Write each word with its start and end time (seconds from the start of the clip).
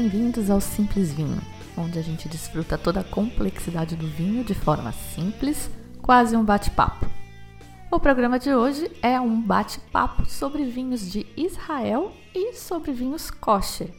bem-vindos 0.00 0.48
ao 0.48 0.62
Simples 0.62 1.12
Vinho, 1.12 1.42
onde 1.76 1.98
a 1.98 2.02
gente 2.02 2.26
desfruta 2.26 2.78
toda 2.78 3.00
a 3.00 3.04
complexidade 3.04 3.94
do 3.96 4.06
vinho 4.06 4.42
de 4.42 4.54
forma 4.54 4.92
simples, 4.92 5.70
quase 6.00 6.34
um 6.34 6.42
bate-papo. 6.42 7.04
O 7.90 8.00
programa 8.00 8.38
de 8.38 8.54
hoje 8.54 8.90
é 9.02 9.20
um 9.20 9.38
bate-papo 9.38 10.24
sobre 10.24 10.64
vinhos 10.64 11.12
de 11.12 11.26
Israel 11.36 12.12
e 12.34 12.54
sobre 12.54 12.92
vinhos 12.92 13.30
kosher, 13.30 13.90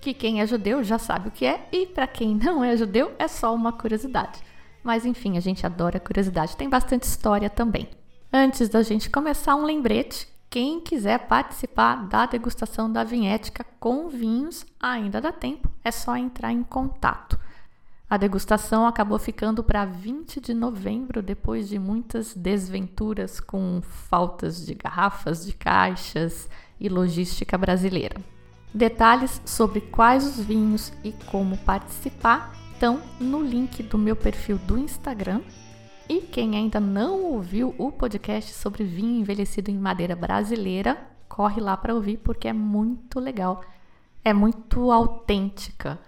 que 0.00 0.14
quem 0.14 0.40
é 0.40 0.46
judeu 0.46 0.82
já 0.82 0.98
sabe 0.98 1.28
o 1.28 1.30
que 1.30 1.44
é 1.44 1.68
e 1.70 1.84
para 1.84 2.06
quem 2.06 2.34
não 2.34 2.64
é 2.64 2.74
judeu 2.74 3.12
é 3.18 3.28
só 3.28 3.54
uma 3.54 3.70
curiosidade. 3.70 4.40
Mas 4.82 5.04
enfim, 5.04 5.36
a 5.36 5.40
gente 5.40 5.66
adora 5.66 6.00
curiosidade, 6.00 6.56
tem 6.56 6.70
bastante 6.70 7.02
história 7.02 7.50
também. 7.50 7.86
Antes 8.32 8.70
da 8.70 8.82
gente 8.82 9.10
começar, 9.10 9.56
um 9.56 9.66
lembrete 9.66 10.26
quem 10.50 10.80
quiser 10.80 11.28
participar 11.28 12.08
da 12.08 12.26
degustação 12.26 12.92
da 12.92 13.04
vinhética 13.04 13.64
com 13.78 14.08
vinhos, 14.08 14.66
ainda 14.80 15.20
dá 15.20 15.30
tempo, 15.30 15.70
é 15.84 15.92
só 15.92 16.16
entrar 16.16 16.50
em 16.50 16.64
contato. 16.64 17.38
A 18.10 18.16
degustação 18.16 18.84
acabou 18.84 19.20
ficando 19.20 19.62
para 19.62 19.84
20 19.84 20.40
de 20.40 20.52
novembro, 20.52 21.22
depois 21.22 21.68
de 21.68 21.78
muitas 21.78 22.34
desventuras 22.34 23.38
com 23.38 23.80
faltas 23.80 24.66
de 24.66 24.74
garrafas, 24.74 25.46
de 25.46 25.52
caixas 25.52 26.48
e 26.80 26.88
logística 26.88 27.56
brasileira. 27.56 28.20
Detalhes 28.74 29.40
sobre 29.44 29.80
quais 29.80 30.26
os 30.26 30.44
vinhos 30.44 30.92
e 31.04 31.12
como 31.30 31.56
participar 31.58 32.52
estão 32.72 33.00
no 33.20 33.40
link 33.40 33.84
do 33.84 33.96
meu 33.96 34.16
perfil 34.16 34.58
do 34.58 34.76
Instagram 34.76 35.42
e 36.10 36.22
quem 36.22 36.56
ainda 36.56 36.80
não 36.80 37.22
ouviu 37.22 37.72
o 37.78 37.92
podcast 37.92 38.52
sobre 38.52 38.82
vinho 38.82 39.20
envelhecido 39.20 39.70
em 39.70 39.78
madeira 39.78 40.16
brasileira, 40.16 40.98
corre 41.28 41.60
lá 41.60 41.76
para 41.76 41.94
ouvir 41.94 42.16
porque 42.16 42.48
é 42.48 42.52
muito 42.52 43.20
legal. 43.20 43.62
É 44.24 44.34
muito 44.34 44.90
autêntica 44.90 46.00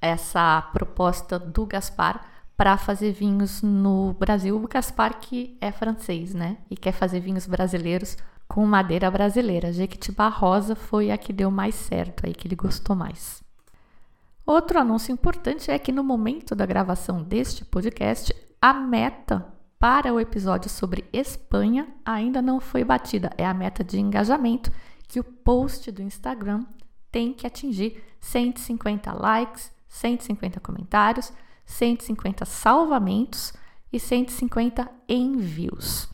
essa 0.00 0.62
proposta 0.72 1.38
do 1.38 1.66
Gaspar 1.66 2.24
para 2.56 2.78
fazer 2.78 3.12
vinhos 3.12 3.60
no 3.60 4.14
Brasil. 4.14 4.56
O 4.56 4.66
Gaspar 4.66 5.20
que 5.20 5.58
é 5.60 5.70
francês, 5.70 6.32
né? 6.32 6.56
E 6.70 6.74
quer 6.74 6.92
fazer 6.92 7.20
vinhos 7.20 7.46
brasileiros 7.46 8.16
com 8.48 8.64
madeira 8.64 9.10
brasileira. 9.10 9.74
Jequitibá 9.74 10.28
Rosa 10.28 10.74
foi 10.74 11.10
a 11.10 11.18
que 11.18 11.34
deu 11.34 11.50
mais 11.50 11.74
certo, 11.74 12.24
aí 12.24 12.32
que 12.32 12.48
ele 12.48 12.56
gostou 12.56 12.96
mais. 12.96 13.42
Outro 14.46 14.78
anúncio 14.80 15.12
importante 15.12 15.70
é 15.70 15.78
que 15.78 15.92
no 15.92 16.02
momento 16.02 16.54
da 16.54 16.64
gravação 16.64 17.22
deste 17.22 17.62
podcast, 17.62 18.34
a 18.60 18.74
meta 18.74 19.46
para 19.78 20.12
o 20.12 20.20
episódio 20.20 20.68
sobre 20.68 21.08
Espanha 21.12 21.88
ainda 22.04 22.42
não 22.42 22.60
foi 22.60 22.84
batida. 22.84 23.30
É 23.38 23.46
a 23.46 23.54
meta 23.54 23.82
de 23.82 23.98
engajamento 23.98 24.70
que 25.08 25.18
o 25.18 25.24
post 25.24 25.90
do 25.90 26.02
Instagram 26.02 26.66
tem 27.10 27.32
que 27.32 27.46
atingir 27.46 28.04
150 28.20 29.12
likes, 29.14 29.72
150 29.88 30.60
comentários, 30.60 31.32
150 31.64 32.44
salvamentos 32.44 33.54
e 33.90 33.98
150 33.98 34.88
envios. 35.08 36.08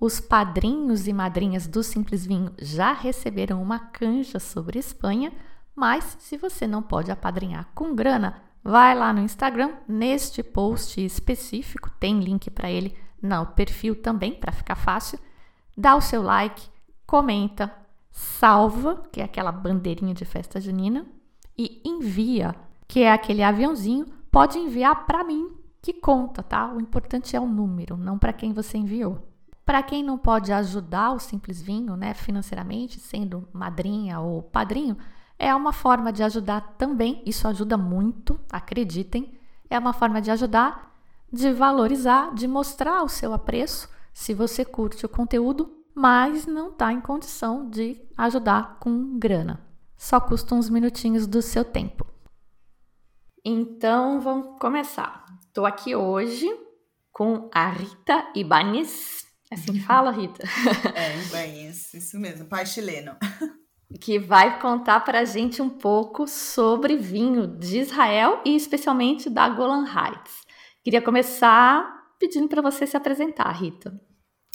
Os 0.00 0.18
padrinhos 0.18 1.06
e 1.06 1.12
madrinhas 1.12 1.66
do 1.66 1.82
Simples 1.82 2.26
Vinho 2.26 2.52
já 2.58 2.92
receberam 2.92 3.62
uma 3.62 3.78
canja 3.78 4.40
sobre 4.40 4.78
Espanha, 4.78 5.32
mas 5.76 6.16
se 6.18 6.36
você 6.36 6.66
não 6.66 6.82
pode 6.82 7.10
apadrinhar 7.12 7.68
com 7.74 7.94
grana, 7.94 8.42
Vai 8.64 8.94
lá 8.94 9.12
no 9.12 9.20
Instagram, 9.20 9.72
neste 9.88 10.42
post 10.42 11.04
específico, 11.04 11.90
tem 11.98 12.20
link 12.20 12.48
para 12.50 12.70
ele 12.70 12.96
no 13.20 13.44
perfil 13.46 13.96
também, 13.96 14.32
para 14.34 14.52
ficar 14.52 14.76
fácil. 14.76 15.18
Dá 15.76 15.96
o 15.96 16.00
seu 16.00 16.22
like, 16.22 16.68
comenta, 17.06 17.72
salva, 18.10 19.02
que 19.10 19.20
é 19.20 19.24
aquela 19.24 19.50
bandeirinha 19.50 20.14
de 20.14 20.24
festa 20.24 20.60
junina, 20.60 21.06
e 21.58 21.82
envia, 21.84 22.54
que 22.86 23.00
é 23.00 23.10
aquele 23.10 23.42
aviãozinho. 23.42 24.06
Pode 24.30 24.58
enviar 24.58 25.06
para 25.06 25.24
mim, 25.24 25.50
que 25.80 25.92
conta, 25.92 26.42
tá? 26.42 26.72
O 26.72 26.80
importante 26.80 27.34
é 27.34 27.40
o 27.40 27.46
número, 27.46 27.96
não 27.96 28.16
para 28.16 28.32
quem 28.32 28.52
você 28.52 28.78
enviou. 28.78 29.18
Para 29.64 29.82
quem 29.82 30.02
não 30.02 30.18
pode 30.18 30.52
ajudar 30.52 31.12
o 31.12 31.18
Simples 31.18 31.60
Vinho, 31.60 31.96
né, 31.96 32.14
financeiramente, 32.14 32.98
sendo 32.98 33.48
madrinha 33.52 34.20
ou 34.20 34.42
padrinho, 34.42 34.96
é 35.42 35.52
uma 35.52 35.72
forma 35.72 36.12
de 36.12 36.22
ajudar 36.22 36.76
também, 36.78 37.20
isso 37.26 37.48
ajuda 37.48 37.76
muito, 37.76 38.38
acreditem. 38.48 39.36
É 39.68 39.76
uma 39.76 39.92
forma 39.92 40.22
de 40.22 40.30
ajudar, 40.30 40.96
de 41.32 41.50
valorizar, 41.50 42.32
de 42.32 42.46
mostrar 42.46 43.02
o 43.02 43.08
seu 43.08 43.34
apreço 43.34 43.90
se 44.14 44.32
você 44.32 44.64
curte 44.64 45.04
o 45.04 45.08
conteúdo, 45.08 45.84
mas 45.92 46.46
não 46.46 46.68
está 46.68 46.92
em 46.92 47.00
condição 47.00 47.68
de 47.68 48.00
ajudar 48.16 48.78
com 48.78 49.18
grana. 49.18 49.60
Só 49.96 50.20
custa 50.20 50.54
uns 50.54 50.70
minutinhos 50.70 51.26
do 51.26 51.42
seu 51.42 51.64
tempo. 51.64 52.06
Então 53.44 54.20
vamos 54.20 54.60
começar. 54.60 55.24
Estou 55.44 55.66
aqui 55.66 55.96
hoje 55.96 56.48
com 57.10 57.50
a 57.52 57.68
Rita 57.68 58.30
Ibanez. 58.36 59.26
É 59.50 59.56
assim 59.56 59.72
que 59.72 59.80
fala, 59.80 60.12
Rita? 60.12 60.44
É, 60.94 61.18
Ibanez, 61.26 61.92
isso 61.94 62.16
mesmo, 62.20 62.46
pai 62.46 62.64
chileno. 62.64 63.16
que 64.00 64.18
vai 64.18 64.60
contar 64.60 65.00
para 65.00 65.20
a 65.20 65.24
gente 65.24 65.60
um 65.60 65.70
pouco 65.70 66.26
sobre 66.26 66.96
vinho 66.96 67.46
de 67.46 67.78
Israel 67.78 68.40
e 68.44 68.54
especialmente 68.54 69.28
da 69.28 69.48
Golan 69.48 69.84
Heights. 69.84 70.42
Queria 70.82 71.02
começar 71.02 72.02
pedindo 72.18 72.48
para 72.48 72.62
você 72.62 72.86
se 72.86 72.96
apresentar, 72.96 73.50
Rita. 73.52 74.00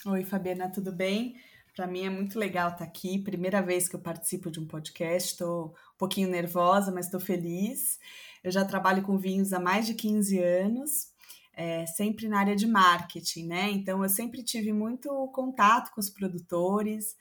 Oi, 0.05 0.23
Fabiana, 0.23 0.71
tudo 0.71 0.91
bem? 0.91 1.35
Para 1.75 1.85
mim 1.85 2.05
é 2.05 2.09
muito 2.09 2.39
legal 2.39 2.69
estar 2.69 2.83
aqui. 2.83 3.19
Primeira 3.19 3.61
vez 3.61 3.87
que 3.87 3.95
eu 3.95 3.99
participo 3.99 4.49
de 4.49 4.59
um 4.59 4.65
podcast. 4.65 5.31
Estou 5.31 5.67
um 5.67 5.97
pouquinho 5.97 6.29
nervosa, 6.29 6.91
mas 6.91 7.05
estou 7.05 7.19
feliz. 7.19 7.99
Eu 8.43 8.51
já 8.51 8.65
trabalho 8.65 9.03
com 9.03 9.17
vinhos 9.17 9.53
há 9.53 9.59
mais 9.59 9.85
de 9.85 9.93
15 9.93 10.39
anos, 10.39 11.11
é, 11.53 11.85
sempre 11.85 12.27
na 12.27 12.39
área 12.39 12.55
de 12.55 12.65
marketing, 12.65 13.47
né? 13.47 13.69
Então 13.69 14.01
eu 14.01 14.09
sempre 14.09 14.43
tive 14.43 14.73
muito 14.73 15.09
contato 15.33 15.91
com 15.93 15.99
os 15.99 16.09
produtores 16.09 17.15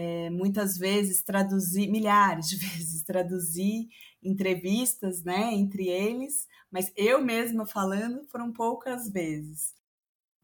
é, 0.00 0.30
muitas 0.30 0.78
vezes 0.78 1.24
traduzir, 1.24 1.88
milhares 1.88 2.48
de 2.48 2.54
vezes 2.64 3.02
traduzir 3.02 3.88
entrevistas, 4.22 5.24
né, 5.24 5.52
entre 5.52 5.88
eles, 5.88 6.46
mas 6.70 6.92
eu 6.96 7.20
mesma 7.20 7.66
falando 7.66 8.24
foram 8.28 8.52
poucas 8.52 9.10
vezes. 9.10 9.74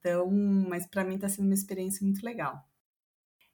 Então, 0.00 0.28
mas 0.68 0.88
para 0.88 1.04
mim 1.04 1.14
está 1.14 1.28
sendo 1.28 1.44
uma 1.46 1.54
experiência 1.54 2.04
muito 2.04 2.24
legal. 2.24 2.68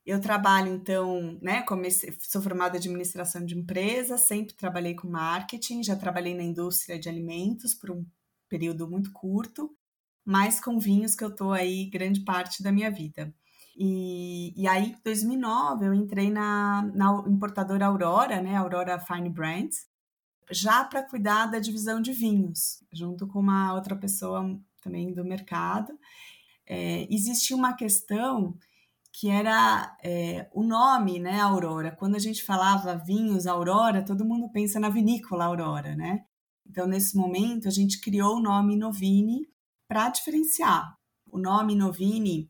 Eu 0.06 0.18
trabalho, 0.20 0.72
então, 0.72 1.38
né, 1.42 1.62
comecei, 1.62 2.16
sou 2.18 2.40
formada 2.40 2.76
em 2.76 2.80
administração 2.80 3.44
de 3.44 3.54
empresa, 3.54 4.16
sempre 4.16 4.54
trabalhei 4.54 4.94
com 4.94 5.06
marketing, 5.06 5.82
já 5.82 5.96
trabalhei 5.96 6.34
na 6.34 6.42
indústria 6.42 6.98
de 6.98 7.10
alimentos 7.10 7.74
por 7.74 7.90
um 7.90 8.06
período 8.48 8.88
muito 8.88 9.12
curto, 9.12 9.70
mas 10.24 10.60
com 10.60 10.78
vinhos 10.78 11.14
que 11.14 11.22
eu 11.22 11.28
estou 11.28 11.52
aí 11.52 11.90
grande 11.90 12.24
parte 12.24 12.62
da 12.62 12.72
minha 12.72 12.90
vida. 12.90 13.34
E, 13.76 14.52
e 14.56 14.68
aí, 14.68 14.90
em 14.90 14.96
2009, 15.04 15.86
eu 15.86 15.94
entrei 15.94 16.30
na, 16.30 16.82
na 16.94 17.24
importadora 17.26 17.86
Aurora, 17.86 18.40
né, 18.42 18.56
Aurora 18.56 18.98
Fine 18.98 19.30
Brands, 19.30 19.86
já 20.50 20.84
para 20.84 21.02
cuidar 21.02 21.46
da 21.46 21.58
divisão 21.58 22.00
de 22.00 22.12
vinhos, 22.12 22.82
junto 22.92 23.26
com 23.26 23.38
uma 23.38 23.72
outra 23.74 23.96
pessoa 23.96 24.58
também 24.82 25.12
do 25.12 25.24
mercado. 25.24 25.92
É, 26.66 27.06
existia 27.12 27.56
uma 27.56 27.74
questão 27.74 28.56
que 29.12 29.28
era 29.28 29.96
é, 30.02 30.48
o 30.52 30.62
nome, 30.62 31.18
né, 31.18 31.40
Aurora. 31.40 31.94
Quando 31.96 32.16
a 32.16 32.18
gente 32.18 32.44
falava 32.44 32.96
vinhos 32.96 33.46
Aurora, 33.46 34.04
todo 34.04 34.24
mundo 34.24 34.50
pensa 34.50 34.78
na 34.78 34.88
vinícola 34.88 35.46
Aurora, 35.46 35.96
né? 35.96 36.24
Então, 36.66 36.86
nesse 36.86 37.16
momento, 37.16 37.66
a 37.66 37.70
gente 37.70 38.00
criou 38.00 38.36
o 38.36 38.42
nome 38.42 38.76
Novini 38.76 39.48
para 39.88 40.08
diferenciar. 40.08 40.96
O 41.26 41.38
nome 41.38 41.74
Novini 41.74 42.48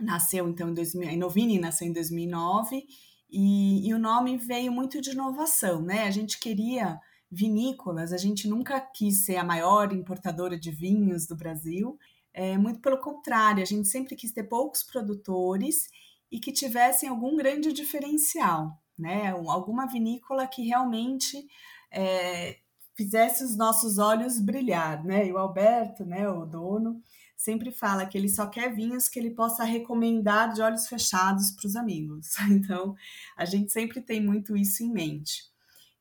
nasceu 0.00 0.48
então 0.48 0.70
em 0.70 0.74
2000, 0.74 1.08
a 1.08 1.16
Novini 1.16 1.58
nasceu 1.58 1.86
em 1.86 1.92
2009 1.92 2.86
e, 3.28 3.88
e, 3.88 3.94
o 3.94 3.98
nome 3.98 4.36
veio 4.36 4.70
muito 4.70 5.00
de 5.00 5.10
inovação, 5.10 5.82
né? 5.82 6.04
A 6.04 6.10
gente 6.10 6.38
queria 6.38 6.98
vinícolas, 7.30 8.12
a 8.12 8.16
gente 8.16 8.48
nunca 8.48 8.80
quis 8.80 9.24
ser 9.24 9.36
a 9.36 9.44
maior 9.44 9.92
importadora 9.92 10.58
de 10.58 10.70
vinhos 10.70 11.26
do 11.26 11.36
Brasil, 11.36 11.98
é, 12.32 12.56
muito 12.56 12.80
pelo 12.80 13.00
contrário, 13.00 13.62
a 13.62 13.66
gente 13.66 13.88
sempre 13.88 14.14
quis 14.14 14.32
ter 14.32 14.44
poucos 14.44 14.82
produtores 14.82 15.88
e 16.30 16.38
que 16.38 16.52
tivessem 16.52 17.08
algum 17.08 17.36
grande 17.36 17.72
diferencial, 17.72 18.78
né? 18.96 19.30
Alguma 19.48 19.86
vinícola 19.86 20.46
que 20.46 20.62
realmente 20.62 21.46
é, 21.90 22.58
fizesse 22.94 23.44
os 23.44 23.56
nossos 23.56 23.98
olhos 23.98 24.38
brilhar, 24.38 25.04
né? 25.04 25.26
E 25.26 25.32
o 25.32 25.38
Alberto, 25.38 26.04
né, 26.04 26.28
o 26.28 26.44
dono, 26.44 27.00
sempre 27.36 27.70
fala 27.70 28.06
que 28.06 28.16
ele 28.16 28.28
só 28.28 28.46
quer 28.46 28.74
vinhos 28.74 29.08
que 29.08 29.18
ele 29.18 29.30
possa 29.30 29.62
recomendar 29.62 30.52
de 30.52 30.62
olhos 30.62 30.88
fechados 30.88 31.50
para 31.52 31.66
os 31.66 31.76
amigos. 31.76 32.34
Então, 32.50 32.94
a 33.36 33.44
gente 33.44 33.72
sempre 33.72 34.00
tem 34.00 34.20
muito 34.20 34.56
isso 34.56 34.82
em 34.82 34.90
mente. 34.90 35.44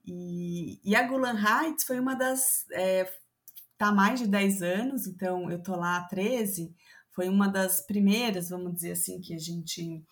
E, 0.06 0.80
e 0.84 0.96
a 0.96 1.04
Gulan 1.04 1.36
Heights 1.36 1.84
foi 1.84 2.00
uma 2.00 2.16
das. 2.16 2.66
É, 2.72 3.12
tá 3.78 3.88
há 3.88 3.92
mais 3.92 4.20
de 4.20 4.28
10 4.28 4.62
anos, 4.62 5.08
então 5.08 5.50
eu 5.52 5.62
tô 5.62 5.76
lá 5.76 5.98
há 5.98 6.04
13. 6.08 6.74
Foi 7.12 7.28
uma 7.28 7.48
das 7.48 7.82
primeiras, 7.82 8.50
vamos 8.50 8.74
dizer 8.74 8.92
assim, 8.92 9.20
que 9.20 9.34
a 9.34 9.40
gente 9.40 10.04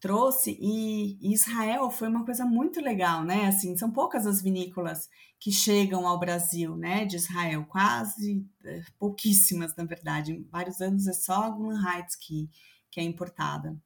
trouxe 0.00 0.56
e 0.60 1.18
Israel 1.32 1.90
foi 1.90 2.08
uma 2.08 2.24
coisa 2.24 2.44
muito 2.44 2.80
legal, 2.80 3.24
né? 3.24 3.46
Assim, 3.46 3.76
são 3.76 3.90
poucas 3.90 4.26
as 4.26 4.42
vinícolas 4.42 5.08
que 5.38 5.52
chegam 5.52 6.06
ao 6.06 6.18
Brasil, 6.18 6.76
né, 6.76 7.04
de 7.04 7.16
Israel, 7.16 7.64
quase 7.68 8.44
é, 8.64 8.82
pouquíssimas, 8.98 9.74
na 9.76 9.84
verdade. 9.84 10.32
Em 10.32 10.42
vários 10.44 10.80
anos 10.80 11.06
é 11.06 11.12
só 11.12 11.44
a 11.44 11.50
Gulan 11.50 11.82
Heights 11.82 12.16
que, 12.16 12.48
que 12.90 13.00
é 13.00 13.02
importada. 13.02 13.76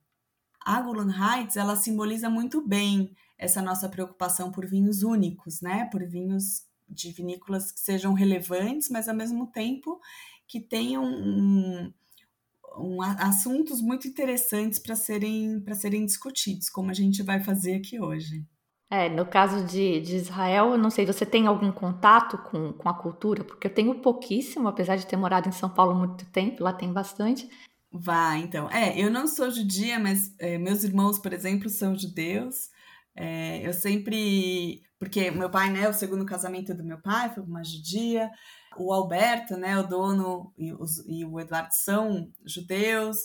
A 0.64 0.80
Gulan 0.80 1.12
Heights, 1.12 1.56
ela 1.56 1.76
simboliza 1.76 2.30
muito 2.30 2.66
bem 2.66 3.14
essa 3.38 3.62
nossa 3.62 3.88
preocupação 3.88 4.52
por 4.52 4.66
vinhos 4.66 5.02
únicos, 5.02 5.60
né, 5.60 5.86
por 5.86 6.04
vinhos 6.06 6.64
de 6.88 7.10
vinícolas 7.12 7.72
que 7.72 7.80
sejam 7.80 8.12
relevantes, 8.12 8.88
mas 8.88 9.08
ao 9.08 9.14
mesmo 9.14 9.46
tempo 9.46 10.00
que 10.46 10.60
tenham 10.60 11.04
um, 11.04 11.92
um, 12.76 13.02
assuntos 13.02 13.81
muito 13.81 14.06
interessantes 14.08 14.78
para 14.78 14.94
serem, 14.94 15.62
serem 15.75 16.05
discutidos, 16.05 16.69
como 16.69 16.90
a 16.90 16.94
gente 16.94 17.22
vai 17.22 17.43
fazer 17.43 17.76
aqui 17.76 18.00
hoje. 18.00 18.44
É, 18.93 19.08
no 19.08 19.25
caso 19.25 19.64
de, 19.64 20.00
de 20.00 20.17
Israel, 20.17 20.70
eu 20.72 20.78
não 20.78 20.90
sei, 20.90 21.06
você 21.06 21.25
tem 21.25 21.46
algum 21.46 21.70
contato 21.70 22.37
com, 22.38 22.72
com 22.72 22.88
a 22.88 22.94
cultura? 22.94 23.44
Porque 23.44 23.69
eu 23.69 23.72
tenho 23.72 23.94
pouquíssimo, 24.00 24.67
apesar 24.67 24.96
de 24.96 25.06
ter 25.06 25.17
morado 25.17 25.49
em 25.49 25.52
São 25.52 25.70
Paulo 25.70 25.94
muito 25.94 26.26
tempo, 26.26 26.64
lá 26.64 26.72
tem 26.72 26.93
bastante. 26.93 27.49
Vai, 27.93 28.40
então. 28.40 28.69
É, 28.70 29.00
eu 29.00 29.08
não 29.08 29.28
sou 29.28 29.49
judia, 29.50 29.99
mas 29.99 30.34
é, 30.40 30.58
meus 30.58 30.82
irmãos, 30.82 31.20
por 31.20 31.32
exemplo, 31.32 31.69
são 31.69 31.96
judeus. 31.96 32.69
É, 33.14 33.67
eu 33.67 33.72
sempre. 33.72 34.82
Porque 35.00 35.31
meu 35.31 35.49
pai, 35.49 35.70
né, 35.70 35.88
o 35.88 35.94
segundo 35.94 36.26
casamento 36.26 36.75
do 36.75 36.85
meu 36.85 37.00
pai 37.00 37.32
foi 37.32 37.43
com 37.43 37.49
uma 37.49 37.64
judia. 37.64 38.31
O 38.76 38.93
Alberto, 38.93 39.56
né, 39.56 39.79
o 39.79 39.87
dono 39.87 40.52
e, 40.58 40.75
os, 40.75 40.99
e 41.08 41.25
o 41.25 41.41
Eduardo 41.41 41.73
são 41.73 42.31
judeus. 42.44 43.17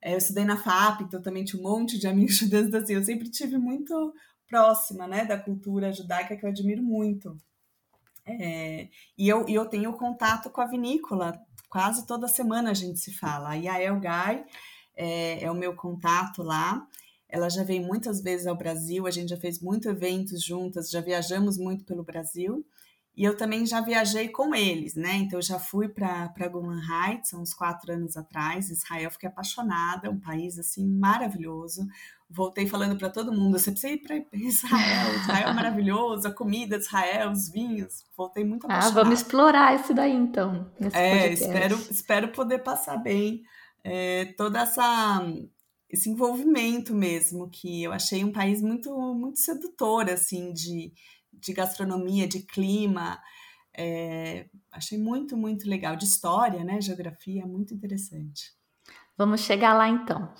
É, 0.00 0.14
eu 0.14 0.18
estudei 0.18 0.44
na 0.44 0.56
FAP, 0.56 1.00
então 1.00 1.20
também 1.20 1.44
tinha 1.44 1.60
um 1.60 1.64
monte 1.64 1.98
de 1.98 2.06
amigos 2.06 2.36
judeus. 2.38 2.68
Então, 2.68 2.80
assim, 2.80 2.94
eu 2.94 3.02
sempre 3.02 3.28
tive 3.28 3.58
muito 3.58 4.14
próxima, 4.48 5.08
né, 5.08 5.24
da 5.24 5.36
cultura 5.36 5.92
judaica 5.92 6.36
que 6.36 6.46
eu 6.46 6.50
admiro 6.50 6.80
muito. 6.80 7.36
É, 8.24 8.88
e, 9.18 9.28
eu, 9.28 9.48
e 9.48 9.54
eu 9.54 9.66
tenho 9.66 9.92
contato 9.94 10.48
com 10.48 10.60
a 10.60 10.66
vinícola, 10.66 11.36
quase 11.68 12.06
toda 12.06 12.28
semana 12.28 12.70
a 12.70 12.74
gente 12.74 13.00
se 13.00 13.12
fala. 13.12 13.50
A 13.50 13.54
Yael 13.54 13.98
Gai 13.98 14.44
é, 14.94 15.42
é 15.42 15.50
o 15.50 15.56
meu 15.56 15.74
contato 15.74 16.44
lá. 16.44 16.86
Ela 17.28 17.48
já 17.48 17.64
veio 17.64 17.84
muitas 17.84 18.20
vezes 18.20 18.46
ao 18.46 18.56
Brasil, 18.56 19.06
a 19.06 19.10
gente 19.10 19.30
já 19.30 19.36
fez 19.36 19.60
muitos 19.60 19.86
eventos 19.86 20.42
juntas, 20.42 20.90
já 20.90 21.00
viajamos 21.00 21.58
muito 21.58 21.84
pelo 21.84 22.04
Brasil. 22.04 22.64
E 23.16 23.24
eu 23.24 23.34
também 23.34 23.64
já 23.64 23.80
viajei 23.80 24.28
com 24.28 24.54
eles, 24.54 24.94
né? 24.94 25.14
Então, 25.14 25.38
eu 25.38 25.42
já 25.42 25.58
fui 25.58 25.88
para 25.88 26.48
Golan 26.50 26.82
Heights, 26.82 27.32
há 27.32 27.38
uns 27.38 27.54
quatro 27.54 27.90
anos 27.90 28.14
atrás. 28.14 28.68
Israel, 28.68 29.10
fiquei 29.10 29.26
apaixonada, 29.26 30.10
um 30.10 30.20
país, 30.20 30.58
assim, 30.58 30.86
maravilhoso. 30.86 31.86
Voltei 32.28 32.66
falando 32.66 32.98
para 32.98 33.08
todo 33.08 33.32
mundo, 33.32 33.58
você 33.58 33.70
precisa 33.70 33.94
ir 33.94 33.98
para 33.98 34.16
Israel, 34.34 35.14
Israel 35.14 35.48
é 35.48 35.52
maravilhoso, 35.54 36.28
a 36.28 36.30
comida 36.32 36.76
de 36.76 36.84
Israel, 36.84 37.30
os 37.30 37.48
vinhos. 37.48 38.04
Voltei 38.14 38.44
muito 38.44 38.66
apaixonada. 38.66 39.00
Ah, 39.00 39.04
vamos 39.04 39.20
explorar 39.20 39.74
isso 39.76 39.94
daí, 39.94 40.12
então. 40.12 40.70
É, 40.92 41.32
espero, 41.32 41.78
espero 41.90 42.28
poder 42.32 42.58
passar 42.58 42.98
bem 42.98 43.44
é, 43.82 44.26
toda 44.36 44.60
essa 44.60 45.24
esse 45.96 46.08
envolvimento 46.08 46.94
mesmo, 46.94 47.48
que 47.50 47.82
eu 47.82 47.92
achei 47.92 48.22
um 48.24 48.32
país 48.32 48.62
muito, 48.62 48.90
muito 49.14 49.38
sedutor, 49.40 50.08
assim, 50.10 50.52
de 50.52 50.92
de 51.40 51.52
gastronomia, 51.52 52.26
de 52.26 52.40
clima. 52.40 53.20
É, 53.76 54.46
achei 54.72 54.98
muito, 54.98 55.36
muito 55.36 55.68
legal. 55.68 55.96
De 55.96 56.04
história, 56.04 56.64
né? 56.64 56.80
Geografia, 56.80 57.46
muito 57.46 57.74
interessante. 57.74 58.52
Vamos 59.16 59.40
chegar 59.40 59.74
lá 59.74 59.88
então. 59.88 60.32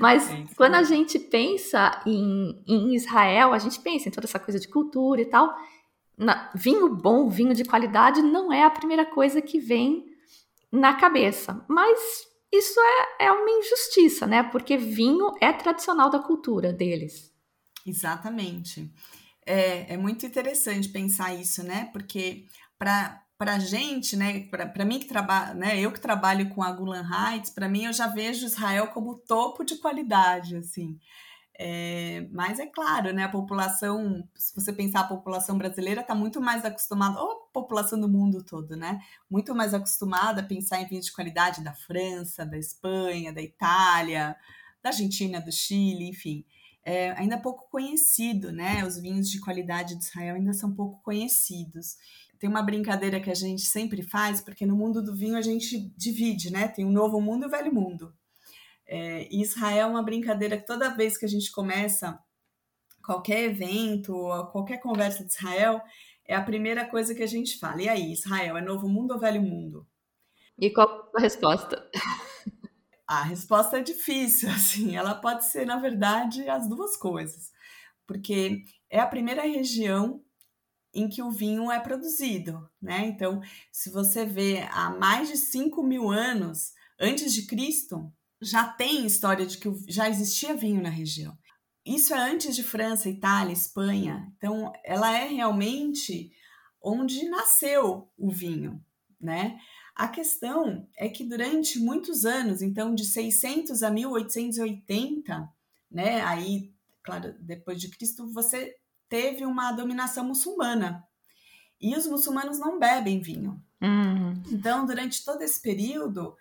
Mas 0.00 0.30
é 0.30 0.44
quando 0.56 0.74
a 0.74 0.82
gente 0.82 1.18
pensa 1.18 2.02
em, 2.06 2.62
em, 2.66 2.94
Israel, 2.94 3.52
a 3.52 3.58
gente 3.58 3.80
pensa 3.80 4.08
em 4.08 4.12
toda 4.12 4.26
essa 4.26 4.38
coisa 4.38 4.60
de 4.60 4.68
cultura 4.68 5.20
e 5.20 5.26
tal. 5.26 5.54
Na, 6.16 6.50
vinho 6.54 6.94
bom, 6.94 7.28
vinho 7.28 7.54
de 7.54 7.64
qualidade, 7.64 8.22
não 8.22 8.52
é 8.52 8.64
a 8.64 8.70
primeira 8.70 9.04
coisa 9.04 9.40
que 9.40 9.58
vem 9.58 10.04
na 10.70 10.94
cabeça. 10.94 11.64
Mas 11.68 12.26
isso 12.52 12.78
é, 12.80 13.26
é 13.26 13.32
uma 13.32 13.50
injustiça, 13.50 14.26
né? 14.26 14.42
Porque 14.42 14.76
vinho 14.76 15.32
é 15.40 15.52
tradicional 15.52 16.10
da 16.10 16.18
cultura 16.18 16.72
deles. 16.72 17.32
Exatamente. 17.86 18.92
É, 19.44 19.94
é 19.94 19.96
muito 19.96 20.26
interessante 20.26 20.88
pensar 20.88 21.34
isso, 21.34 21.62
né? 21.62 21.88
Porque 21.92 22.46
para 22.78 23.22
para 23.38 23.58
gente, 23.58 24.16
né, 24.16 24.48
para 24.48 24.84
mim 24.86 24.98
que 24.98 25.04
trabalho, 25.04 25.58
né, 25.58 25.78
eu 25.78 25.92
que 25.92 26.00
trabalho 26.00 26.48
com 26.54 26.62
a 26.62 26.72
Gulan 26.72 27.06
Heights, 27.06 27.50
para 27.50 27.68
mim 27.68 27.84
eu 27.84 27.92
já 27.92 28.06
vejo 28.06 28.46
Israel 28.46 28.86
como 28.88 29.18
topo 29.18 29.62
de 29.62 29.76
qualidade, 29.76 30.56
assim. 30.56 30.98
É, 31.58 32.28
mas 32.32 32.58
é 32.58 32.66
claro, 32.66 33.12
né, 33.14 33.24
a 33.24 33.30
população, 33.30 34.28
se 34.34 34.54
você 34.54 34.72
pensar 34.72 35.00
a 35.00 35.08
população 35.08 35.56
brasileira 35.56 36.02
está 36.02 36.14
muito 36.14 36.40
mais 36.40 36.64
acostumada, 36.64 37.18
ou 37.18 37.30
a 37.30 37.52
população 37.52 37.98
do 37.98 38.08
mundo 38.08 38.44
todo, 38.44 38.76
né, 38.76 39.00
muito 39.30 39.54
mais 39.54 39.72
acostumada 39.72 40.42
a 40.42 40.44
pensar 40.44 40.82
em 40.82 40.86
vinhos 40.86 41.06
de 41.06 41.12
qualidade 41.12 41.64
da 41.64 41.72
França, 41.72 42.44
da 42.44 42.58
Espanha, 42.58 43.32
da 43.32 43.40
Itália, 43.40 44.36
da 44.82 44.90
Argentina, 44.90 45.40
do 45.40 45.50
Chile, 45.50 46.08
enfim 46.08 46.44
é 46.86 47.10
ainda 47.18 47.36
pouco 47.36 47.68
conhecido, 47.68 48.52
né? 48.52 48.86
Os 48.86 48.96
vinhos 48.96 49.28
de 49.28 49.40
qualidade 49.40 49.96
de 49.96 50.04
Israel 50.04 50.36
ainda 50.36 50.52
são 50.52 50.72
pouco 50.72 51.02
conhecidos. 51.02 51.96
Tem 52.38 52.48
uma 52.48 52.62
brincadeira 52.62 53.20
que 53.20 53.28
a 53.28 53.34
gente 53.34 53.62
sempre 53.62 54.02
faz, 54.02 54.40
porque 54.40 54.64
no 54.64 54.76
mundo 54.76 55.02
do 55.02 55.16
vinho 55.16 55.36
a 55.36 55.42
gente 55.42 55.92
divide, 55.96 56.48
né? 56.48 56.68
Tem 56.68 56.84
o 56.84 56.92
novo 56.92 57.20
mundo 57.20 57.42
e 57.42 57.46
o 57.46 57.50
velho 57.50 57.74
mundo. 57.74 58.14
É, 58.86 59.28
e 59.30 59.42
Israel 59.42 59.88
é 59.88 59.90
uma 59.90 60.02
brincadeira 60.02 60.56
que 60.56 60.66
toda 60.66 60.94
vez 60.94 61.18
que 61.18 61.24
a 61.24 61.28
gente 61.28 61.50
começa 61.50 62.18
qualquer 63.04 63.44
evento, 63.44 64.12
qualquer 64.52 64.78
conversa 64.78 65.24
de 65.24 65.32
Israel, 65.32 65.80
é 66.24 66.34
a 66.34 66.42
primeira 66.42 66.84
coisa 66.88 67.14
que 67.14 67.22
a 67.22 67.26
gente 67.26 67.58
fala. 67.58 67.82
E 67.82 67.88
aí, 67.88 68.12
Israel, 68.12 68.56
é 68.56 68.60
novo 68.60 68.88
mundo 68.88 69.12
ou 69.12 69.20
velho 69.20 69.40
mundo? 69.40 69.86
E 70.58 70.70
qual 70.70 71.10
a 71.14 71.20
resposta? 71.20 71.88
A 73.08 73.22
resposta 73.22 73.78
é 73.78 73.82
difícil, 73.82 74.48
assim, 74.50 74.96
ela 74.96 75.14
pode 75.14 75.44
ser, 75.44 75.64
na 75.64 75.78
verdade, 75.78 76.48
as 76.48 76.68
duas 76.68 76.96
coisas, 76.96 77.52
porque 78.04 78.64
é 78.90 78.98
a 78.98 79.06
primeira 79.06 79.42
região 79.42 80.20
em 80.92 81.08
que 81.08 81.22
o 81.22 81.30
vinho 81.30 81.70
é 81.70 81.78
produzido, 81.78 82.68
né? 82.82 83.06
Então, 83.06 83.40
se 83.70 83.90
você 83.90 84.24
vê 84.24 84.66
há 84.72 84.90
mais 84.90 85.28
de 85.28 85.36
5 85.36 85.84
mil 85.84 86.10
anos 86.10 86.72
antes 86.98 87.32
de 87.32 87.46
Cristo, 87.46 88.12
já 88.40 88.66
tem 88.68 89.06
história 89.06 89.46
de 89.46 89.58
que 89.58 89.68
já 89.88 90.08
existia 90.08 90.54
vinho 90.54 90.82
na 90.82 90.90
região. 90.90 91.36
Isso 91.84 92.12
é 92.12 92.18
antes 92.18 92.56
de 92.56 92.64
França, 92.64 93.08
Itália, 93.08 93.52
Espanha. 93.52 94.32
Então, 94.36 94.72
ela 94.84 95.16
é 95.16 95.28
realmente 95.28 96.32
onde 96.82 97.28
nasceu 97.28 98.08
o 98.18 98.30
vinho, 98.30 98.84
né? 99.20 99.58
A 99.94 100.08
questão 100.08 100.86
é 100.96 101.08
que 101.08 101.24
durante 101.24 101.78
muitos 101.78 102.26
anos, 102.26 102.60
então 102.60 102.94
de 102.94 103.04
600 103.04 103.82
a 103.82 103.90
1880, 103.90 105.48
né, 105.90 106.20
aí, 106.22 106.70
claro, 107.02 107.34
depois 107.40 107.80
de 107.80 107.88
Cristo, 107.88 108.30
você 108.30 108.76
teve 109.08 109.46
uma 109.46 109.72
dominação 109.72 110.24
muçulmana. 110.24 111.02
E 111.80 111.96
os 111.96 112.06
muçulmanos 112.06 112.58
não 112.58 112.78
bebem 112.78 113.20
vinho. 113.20 113.62
Uhum. 113.80 114.42
Então, 114.50 114.84
durante 114.84 115.24
todo 115.24 115.42
esse 115.42 115.60
período, 115.60 116.36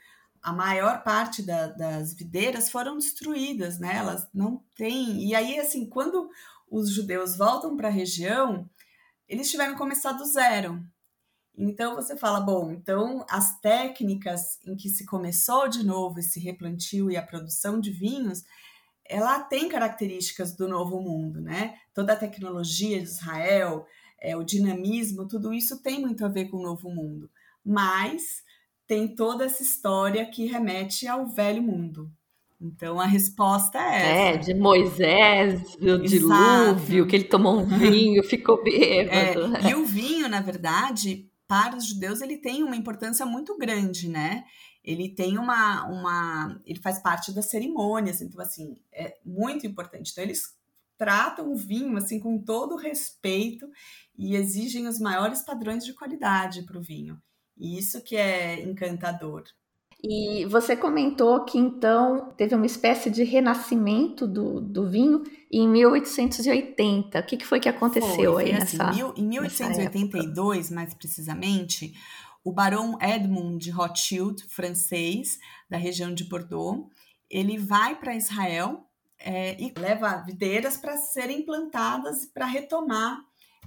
a 0.46 0.54
maior 0.54 1.02
parte 1.02 1.42
da, 1.42 1.66
das 1.66 2.14
videiras 2.14 2.70
foram 2.70 3.00
destruídas, 3.00 3.80
né? 3.80 3.96
Elas 3.96 4.30
não 4.32 4.64
têm. 4.76 5.28
E 5.28 5.34
aí, 5.34 5.58
assim, 5.58 5.90
quando 5.90 6.30
os 6.70 6.94
judeus 6.94 7.36
voltam 7.36 7.76
para 7.76 7.88
a 7.88 7.92
região, 7.92 8.70
eles 9.28 9.50
tiveram 9.50 9.74
que 9.74 9.80
começar 9.80 10.12
do 10.12 10.24
zero. 10.24 10.86
Então 11.58 11.96
você 11.96 12.16
fala, 12.16 12.40
bom, 12.40 12.72
então 12.72 13.26
as 13.28 13.60
técnicas 13.60 14.60
em 14.68 14.76
que 14.76 14.88
se 14.88 15.04
começou 15.04 15.68
de 15.68 15.84
novo 15.84 16.20
esse 16.20 16.40
replantio 16.40 17.10
e 17.10 17.18
a 17.18 17.26
produção 17.26 17.80
de 17.80 17.90
vinhos, 17.90 18.44
ela 19.04 19.40
tem 19.40 19.68
características 19.68 20.56
do 20.56 20.68
novo 20.68 21.02
mundo, 21.02 21.42
né? 21.42 21.76
Toda 21.92 22.14
a 22.14 22.18
tecnologia 22.18 23.00
de 23.00 23.06
Israel, 23.06 23.88
é, 24.22 24.38
o 24.38 24.44
dinamismo, 24.44 25.28
tudo 25.28 25.52
isso 25.52 25.82
tem 25.82 26.02
muito 26.02 26.24
a 26.24 26.30
ver 26.30 26.50
com 26.50 26.58
o 26.58 26.64
novo 26.64 26.88
mundo. 26.92 27.32
Mas 27.66 28.45
tem 28.88 29.08
toda 29.08 29.46
essa 29.46 29.64
história 29.64 30.26
que 30.26 30.46
remete 30.46 31.08
ao 31.08 31.28
velho 31.28 31.62
mundo. 31.62 32.12
Então 32.60 33.00
a 33.00 33.06
resposta 33.06 33.78
é 33.78 33.96
essa. 33.96 34.08
É, 34.08 34.38
de 34.38 34.54
Moisés, 34.54 35.76
do 35.76 36.02
dilúvio, 36.02 37.06
que 37.06 37.16
ele 37.16 37.26
tomou 37.26 37.60
um 37.60 37.66
vinho, 37.78 38.24
ficou 38.24 38.64
bêbado. 38.64 39.56
É, 39.58 39.70
e 39.70 39.76
o 39.76 39.86
vinho, 39.86 40.28
na 40.30 40.42
verdade, 40.42 41.30
para 41.48 41.76
os 41.76 41.86
judeus, 41.86 42.22
ele 42.22 42.38
tem 42.38 42.64
uma 42.64 42.76
importância 42.76 43.26
muito 43.26 43.58
grande, 43.58 44.08
né? 44.08 44.46
Ele 44.84 45.10
tem 45.10 45.38
uma, 45.38 45.86
uma. 45.88 46.62
Ele 46.66 46.80
faz 46.80 47.00
parte 47.00 47.34
das 47.34 47.50
cerimônias, 47.50 48.22
então, 48.22 48.40
assim, 48.40 48.78
é 48.92 49.18
muito 49.26 49.66
importante. 49.66 50.12
Então, 50.12 50.24
eles 50.24 50.56
tratam 50.98 51.52
o 51.52 51.56
vinho, 51.56 51.98
assim, 51.98 52.20
com 52.20 52.38
todo 52.38 52.76
respeito 52.76 53.68
e 54.18 54.36
exigem 54.36 54.88
os 54.88 55.00
maiores 55.00 55.42
padrões 55.42 55.84
de 55.84 55.94
qualidade 55.94 56.64
para 56.64 56.78
o 56.78 56.82
vinho. 56.82 57.22
E 57.58 57.78
isso 57.78 58.02
que 58.04 58.16
é 58.16 58.62
encantador. 58.62 59.44
E 60.04 60.46
você 60.46 60.76
comentou 60.76 61.44
que 61.46 61.58
então 61.58 62.32
teve 62.38 62.54
uma 62.54 62.66
espécie 62.66 63.10
de 63.10 63.24
renascimento 63.24 64.28
do, 64.28 64.62
do 64.62 64.88
vinho 64.88 65.24
em 65.52 65.68
1880. 65.68 67.20
O 67.20 67.26
que, 67.26 67.38
que 67.38 67.46
foi 67.46 67.60
que 67.60 67.70
aconteceu 67.70 68.34
foi, 68.34 68.46
aí 68.46 68.54
assim, 68.54 68.78
nessa? 68.78 68.92
Mil, 68.92 69.14
em 69.18 69.28
1882, 69.28 70.70
mais 70.70 70.94
precisamente, 70.94 71.94
o 72.44 72.52
Barão 72.52 73.00
Edmund 73.02 73.58
de 73.58 73.72
Rothschild, 73.72 74.44
francês, 74.48 75.40
da 75.68 75.78
região 75.78 76.14
de 76.14 76.24
Bordeaux, 76.26 76.88
ele 77.28 77.58
vai 77.58 77.96
para 77.96 78.16
Israel 78.16 78.86
é, 79.18 79.60
e 79.60 79.74
leva 79.76 80.18
videiras 80.18 80.78
para 80.78 80.98
serem 80.98 81.44
plantadas 81.44 82.26
para 82.28 82.46
retomar 82.46 83.20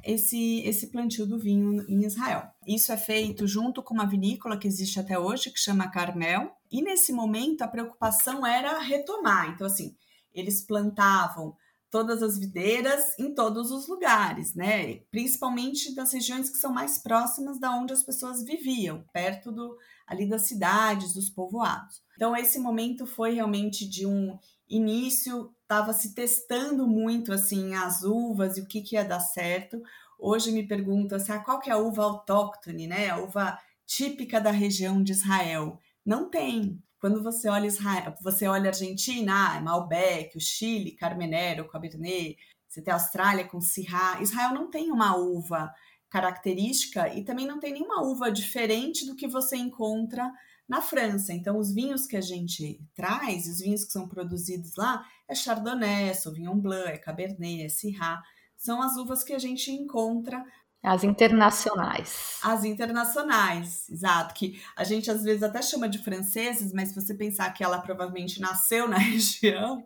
esse, 0.04 0.60
esse 0.60 0.88
plantio 0.88 1.26
do 1.26 1.38
vinho 1.38 1.84
em 1.88 2.04
Israel. 2.04 2.48
Isso 2.66 2.92
é 2.92 2.96
feito 2.96 3.46
junto 3.46 3.82
com 3.82 3.94
uma 3.94 4.06
vinícola 4.06 4.58
que 4.58 4.68
existe 4.68 4.98
até 4.98 5.18
hoje, 5.18 5.50
que 5.50 5.58
chama 5.58 5.90
Carmel, 5.90 6.50
e 6.70 6.82
nesse 6.82 7.12
momento 7.12 7.62
a 7.62 7.68
preocupação 7.68 8.46
era 8.46 8.78
retomar. 8.78 9.50
Então, 9.50 9.66
assim, 9.66 9.96
eles 10.32 10.64
plantavam 10.64 11.56
todas 11.90 12.22
as 12.22 12.38
videiras 12.38 13.18
em 13.18 13.34
todos 13.34 13.70
os 13.70 13.88
lugares, 13.88 14.54
né? 14.54 14.96
Principalmente 15.10 15.94
das 15.94 16.12
regiões 16.12 16.50
que 16.50 16.58
são 16.58 16.72
mais 16.72 16.98
próximas 16.98 17.58
da 17.58 17.74
onde 17.74 17.92
as 17.92 18.02
pessoas 18.02 18.42
viviam, 18.44 19.04
perto 19.12 19.50
do 19.50 19.76
ali 20.06 20.28
das 20.28 20.46
cidades, 20.46 21.14
dos 21.14 21.30
povoados. 21.30 22.02
Então 22.14 22.36
esse 22.36 22.58
momento 22.58 23.06
foi 23.06 23.34
realmente 23.34 23.88
de 23.88 24.06
um 24.06 24.38
início 24.68 25.50
estava 25.68 25.92
se 25.92 26.14
testando 26.14 26.88
muito 26.88 27.30
assim 27.30 27.74
as 27.74 28.02
uvas 28.02 28.56
e 28.56 28.62
o 28.62 28.66
que, 28.66 28.80
que 28.80 28.94
ia 28.96 29.04
dar 29.04 29.20
certo. 29.20 29.82
Hoje 30.18 30.50
me 30.50 30.66
pergunto 30.66 31.14
assim, 31.14 31.30
ah, 31.30 31.40
qual 31.40 31.60
que 31.60 31.68
é 31.68 31.74
a 31.74 31.76
uva 31.76 32.02
autóctone, 32.02 32.86
né? 32.86 33.10
A 33.10 33.18
uva 33.18 33.58
típica 33.86 34.40
da 34.40 34.50
região 34.50 35.02
de 35.02 35.12
Israel. 35.12 35.78
Não 36.04 36.30
tem. 36.30 36.82
Quando 36.98 37.22
você 37.22 37.50
olha 37.50 37.66
Israel, 37.66 38.14
você 38.22 38.48
olha 38.48 38.70
Argentina, 38.70 39.56
ah, 39.56 39.60
Malbec, 39.60 40.36
o 40.38 40.40
Chile, 40.40 40.96
Carmenero, 40.96 41.68
Cabernet, 41.68 42.38
você 42.66 42.80
tem 42.82 42.90
a 42.90 42.96
Austrália 42.96 43.46
com 43.46 43.60
Syrah. 43.60 44.22
Israel 44.22 44.54
não 44.54 44.70
tem 44.70 44.90
uma 44.90 45.16
uva 45.16 45.70
característica 46.08 47.14
e 47.14 47.22
também 47.22 47.46
não 47.46 47.60
tem 47.60 47.74
nenhuma 47.74 48.02
uva 48.02 48.32
diferente 48.32 49.06
do 49.06 49.14
que 49.14 49.28
você 49.28 49.56
encontra 49.56 50.32
na 50.68 50.82
França. 50.82 51.32
Então, 51.32 51.58
os 51.58 51.72
vinhos 51.72 52.06
que 52.06 52.16
a 52.16 52.20
gente 52.20 52.80
traz, 52.94 53.46
os 53.46 53.60
vinhos 53.60 53.84
que 53.84 53.92
são 53.92 54.06
produzidos 54.06 54.76
lá, 54.76 55.04
é 55.26 55.34
Chardonnay, 55.34 56.10
é 56.10 56.14
Sauvignon 56.14 56.58
Blanc, 56.58 56.90
é 56.90 56.98
Cabernet, 56.98 57.64
é 57.64 57.68
Syrah, 57.68 58.22
são 58.56 58.82
as 58.82 58.96
uvas 58.96 59.24
que 59.24 59.32
a 59.32 59.38
gente 59.38 59.70
encontra 59.70 60.44
as 60.82 61.02
internacionais. 61.02 62.38
As 62.42 62.64
internacionais, 62.64 63.88
exato. 63.90 64.32
Que 64.34 64.60
a 64.76 64.84
gente 64.84 65.10
às 65.10 65.24
vezes 65.24 65.42
até 65.42 65.60
chama 65.60 65.88
de 65.88 65.98
franceses, 65.98 66.72
mas 66.72 66.90
se 66.90 66.94
você 66.94 67.14
pensar 67.14 67.50
que 67.52 67.64
ela 67.64 67.78
provavelmente 67.78 68.40
nasceu 68.40 68.86
na 68.88 68.96
região, 68.98 69.84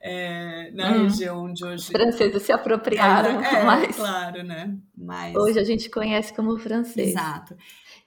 é, 0.00 0.70
na 0.72 0.90
hum. 0.90 1.02
região 1.04 1.44
onde 1.44 1.64
hoje. 1.64 1.84
Os 1.84 1.86
franceses 1.86 2.42
se 2.42 2.52
apropriaram 2.52 3.40
é, 3.42 3.54
é, 3.54 3.64
mais. 3.64 3.96
Claro, 3.96 4.42
né? 4.42 4.76
Mas... 4.96 5.34
Hoje 5.36 5.58
a 5.58 5.64
gente 5.64 5.88
conhece 5.88 6.34
como 6.34 6.58
francês. 6.58 7.10
Exato. 7.10 7.56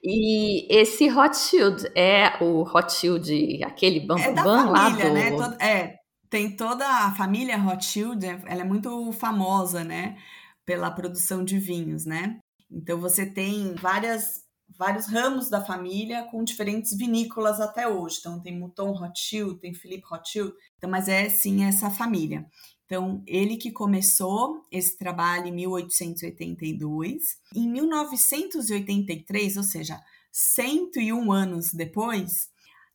E 0.02 0.66
esse 0.72 1.08
Rothschild 1.08 1.90
é 1.94 2.42
o 2.42 2.62
Rothschild, 2.62 3.64
aquele 3.64 4.00
bam, 4.00 4.18
é 4.18 4.32
da 4.32 4.44
família, 4.44 4.72
lá 4.72 4.90
do... 4.90 5.12
né? 5.12 5.56
É, 5.60 5.94
tem 6.30 6.54
toda 6.54 6.86
a 6.86 7.14
família 7.14 7.56
Rothschild, 7.56 8.24
é, 8.24 8.40
ela 8.46 8.60
é 8.60 8.64
muito 8.64 9.12
famosa, 9.12 9.82
né? 9.82 10.16
Pela 10.64 10.90
produção 10.90 11.44
de 11.44 11.58
vinhos, 11.58 12.04
né? 12.04 12.38
Então 12.70 13.00
você 13.00 13.26
tem 13.26 13.74
várias 13.74 14.46
vários 14.78 15.06
ramos 15.06 15.48
da 15.48 15.64
família 15.64 16.24
com 16.24 16.44
diferentes 16.44 16.96
vinícolas 16.96 17.60
até 17.60 17.88
hoje. 17.88 18.18
Então 18.20 18.40
tem 18.40 18.58
Mouton 18.58 18.92
Rothschild, 18.92 19.58
tem 19.60 19.74
Philippe 19.74 20.06
Rothschild, 20.08 20.52
então, 20.76 20.90
mas 20.90 21.08
é 21.08 21.28
sim 21.28 21.64
essa 21.64 21.90
família. 21.90 22.44
Então, 22.88 23.22
ele 23.26 23.58
que 23.58 23.70
começou 23.70 24.64
esse 24.72 24.96
trabalho 24.96 25.48
em 25.48 25.52
1882. 25.52 27.38
Em 27.54 27.68
1983, 27.68 29.58
ou 29.58 29.62
seja, 29.62 30.02
101 30.32 31.30
anos 31.30 31.74
depois, 31.74 32.48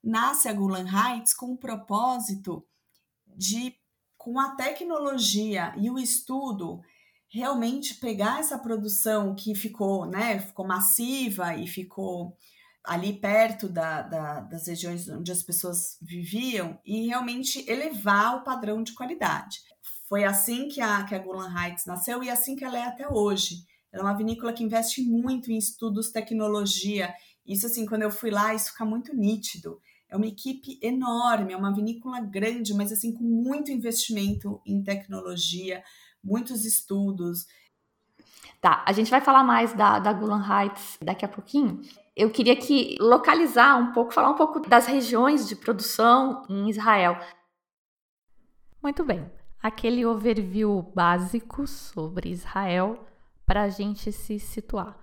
nasce 0.04 0.50
a 0.50 0.54
Gulan 0.54 0.88
Heights 0.88 1.36
com 1.36 1.54
o 1.54 1.58
propósito 1.58 2.66
de, 3.38 3.76
com 4.18 4.40
a 4.40 4.56
tecnologia 4.56 5.76
e 5.78 5.92
o 5.92 6.00
estudo, 6.00 6.82
realmente 7.30 7.94
pegar 7.94 8.40
essa 8.40 8.58
produção 8.58 9.36
que 9.36 9.54
ficou, 9.54 10.08
né, 10.08 10.40
ficou 10.40 10.66
massiva 10.66 11.56
e 11.56 11.68
ficou 11.68 12.36
ali 12.84 13.14
perto 13.14 13.70
da, 13.70 14.02
da, 14.02 14.40
das 14.42 14.66
regiões 14.66 15.08
onde 15.08 15.32
as 15.32 15.44
pessoas 15.44 15.98
viviam 16.02 16.80
e 16.84 17.06
realmente 17.06 17.64
elevar 17.70 18.38
o 18.38 18.44
padrão 18.44 18.82
de 18.82 18.94
qualidade. 18.94 19.60
Foi 20.14 20.26
assim 20.26 20.68
que 20.68 20.80
a, 20.80 21.04
que 21.06 21.16
a 21.16 21.18
Golan 21.18 21.52
Heights 21.52 21.88
nasceu 21.88 22.24
e 22.24 22.30
assim 22.30 22.56
que 22.56 22.64
ela 22.64 22.78
é 22.78 22.84
até 22.84 23.10
hoje. 23.10 23.66
Ela 23.92 24.04
é 24.04 24.06
uma 24.06 24.16
vinícola 24.16 24.54
que 24.54 24.64
investe 24.64 25.02
muito 25.02 25.52
em 25.52 25.58
estudos, 25.58 26.12
tecnologia. 26.12 27.12
Isso, 27.44 27.66
assim, 27.66 27.84
quando 27.84 28.04
eu 28.04 28.12
fui 28.12 28.30
lá, 28.30 28.54
isso 28.54 28.74
fica 28.74 28.86
muito 28.86 29.12
nítido. 29.16 29.82
É 30.08 30.16
uma 30.16 30.28
equipe 30.28 30.78
enorme, 30.84 31.54
é 31.54 31.58
uma 31.58 31.74
vinícola 31.74 32.22
grande, 32.22 32.76
mas, 32.76 32.92
assim, 32.92 33.12
com 33.12 33.24
muito 33.24 33.72
investimento 33.72 34.62
em 34.68 34.84
tecnologia, 34.84 35.84
muitos 36.24 36.64
estudos. 36.64 37.48
Tá, 38.62 38.86
a 38.86 38.92
gente 38.92 39.10
vai 39.10 39.20
falar 39.20 39.44
mais 39.44 39.74
da, 39.74 39.98
da 39.98 40.14
Gulan 40.14 40.46
Heights 40.48 41.00
daqui 41.02 41.26
a 41.26 41.28
pouquinho. 41.28 41.82
Eu 42.16 42.30
queria 42.30 42.56
que 42.56 42.98
localizar 43.00 43.80
um 43.80 43.92
pouco, 43.92 44.14
falar 44.14 44.30
um 44.30 44.36
pouco 44.36 44.60
das 44.60 44.86
regiões 44.86 45.48
de 45.48 45.56
produção 45.56 46.46
em 46.48 46.70
Israel. 46.70 47.18
Muito 48.80 49.04
bem 49.04 49.43
aquele 49.64 50.06
overview 50.06 50.82
básico 50.94 51.66
sobre 51.66 52.30
Israel 52.30 53.06
para 53.46 53.64
a 53.64 53.70
gente 53.70 54.12
se 54.12 54.38
situar. 54.38 55.00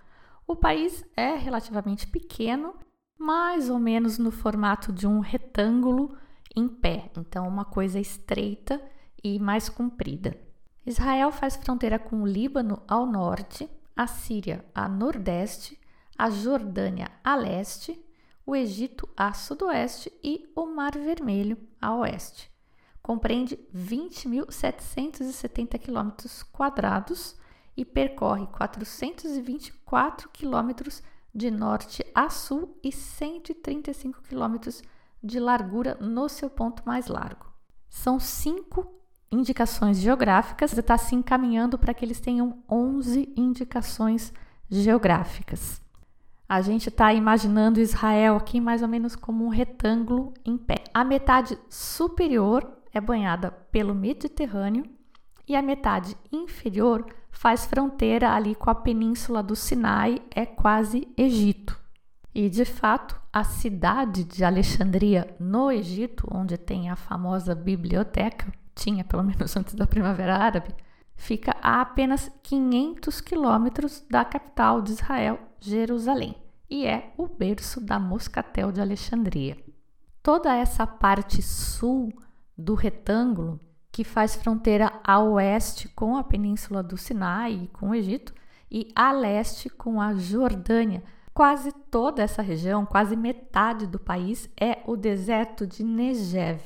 O 0.47 0.55
país 0.55 1.02
é 1.17 1.35
relativamente 1.35 2.07
pequeno, 2.07 2.75
mais 3.19 3.71
ou 3.71 3.79
menos 3.79 4.19
no 4.19 4.31
formato 4.31 4.93
de 4.93 5.07
um 5.07 5.21
retângulo 5.21 6.14
em 6.55 6.69
pé, 6.69 7.11
então 7.17 7.49
uma 7.49 7.64
coisa 7.64 7.99
estreita 7.99 8.83
e 9.25 9.38
mais 9.38 9.71
comprida. 9.71 10.37
Israel 10.85 11.33
faz 11.33 11.57
fronteira 11.57 11.99
com 11.99 12.23
o 12.23 12.26
Líbano 12.26 12.83
ao 12.87 13.07
norte, 13.07 13.69
a 13.97 14.07
Síria 14.07 14.62
a 14.75 14.87
nordeste, 14.88 15.79
a 16.19 16.29
Jordânia 16.29 17.11
a 17.25 17.35
leste, 17.35 17.99
o 18.45 18.55
Egito 18.55 19.09
a 19.17 19.33
sudoeste 19.33 20.12
e 20.23 20.50
o 20.55 20.67
Mar 20.67 20.93
Vermelho 20.93 21.57
a 21.81 21.95
oeste 21.95 22.50
compreende 23.11 23.59
20.770 23.75 25.81
km 25.81 26.12
quadrados 26.52 27.35
e 27.76 27.85
percorre 27.85 28.47
424 28.47 30.29
quilômetros 30.29 31.02
de 31.35 31.50
norte 31.50 32.07
a 32.14 32.31
sul 32.31 32.79
e 32.85 32.93
135 32.93 34.23
quilômetros 34.23 34.81
de 35.21 35.40
largura 35.40 35.99
no 36.00 36.29
seu 36.29 36.49
ponto 36.49 36.85
mais 36.87 37.09
largo. 37.09 37.47
São 37.88 38.21
cinco 38.21 38.87
indicações 39.29 39.99
geográficas, 39.99 40.79
está 40.79 40.97
se 40.97 41.17
encaminhando 41.17 41.76
para 41.76 41.93
que 41.93 42.05
eles 42.05 42.21
tenham 42.21 42.62
11 42.71 43.33
indicações 43.37 44.33
geográficas. 44.71 45.83
A 46.49 46.61
gente 46.61 46.90
está 46.90 47.12
imaginando 47.12 47.81
Israel 47.81 48.37
aqui 48.37 48.61
mais 48.61 48.83
ou 48.83 48.88
menos 48.88 49.17
como 49.17 49.45
um 49.45 49.49
retângulo 49.49 50.33
em 50.45 50.57
pé. 50.57 50.85
A 50.95 51.05
metade 51.05 51.59
superior 51.69 52.79
é 52.93 53.01
banhada 53.01 53.51
pelo 53.51 53.95
Mediterrâneo 53.95 54.85
e 55.47 55.57
a 55.57 55.63
metade 55.63 56.17
inferior 56.33 57.07
faz 57.31 57.67
fronteira 57.67 58.33
ali 58.33 58.55
com 58.55 58.71
a 58.71 58.75
península 58.75 59.43
do 59.43 59.57
Sinai, 59.57 60.21
é 60.35 60.45
quase 60.45 61.09
Egito. 61.17 61.79
E 62.35 62.49
de 62.49 62.65
fato, 62.65 63.21
a 63.33 63.43
cidade 63.43 64.25
de 64.25 64.45
Alexandria, 64.45 65.35
no 65.41 65.71
Egito, 65.71 66.29
onde 66.31 66.57
tem 66.57 66.89
a 66.89 66.97
famosa 66.97 67.55
biblioteca, 67.55 68.53
tinha 68.75 69.05
pelo 69.05 69.25
menos 69.25 69.55
antes 69.57 69.75
da 69.75 69.87
Primavera 69.87 70.37
Árabe, 70.37 70.75
fica 71.17 71.57
a 71.61 71.81
apenas 71.81 72.31
500 72.43 73.21
quilômetros 73.21 74.05
da 74.09 74.25
capital 74.25 74.81
de 74.81 74.93
Israel, 74.93 75.39
Jerusalém, 75.59 76.37
e 76.69 76.87
é 76.87 77.13
o 77.17 77.27
berço 77.27 77.81
da 77.81 77.99
Moscatel 77.99 78.71
de 78.71 78.81
Alexandria. 78.81 79.59
Toda 80.23 80.55
essa 80.55 80.87
parte 80.87 81.43
sul 81.43 82.13
do 82.61 82.75
retângulo, 82.75 83.59
que 83.90 84.05
faz 84.05 84.37
fronteira 84.37 84.93
a 85.02 85.19
oeste 85.19 85.88
com 85.88 86.17
a 86.17 86.23
península 86.23 86.83
do 86.83 86.97
Sinai 86.97 87.64
e 87.64 87.69
com 87.69 87.90
o 87.90 87.95
Egito, 87.95 88.33
e 88.71 88.93
a 88.95 89.11
leste 89.11 89.69
com 89.69 90.00
a 90.00 90.14
Jordânia. 90.14 91.02
Quase 91.35 91.73
toda 91.90 92.23
essa 92.23 92.43
região, 92.43 92.87
quase 92.87 93.17
metade 93.17 93.87
do 93.87 93.99
país, 93.99 94.49
é 94.61 94.79
o 94.87 94.97
deserto 94.97 95.67
de 95.67 95.83
Negev. 95.83 96.61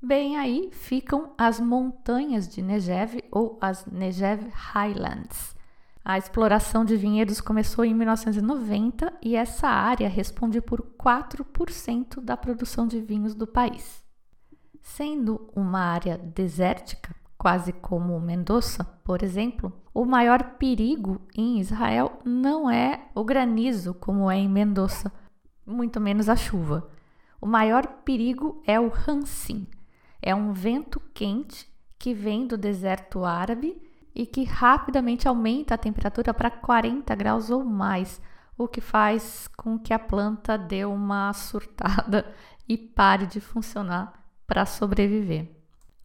Bem 0.00 0.36
aí 0.36 0.70
ficam 0.72 1.32
as 1.38 1.60
montanhas 1.60 2.48
de 2.48 2.60
Negev 2.60 3.22
ou 3.30 3.58
as 3.60 3.86
Negev 3.86 4.48
Highlands. 4.52 5.54
A 6.04 6.18
exploração 6.18 6.84
de 6.84 6.96
vinhedos 6.96 7.40
começou 7.40 7.84
em 7.84 7.94
1990 7.94 9.12
e 9.22 9.36
essa 9.36 9.68
área 9.68 10.08
responde 10.08 10.60
por 10.60 10.82
4% 10.82 12.20
da 12.20 12.36
produção 12.36 12.88
de 12.88 13.00
vinhos 13.00 13.36
do 13.36 13.46
país. 13.46 14.01
Sendo 14.82 15.48
uma 15.54 15.78
área 15.78 16.18
desértica, 16.18 17.14
quase 17.38 17.72
como 17.72 18.20
Mendoza, 18.20 18.84
por 19.04 19.22
exemplo, 19.22 19.72
o 19.94 20.04
maior 20.04 20.42
perigo 20.58 21.20
em 21.36 21.60
Israel 21.60 22.20
não 22.24 22.68
é 22.68 23.08
o 23.14 23.24
granizo, 23.24 23.94
como 23.94 24.28
é 24.28 24.36
em 24.36 24.48
Mendoza, 24.48 25.10
muito 25.64 26.00
menos 26.00 26.28
a 26.28 26.34
chuva. 26.34 26.90
O 27.40 27.46
maior 27.46 27.86
perigo 28.04 28.60
é 28.66 28.78
o 28.78 28.92
Hansin. 28.92 29.68
É 30.20 30.34
um 30.34 30.52
vento 30.52 31.00
quente 31.14 31.68
que 31.96 32.12
vem 32.12 32.46
do 32.46 32.58
deserto 32.58 33.24
árabe 33.24 33.80
e 34.12 34.26
que 34.26 34.44
rapidamente 34.44 35.28
aumenta 35.28 35.74
a 35.74 35.78
temperatura 35.78 36.34
para 36.34 36.50
40 36.50 37.14
graus 37.14 37.50
ou 37.50 37.64
mais, 37.64 38.20
o 38.58 38.66
que 38.66 38.80
faz 38.80 39.48
com 39.56 39.78
que 39.78 39.94
a 39.94 39.98
planta 39.98 40.58
dê 40.58 40.84
uma 40.84 41.32
surtada 41.32 42.26
e 42.68 42.76
pare 42.76 43.26
de 43.26 43.40
funcionar 43.40 44.21
para 44.52 44.66
sobreviver. 44.66 45.48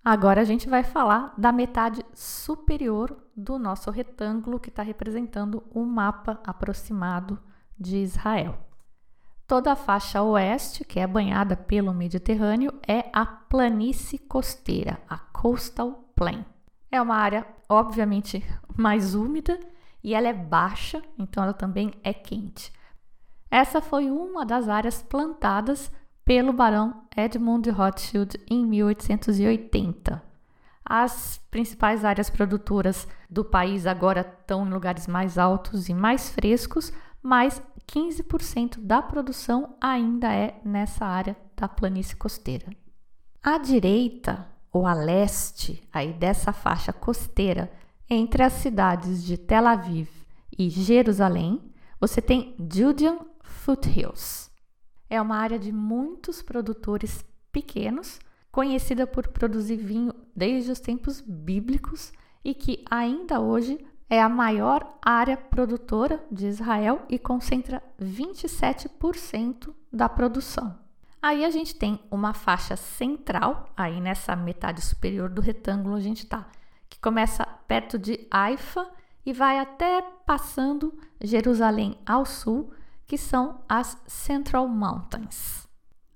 Agora 0.01 0.39
a 0.39 0.45
gente 0.45 0.69
vai 0.69 0.81
falar 0.81 1.33
da 1.37 1.51
metade 1.51 2.01
superior 2.13 3.13
do 3.35 3.59
nosso 3.59 3.91
retângulo 3.91 4.57
que 4.57 4.69
está 4.69 4.81
representando 4.81 5.61
o 5.69 5.81
um 5.81 5.85
mapa 5.85 6.39
aproximado 6.45 7.37
de 7.77 7.97
Israel. 7.97 8.57
Toda 9.45 9.73
a 9.73 9.75
faixa 9.75 10.21
oeste, 10.21 10.85
que 10.85 10.97
é 10.97 11.05
banhada 11.05 11.57
pelo 11.57 11.93
Mediterrâneo, 11.93 12.73
é 12.87 13.09
a 13.11 13.25
planície 13.25 14.17
costeira, 14.17 14.97
a 15.09 15.17
Coastal 15.17 16.09
Plain. 16.15 16.45
É 16.89 17.01
uma 17.01 17.17
área, 17.17 17.45
obviamente, 17.67 18.41
mais 18.77 19.13
úmida 19.13 19.59
e 20.01 20.13
ela 20.13 20.29
é 20.29 20.33
baixa, 20.33 21.03
então 21.19 21.43
ela 21.43 21.53
também 21.53 21.91
é 22.01 22.13
quente. 22.13 22.71
Essa 23.51 23.81
foi 23.81 24.09
uma 24.09 24.45
das 24.45 24.69
áreas 24.69 25.03
plantadas 25.03 25.91
pelo 26.27 26.51
barão 26.51 27.03
Edmund 27.15 27.69
Rothschild 27.69 28.37
em 28.49 28.65
1880. 28.65 30.21
As 30.83 31.39
principais 31.49 32.03
áreas 32.03 32.29
produtoras 32.29 33.07
do 33.29 33.45
país 33.45 33.87
agora 33.87 34.19
estão 34.19 34.67
em 34.67 34.69
lugares 34.69 35.07
mais 35.07 35.37
altos 35.37 35.87
e 35.87 35.93
mais 35.93 36.29
frescos, 36.29 36.91
mas 37.23 37.61
15% 37.89 38.77
da 38.81 39.01
produção 39.01 39.77
ainda 39.79 40.33
é 40.33 40.59
nessa 40.65 41.05
área 41.05 41.37
da 41.55 41.65
planície 41.65 42.17
costeira. 42.17 42.67
À 43.41 43.57
direita, 43.57 44.49
ou 44.69 44.85
a 44.85 44.93
leste 44.93 45.81
aí 45.93 46.11
dessa 46.11 46.51
faixa 46.51 46.91
costeira 46.91 47.71
entre 48.09 48.43
as 48.43 48.51
cidades 48.51 49.23
de 49.23 49.37
Tel 49.37 49.65
Aviv 49.65 50.09
e 50.59 50.69
Jerusalém, 50.69 51.71
você 52.01 52.21
tem 52.21 52.53
Judean 52.69 53.19
Foothills. 53.41 54.46
É 55.09 55.21
uma 55.21 55.37
área 55.37 55.57
de 55.57 55.71
muitos 55.71 56.41
produtores 56.41 57.23
pequenos, 57.51 58.19
conhecida 58.51 59.05
por 59.05 59.27
produzir 59.27 59.77
vinho 59.77 60.13
desde 60.35 60.71
os 60.71 60.79
tempos 60.79 61.21
bíblicos 61.21 62.11
e 62.43 62.53
que 62.53 62.83
ainda 62.89 63.39
hoje 63.39 63.77
é 64.09 64.21
a 64.21 64.29
maior 64.29 64.97
área 65.01 65.35
produtora 65.35 66.23
de 66.31 66.47
Israel 66.47 67.03
e 67.09 67.19
concentra 67.19 67.83
27% 68.01 69.73
da 69.91 70.07
produção. 70.07 70.77
Aí 71.21 71.43
a 71.43 71.49
gente 71.49 71.75
tem 71.75 71.99
uma 72.09 72.33
faixa 72.33 72.75
central, 72.75 73.69
aí 73.75 73.99
nessa 73.99 74.35
metade 74.35 74.81
superior 74.81 75.29
do 75.29 75.41
retângulo 75.41 75.95
a 75.95 75.99
gente 75.99 76.25
tá, 76.25 76.47
que 76.89 76.99
começa 76.99 77.45
perto 77.67 77.97
de 77.97 78.25
Haifa 78.31 78.87
e 79.25 79.33
vai 79.33 79.59
até 79.59 80.01
passando 80.25 80.97
Jerusalém 81.19 81.97
ao 82.05 82.25
sul, 82.25 82.71
que 83.07 83.17
são 83.17 83.63
as 83.67 83.99
Central 84.05 84.67
Mountains. 84.67 85.67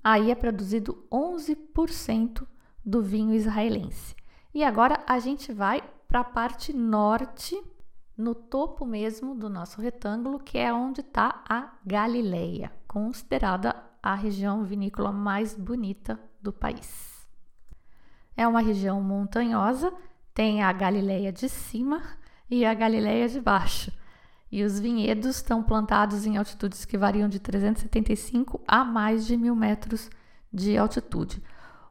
Aí 0.03 0.29
é 0.29 0.35
produzido 0.35 1.07
11% 1.09 2.45
do 2.85 3.01
vinho 3.01 3.33
israelense. 3.33 4.15
E 4.53 4.63
agora 4.63 5.01
a 5.07 5.17
gente 5.17 5.53
vai 5.53 5.81
para 6.07 6.19
a 6.19 6.25
parte 6.25 6.73
norte, 6.73 7.59
no 8.17 8.35
topo 8.35 8.85
mesmo 8.85 9.33
do 9.33 9.49
nosso 9.49 9.79
retângulo, 9.79 10.39
que 10.39 10.57
é 10.57 10.73
onde 10.73 10.99
está 10.99 11.41
a 11.47 11.71
Galileia, 11.85 12.71
considerada 12.87 13.73
a 14.03 14.13
região 14.13 14.63
vinícola 14.63 15.11
mais 15.11 15.55
bonita 15.55 16.19
do 16.41 16.51
país. 16.51 17.25
É 18.35 18.45
uma 18.45 18.61
região 18.61 19.01
montanhosa, 19.01 19.93
tem 20.33 20.61
a 20.61 20.73
Galileia 20.73 21.31
de 21.31 21.47
cima 21.47 22.01
e 22.49 22.65
a 22.65 22.73
Galileia 22.73 23.29
de 23.29 23.39
baixo. 23.39 23.91
E 24.51 24.63
os 24.63 24.79
vinhedos 24.79 25.37
estão 25.37 25.63
plantados 25.63 26.25
em 26.25 26.37
altitudes 26.37 26.83
que 26.83 26.97
variam 26.97 27.29
de 27.29 27.39
375 27.39 28.61
a 28.67 28.83
mais 28.83 29.25
de 29.25 29.37
mil 29.37 29.55
metros 29.55 30.09
de 30.51 30.77
altitude. 30.77 31.41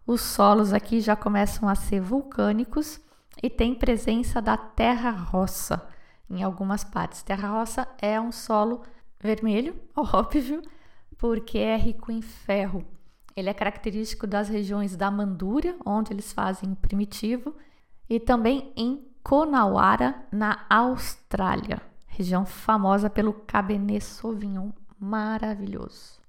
Os 0.07 0.21
solos 0.21 0.73
aqui 0.73 1.01
já 1.01 1.17
começam 1.17 1.69
a 1.69 1.75
ser 1.75 2.01
vulcânicos 2.01 3.01
e 3.43 3.49
tem 3.49 3.75
presença 3.75 4.43
da 4.43 4.57
terra-roça 4.57 5.89
em 6.29 6.43
algumas 6.43 6.85
partes. 6.85 7.23
Terra-roça 7.23 7.89
é 8.01 8.21
um 8.21 8.31
solo 8.31 8.83
vermelho, 9.19 9.75
óbvio, 9.97 10.63
porque 11.17 11.59
é 11.59 11.77
rico 11.77 12.13
em 12.13 12.21
ferro. 12.21 12.85
Ele 13.35 13.49
é 13.49 13.55
característico 13.55 14.27
das 14.27 14.49
regiões 14.49 14.97
da 14.97 15.11
Mandúria, 15.11 15.77
onde 15.87 16.13
eles 16.13 16.33
fazem 16.33 16.73
o 16.73 16.77
primitivo, 16.77 17.55
e 18.09 18.19
também 18.21 18.73
em 18.77 19.07
Conauara, 19.23 20.27
na 20.33 20.65
Austrália, 20.69 21.81
região 22.21 22.45
famosa 22.45 23.09
pelo 23.09 23.33
Cabernet 23.33 24.05
Sauvignon 24.05 24.71
maravilhoso. 24.99 26.21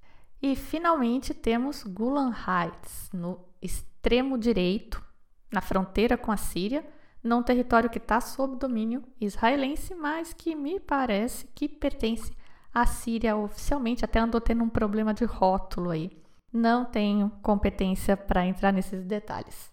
E 0.42 0.56
finalmente 0.56 1.34
temos 1.34 1.84
Golan 1.84 2.32
Heights, 2.32 3.10
no 3.14 3.40
extremo 3.62 4.38
direito, 4.38 5.04
na 5.52 5.60
fronteira 5.60 6.18
com 6.18 6.32
a 6.32 6.38
Síria, 6.38 6.84
num 7.22 7.44
território 7.44 7.90
que 7.90 7.98
está 7.98 8.22
sob 8.22 8.56
domínio 8.56 9.04
israelense, 9.20 9.94
mas 9.94 10.34
que 10.34 10.56
me 10.56 10.80
parece 10.80 11.46
que 11.54 11.68
pertence 11.68 12.32
a 12.74 12.86
Síria 12.86 13.36
oficialmente 13.36 14.06
até 14.06 14.20
andou 14.20 14.40
tendo 14.40 14.64
um 14.64 14.70
problema 14.70 15.14
de 15.14 15.26
rótulo 15.26 15.90
aí. 15.90 16.10
Não 16.54 16.86
tenho 16.86 17.30
competência 17.42 18.16
para 18.16 18.46
entrar 18.46 18.72
nesses 18.72 19.04
detalhes. 19.04 19.70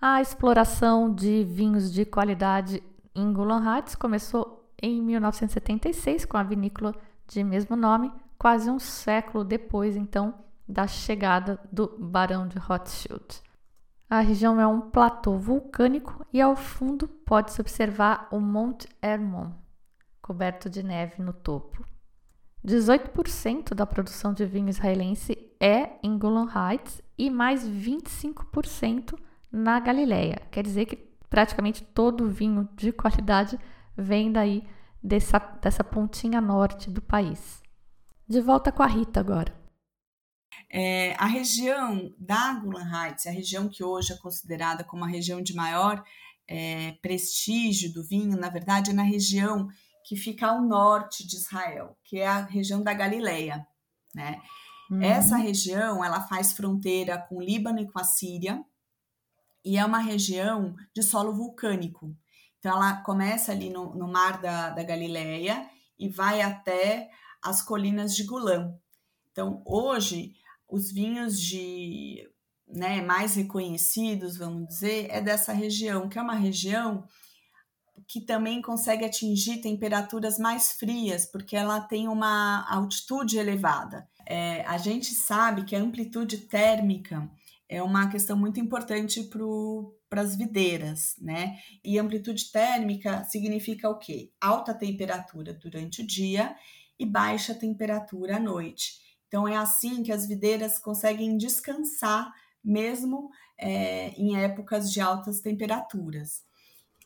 A 0.00 0.22
exploração 0.22 1.14
de 1.14 1.44
vinhos 1.44 1.92
de 1.92 2.06
qualidade 2.06 2.82
em 3.14 3.30
Golan 3.32 3.62
Heights 3.62 3.94
começou 3.94 4.59
em 4.82 5.00
1976 5.02 6.24
com 6.24 6.36
a 6.36 6.42
vinícola 6.42 6.94
de 7.26 7.44
mesmo 7.44 7.76
nome, 7.76 8.12
quase 8.38 8.70
um 8.70 8.78
século 8.78 9.44
depois 9.44 9.96
então 9.96 10.34
da 10.66 10.86
chegada 10.86 11.60
do 11.70 11.96
Barão 11.98 12.46
de 12.48 12.58
Rothschild. 12.58 13.42
A 14.08 14.20
região 14.20 14.60
é 14.60 14.66
um 14.66 14.80
platô 14.80 15.38
vulcânico 15.38 16.26
e 16.32 16.40
ao 16.40 16.56
fundo 16.56 17.06
pode-se 17.06 17.60
observar 17.60 18.28
o 18.32 18.40
Monte 18.40 18.88
Hermon, 19.00 19.52
coberto 20.20 20.68
de 20.68 20.82
neve 20.82 21.22
no 21.22 21.32
topo. 21.32 21.84
18% 22.66 23.74
da 23.74 23.86
produção 23.86 24.32
de 24.32 24.44
vinho 24.44 24.68
israelense 24.68 25.38
é 25.60 25.90
em 26.02 26.18
Golan 26.18 26.48
Heights 26.54 27.00
e 27.16 27.30
mais 27.30 27.68
25% 27.68 29.18
na 29.50 29.78
Galileia. 29.80 30.42
Quer 30.50 30.64
dizer 30.64 30.86
que 30.86 30.96
praticamente 31.28 31.84
todo 31.84 32.28
vinho 32.28 32.68
de 32.76 32.92
qualidade 32.92 33.58
vem 34.00 34.32
daí 34.32 34.64
dessa, 35.02 35.38
dessa 35.38 35.84
pontinha 35.84 36.40
norte 36.40 36.90
do 36.90 37.00
país. 37.00 37.62
De 38.28 38.40
volta 38.40 38.70
com 38.70 38.82
a 38.82 38.86
Rita 38.86 39.20
agora. 39.20 39.58
É, 40.72 41.14
a 41.14 41.26
região 41.26 42.14
da 42.16 42.54
Golan 42.54 42.88
Heights, 42.88 43.26
a 43.26 43.30
região 43.30 43.68
que 43.68 43.82
hoje 43.82 44.12
é 44.12 44.16
considerada 44.16 44.84
como 44.84 45.04
a 45.04 45.08
região 45.08 45.42
de 45.42 45.54
maior 45.54 46.04
é, 46.46 46.92
prestígio 47.02 47.92
do 47.92 48.04
vinho, 48.04 48.36
na 48.36 48.48
verdade 48.48 48.90
é 48.90 48.94
na 48.94 49.02
região 49.02 49.68
que 50.04 50.16
fica 50.16 50.48
ao 50.48 50.62
norte 50.62 51.26
de 51.26 51.36
Israel, 51.36 51.96
que 52.04 52.18
é 52.18 52.26
a 52.26 52.44
região 52.44 52.82
da 52.82 52.92
Galileia, 52.92 53.66
né? 54.14 54.40
Uhum. 54.90 55.02
Essa 55.02 55.36
região, 55.36 56.04
ela 56.04 56.20
faz 56.20 56.52
fronteira 56.52 57.18
com 57.18 57.36
o 57.36 57.42
Líbano 57.42 57.80
e 57.80 57.90
com 57.90 57.98
a 57.98 58.04
Síria, 58.04 58.64
e 59.64 59.76
é 59.76 59.84
uma 59.84 60.00
região 60.00 60.74
de 60.94 61.02
solo 61.02 61.32
vulcânico. 61.32 62.16
Então, 62.60 62.72
ela 62.72 63.02
começa 63.02 63.52
ali 63.52 63.70
no, 63.70 63.94
no 63.94 64.06
mar 64.06 64.40
da, 64.40 64.70
da 64.70 64.82
Galileia 64.82 65.66
e 65.98 66.08
vai 66.08 66.42
até 66.42 67.10
as 67.42 67.62
colinas 67.62 68.14
de 68.14 68.24
Golã. 68.24 68.72
Então, 69.32 69.62
hoje, 69.64 70.34
os 70.68 70.92
vinhos 70.92 71.40
de 71.40 72.28
né, 72.68 73.00
mais 73.00 73.34
reconhecidos, 73.34 74.36
vamos 74.36 74.68
dizer, 74.68 75.08
é 75.10 75.20
dessa 75.20 75.52
região, 75.52 76.08
que 76.08 76.18
é 76.18 76.22
uma 76.22 76.34
região 76.34 77.04
que 78.06 78.20
também 78.20 78.60
consegue 78.60 79.04
atingir 79.04 79.60
temperaturas 79.60 80.38
mais 80.38 80.72
frias, 80.72 81.26
porque 81.26 81.56
ela 81.56 81.80
tem 81.80 82.08
uma 82.08 82.66
altitude 82.68 83.38
elevada. 83.38 84.08
É, 84.26 84.64
a 84.66 84.76
gente 84.78 85.14
sabe 85.14 85.64
que 85.64 85.74
a 85.74 85.80
amplitude 85.80 86.38
térmica 86.38 87.30
é 87.70 87.80
uma 87.80 88.08
questão 88.08 88.36
muito 88.36 88.58
importante 88.58 89.30
para 90.08 90.20
as 90.20 90.34
videiras, 90.34 91.14
né? 91.20 91.56
E 91.84 92.00
amplitude 92.00 92.50
térmica 92.50 93.22
significa 93.22 93.88
o 93.88 93.96
quê? 93.96 94.32
Alta 94.40 94.74
temperatura 94.74 95.54
durante 95.54 96.02
o 96.02 96.06
dia 96.06 96.56
e 96.98 97.06
baixa 97.06 97.54
temperatura 97.54 98.36
à 98.36 98.40
noite. 98.40 98.98
Então 99.28 99.46
é 99.46 99.56
assim 99.56 100.02
que 100.02 100.10
as 100.10 100.26
videiras 100.26 100.80
conseguem 100.80 101.36
descansar 101.36 102.32
mesmo 102.62 103.30
é, 103.56 104.08
em 104.20 104.36
épocas 104.36 104.92
de 104.92 105.00
altas 105.00 105.40
temperaturas. 105.40 106.42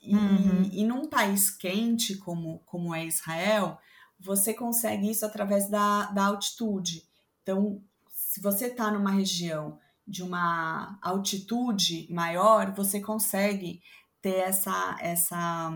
E, 0.00 0.16
uhum. 0.16 0.62
e 0.72 0.82
num 0.82 1.06
país 1.10 1.50
quente 1.50 2.16
como, 2.16 2.60
como 2.60 2.94
é 2.94 3.04
Israel, 3.04 3.78
você 4.18 4.54
consegue 4.54 5.10
isso 5.10 5.26
através 5.26 5.68
da, 5.68 6.06
da 6.06 6.24
altitude. 6.24 7.06
Então, 7.42 7.82
se 8.10 8.40
você 8.40 8.68
está 8.68 8.90
numa 8.90 9.10
região 9.10 9.78
de 10.06 10.22
uma 10.22 10.98
altitude 11.02 12.06
maior, 12.10 12.74
você 12.74 13.00
consegue 13.00 13.82
ter 14.20 14.36
essa, 14.36 14.96
essa, 15.00 15.72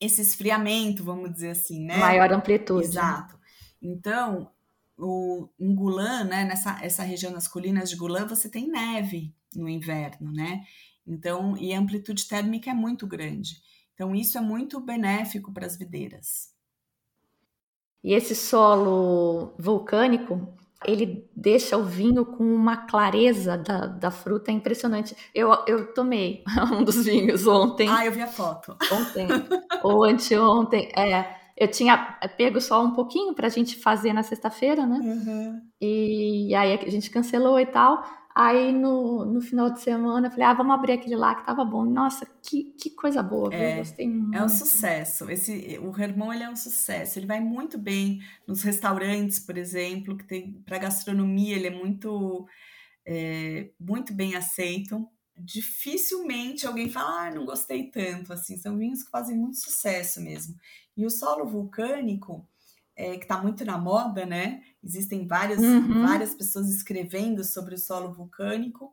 esse 0.00 0.22
esfriamento, 0.22 1.04
vamos 1.04 1.32
dizer 1.32 1.50
assim, 1.50 1.84
né? 1.84 1.96
Maior 1.96 2.32
amplitude. 2.32 2.84
Exato. 2.84 3.38
Então, 3.80 4.50
o, 4.98 5.48
em 5.58 5.74
Gulan, 5.74 6.24
né, 6.24 6.44
nessa 6.44 6.78
essa 6.82 7.02
região 7.02 7.32
das 7.32 7.48
colinas 7.48 7.90
de 7.90 7.96
Gulan, 7.96 8.26
você 8.26 8.48
tem 8.48 8.68
neve 8.68 9.34
no 9.54 9.68
inverno, 9.68 10.32
né? 10.32 10.64
Então, 11.06 11.56
e 11.56 11.74
a 11.74 11.78
amplitude 11.78 12.26
térmica 12.26 12.70
é 12.70 12.74
muito 12.74 13.06
grande. 13.06 13.60
Então, 13.92 14.14
isso 14.14 14.38
é 14.38 14.40
muito 14.40 14.80
benéfico 14.80 15.52
para 15.52 15.66
as 15.66 15.76
videiras. 15.76 16.52
E 18.02 18.12
esse 18.12 18.34
solo 18.34 19.54
vulcânico, 19.58 20.54
ele 20.86 21.28
deixa 21.34 21.76
o 21.76 21.84
vinho 21.84 22.24
com 22.24 22.44
uma 22.44 22.76
clareza 22.76 23.56
da, 23.56 23.86
da 23.86 24.10
fruta 24.10 24.52
impressionante. 24.52 25.16
Eu, 25.34 25.50
eu 25.66 25.92
tomei 25.92 26.42
um 26.72 26.84
dos 26.84 27.04
vinhos 27.04 27.46
ontem. 27.46 27.88
Ah, 27.88 28.04
eu 28.04 28.12
vi 28.12 28.22
a 28.22 28.26
foto. 28.26 28.76
Ontem, 28.92 29.26
ou 29.82 30.04
anteontem. 30.04 30.90
É, 30.96 31.24
eu 31.56 31.68
tinha 31.68 31.96
pego 32.36 32.60
só 32.60 32.82
um 32.82 32.92
pouquinho 32.92 33.34
para 33.34 33.46
a 33.46 33.50
gente 33.50 33.76
fazer 33.76 34.12
na 34.12 34.22
sexta-feira, 34.22 34.86
né? 34.86 34.98
Uhum. 35.02 35.60
E 35.80 36.54
aí 36.54 36.74
a 36.74 36.90
gente 36.90 37.10
cancelou 37.10 37.60
e 37.60 37.66
tal. 37.66 38.02
Aí 38.36 38.72
no, 38.72 39.24
no 39.24 39.40
final 39.40 39.70
de 39.70 39.80
semana 39.80 40.26
eu 40.26 40.30
falei, 40.30 40.46
ah, 40.46 40.54
vamos 40.54 40.74
abrir 40.74 40.94
aquele 40.94 41.14
lá 41.14 41.36
que 41.36 41.46
tava 41.46 41.64
bom. 41.64 41.84
Nossa, 41.84 42.26
que, 42.42 42.72
que 42.72 42.90
coisa 42.90 43.22
boa, 43.22 43.48
viu? 43.48 43.60
É, 43.60 43.76
Gostei 43.76 44.08
muito. 44.08 44.36
É 44.36 44.42
um 44.42 44.48
sucesso. 44.48 45.30
Esse, 45.30 45.78
o 45.78 45.96
Hermon 45.96 46.32
ele 46.32 46.42
é 46.42 46.50
um 46.50 46.56
sucesso. 46.56 47.16
Ele 47.16 47.26
vai 47.26 47.38
muito 47.38 47.78
bem 47.78 48.18
nos 48.44 48.62
restaurantes, 48.62 49.38
por 49.38 49.56
exemplo, 49.56 50.16
que 50.16 50.24
tem 50.24 50.52
para 50.64 50.78
gastronomia 50.78 51.54
ele 51.54 51.68
é 51.68 51.70
muito 51.70 52.44
é, 53.06 53.70
muito 53.78 54.12
bem 54.12 54.34
aceito. 54.34 55.08
Dificilmente 55.36 56.66
alguém 56.66 56.88
fala, 56.88 57.28
ah, 57.28 57.30
não 57.30 57.44
gostei 57.44 57.88
tanto. 57.88 58.32
Assim, 58.32 58.56
são 58.56 58.76
vinhos 58.76 59.04
que 59.04 59.10
fazem 59.12 59.36
muito 59.36 59.58
sucesso 59.58 60.20
mesmo. 60.20 60.56
E 60.96 61.06
o 61.06 61.10
solo 61.10 61.46
vulcânico, 61.46 62.48
é, 62.96 63.16
que 63.16 63.24
está 63.24 63.40
muito 63.40 63.64
na 63.64 63.78
moda, 63.78 64.26
né? 64.26 64.62
Existem 64.84 65.26
várias, 65.26 65.60
uhum. 65.60 66.02
várias 66.02 66.34
pessoas 66.34 66.68
escrevendo 66.68 67.42
sobre 67.42 67.74
o 67.74 67.78
solo 67.78 68.12
vulcânico. 68.12 68.92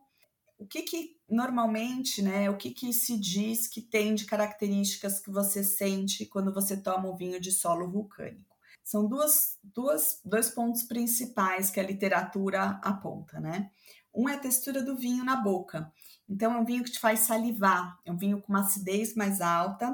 O 0.58 0.66
que, 0.66 0.84
que 0.84 1.18
normalmente, 1.30 2.22
né? 2.22 2.50
O 2.50 2.56
que, 2.56 2.72
que 2.72 2.94
se 2.94 3.20
diz 3.20 3.68
que 3.68 3.82
tem 3.82 4.16
de 4.16 4.26
características 4.26 5.20
que 5.20 5.30
você 5.30 5.64
sente 5.64 6.26
quando 6.26 6.54
você 6.54 6.78
toma 6.78 7.10
um 7.10 7.16
vinho 7.16 7.42
de 7.42 7.52
solo 7.52 7.90
vulcânico? 7.90 8.56
São 8.84 9.08
duas, 9.08 9.58
duas, 9.64 10.22
dois 10.24 10.50
pontos 10.50 10.84
principais 10.84 11.70
que 11.70 11.80
a 11.80 11.84
literatura 11.84 12.80
aponta, 12.84 13.40
né? 13.40 13.70
Um 14.14 14.30
é 14.30 14.36
a 14.36 14.40
textura 14.40 14.82
do 14.84 14.96
vinho 14.96 15.24
na 15.24 15.36
boca. 15.36 15.92
Então, 16.28 16.54
é 16.54 16.58
um 16.58 16.66
vinho 16.66 16.84
que 16.84 16.92
te 16.92 17.00
faz 17.00 17.22
salivar, 17.22 18.00
é 18.06 18.12
um 18.12 18.18
vinho 18.18 18.42
com 18.42 18.54
uma 18.54 18.62
acidez 18.62 19.16
mais 19.16 19.42
alta 19.42 19.94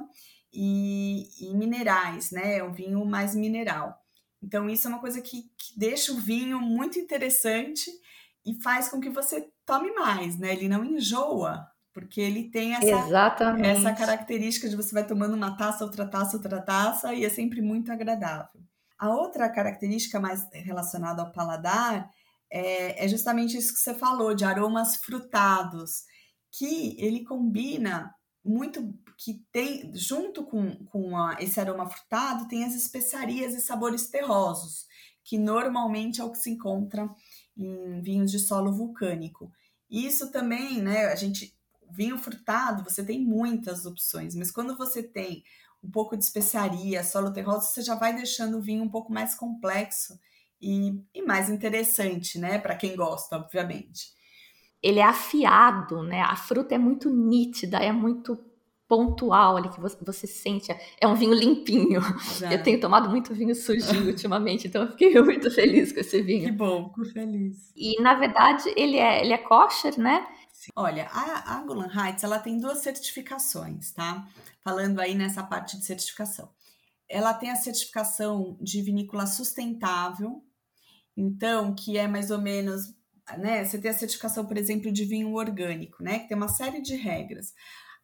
e, 0.54 1.28
e 1.40 1.56
minerais, 1.56 2.32
né? 2.32 2.58
É 2.58 2.64
um 2.64 2.74
vinho 2.74 3.04
mais 3.06 3.36
mineral. 3.36 4.00
Então, 4.42 4.70
isso 4.70 4.88
é 4.88 4.90
uma 4.90 5.00
coisa 5.00 5.22
que, 5.22 5.44
que 5.58 5.78
deixa 5.78 6.12
o 6.12 6.18
vinho 6.18 6.60
muito 6.60 7.00
interessante 7.00 7.90
e 8.46 8.54
faz 8.62 8.90
com 8.90 9.00
que 9.00 9.10
você 9.10 9.50
tome 9.66 9.92
mais, 9.92 10.38
né? 10.38 10.54
Ele 10.54 10.70
não 10.70 10.86
enjoa, 10.86 11.68
porque 11.94 12.22
ele 12.22 12.50
tem 12.50 12.76
essa, 12.76 12.86
essa 13.60 13.94
característica 13.94 14.70
de 14.70 14.76
você 14.76 14.94
vai 14.94 15.06
tomando 15.06 15.36
uma 15.36 15.58
taça, 15.58 15.84
outra 15.84 16.08
taça, 16.08 16.38
outra 16.38 16.62
taça, 16.62 17.14
e 17.14 17.26
é 17.26 17.30
sempre 17.30 17.62
muito 17.62 17.92
agradável. 17.92 18.62
A 18.98 19.10
outra 19.10 19.50
característica 19.50 20.20
mais 20.20 20.48
relacionada 20.54 21.22
ao 21.22 21.32
paladar 21.32 22.10
é, 22.52 23.04
é 23.04 23.08
justamente 23.08 23.58
isso 23.58 23.74
que 23.74 23.80
você 23.80 23.94
falou, 23.94 24.34
de 24.34 24.46
aromas 24.46 24.96
frutados, 24.98 26.04
que 26.52 26.96
ele 26.98 27.24
combina 27.24 28.14
muito 28.48 28.94
que 29.18 29.44
tem 29.52 29.92
junto 29.96 30.44
com, 30.46 30.86
com 30.86 31.18
a, 31.18 31.38
esse 31.40 31.60
aroma 31.60 31.90
frutado 31.90 32.48
tem 32.48 32.64
as 32.64 32.76
especiarias 32.76 33.54
e 33.54 33.62
sabores 33.62 34.10
terrosos 34.10 34.86
que 35.24 35.38
normalmente 35.38 36.22
é 36.22 36.24
o 36.24 36.32
que 36.32 36.38
se 36.38 36.50
encontra 36.50 37.10
em 37.58 38.02
vinhos 38.02 38.32
de 38.32 38.40
solo 38.40 38.72
vulcânico. 38.72 39.52
Isso 39.90 40.32
também 40.32 40.82
né 40.82 41.06
a 41.06 41.16
gente 41.16 41.56
vinho 41.92 42.18
frutado 42.18 42.84
você 42.84 43.04
tem 43.04 43.24
muitas 43.24 43.86
opções 43.86 44.36
mas 44.36 44.52
quando 44.52 44.78
você 44.78 45.02
tem 45.02 45.44
um 45.84 45.90
pouco 45.90 46.18
de 46.18 46.24
especiaria 46.24 47.04
solo 47.04 47.32
terroso 47.32 47.68
você 47.72 47.82
já 47.82 47.96
vai 47.96 48.14
deixando 48.14 48.58
o 48.58 48.62
vinho 48.62 48.84
um 48.84 48.90
pouco 48.90 49.12
mais 49.12 49.36
complexo 49.36 50.20
e, 50.62 51.02
e 51.14 51.22
mais 51.22 51.50
interessante 51.50 52.38
né 52.38 52.60
para 52.60 52.76
quem 52.76 52.96
gosta 52.96 53.38
obviamente 53.38 54.17
ele 54.82 55.00
é 55.00 55.04
afiado, 55.04 56.04
né? 56.04 56.22
A 56.22 56.36
fruta 56.36 56.76
é 56.76 56.78
muito 56.78 57.10
nítida, 57.10 57.78
é 57.78 57.92
muito 57.92 58.38
pontual 58.88 59.58
ali 59.58 59.70
que 59.70 59.80
você, 59.80 59.98
você 60.02 60.26
sente. 60.26 60.74
É 61.00 61.08
um 61.08 61.16
vinho 61.16 61.34
limpinho. 61.34 62.02
Já. 62.40 62.54
Eu 62.54 62.64
tenho 62.64 62.80
tomado 62.80 63.10
muito 63.10 63.34
vinho 63.34 63.54
sujinho 63.54 64.08
ultimamente, 64.08 64.68
então 64.68 64.84
eu 64.84 64.92
fiquei 64.92 65.22
muito 65.22 65.52
feliz 65.52 65.92
com 65.92 66.00
esse 66.00 66.22
vinho. 66.22 66.46
Que 66.46 66.52
bom, 66.52 66.90
fico 66.90 67.06
feliz. 67.06 67.72
E 67.76 68.02
na 68.02 68.14
verdade 68.14 68.72
ele 68.76 68.98
é, 68.98 69.22
ele 69.22 69.34
é 69.34 69.38
kosher, 69.38 70.00
né? 70.00 70.26
Sim. 70.54 70.72
Olha, 70.76 71.08
a, 71.12 71.58
a 71.58 71.64
Golan 71.64 71.92
Heights 71.94 72.24
ela 72.24 72.40
tem 72.40 72.60
duas 72.60 72.80
certificações, 72.80 73.92
tá? 73.92 74.28
Falando 74.62 75.00
aí 75.00 75.14
nessa 75.14 75.44
parte 75.44 75.78
de 75.78 75.86
certificação. 75.86 76.50
Ela 77.10 77.34
tem 77.34 77.52
a 77.52 77.56
certificação 77.56 78.58
de 78.60 78.82
vinícola 78.82 79.28
sustentável, 79.28 80.44
então, 81.16 81.74
que 81.74 81.98
é 81.98 82.08
mais 82.08 82.30
ou 82.30 82.40
menos 82.40 82.94
né? 83.38 83.66
Você 83.66 83.80
tem 83.80 83.92
a 83.92 83.94
certificação, 83.94 84.46
por 84.46 84.58
exemplo, 84.58 84.92
de 84.92 85.04
vinho 85.04 85.34
orgânico, 85.34 86.02
né? 86.02 86.20
Que 86.20 86.28
tem 86.30 86.38
uma 86.38 86.48
série 86.48 86.82
de 86.82 86.96
regras. 86.96 87.54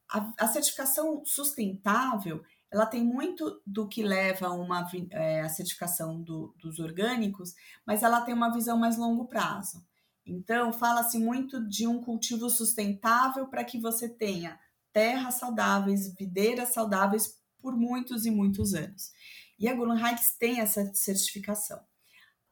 A, 0.10 0.32
a 0.40 0.48
certificação 0.48 1.24
sustentável, 1.26 2.44
ela 2.72 2.86
tem 2.86 3.04
muito 3.04 3.62
do 3.66 3.88
que 3.88 4.04
leva 4.04 4.50
uma, 4.50 4.88
é, 5.12 5.42
a 5.42 5.50
certificação 5.50 6.22
do, 6.22 6.56
dos 6.60 6.80
orgânicos, 6.80 7.54
mas 7.86 8.04
ela 8.04 8.22
tem 8.22 8.34
uma 8.34 8.52
visão 8.52 8.78
mais 8.78 8.98
longo 8.98 9.28
prazo. 9.28 9.86
Então, 10.26 10.72
fala-se 10.74 11.20
muito 11.20 11.68
de 11.68 11.86
um 11.86 12.02
cultivo 12.02 12.50
sustentável 12.50 13.48
para 13.48 13.64
que 13.64 13.80
você 13.80 14.10
tenha 14.10 14.60
terras 14.92 15.36
saudáveis, 15.36 16.14
videiras 16.16 16.70
saudáveis 16.70 17.36
por 17.62 17.76
muitos 17.76 18.26
e 18.26 18.32
muitos 18.32 18.74
anos. 18.74 19.12
E 19.60 19.68
a 19.68 19.74
Heights 19.74 20.36
tem 20.38 20.60
essa 20.60 20.94
certificação. 20.94 21.80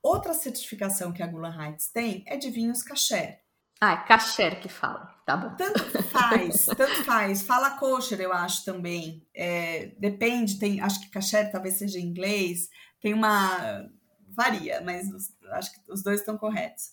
Outra 0.04 0.34
certificação 0.34 1.12
que 1.12 1.22
a 1.22 1.28
Gula 1.28 1.50
Heights 1.50 1.92
tem 1.92 2.24
é 2.26 2.38
de 2.38 2.50
vinhos 2.50 2.82
kasher. 2.82 3.40
Ah, 3.80 3.94
é 3.94 4.08
kasher 4.08 4.60
que 4.60 4.70
fala, 4.70 5.08
tá 5.26 5.36
bom. 5.36 5.56
Tanto 5.56 6.04
faz, 6.04 6.66
tanto 6.78 7.04
faz. 7.04 7.42
Fala 7.42 7.78
kosher, 7.78 8.22
eu 8.22 8.32
acho 8.32 8.64
também. 8.64 9.26
É, 9.34 9.88
depende, 9.98 10.60
tem, 10.60 10.80
acho 10.82 11.02
que 11.02 11.10
kasher 11.10 11.52
talvez 11.52 11.80
seja 11.80 12.00
em 12.00 12.06
inglês. 12.06 12.70
Tem 13.00 13.14
uma. 13.14 13.90
varia, 14.30 14.82
mas 14.82 15.08
acho 15.52 15.74
que 15.74 15.92
os 15.92 16.04
dois 16.04 16.20
estão 16.20 16.38
corretos. 16.38 16.92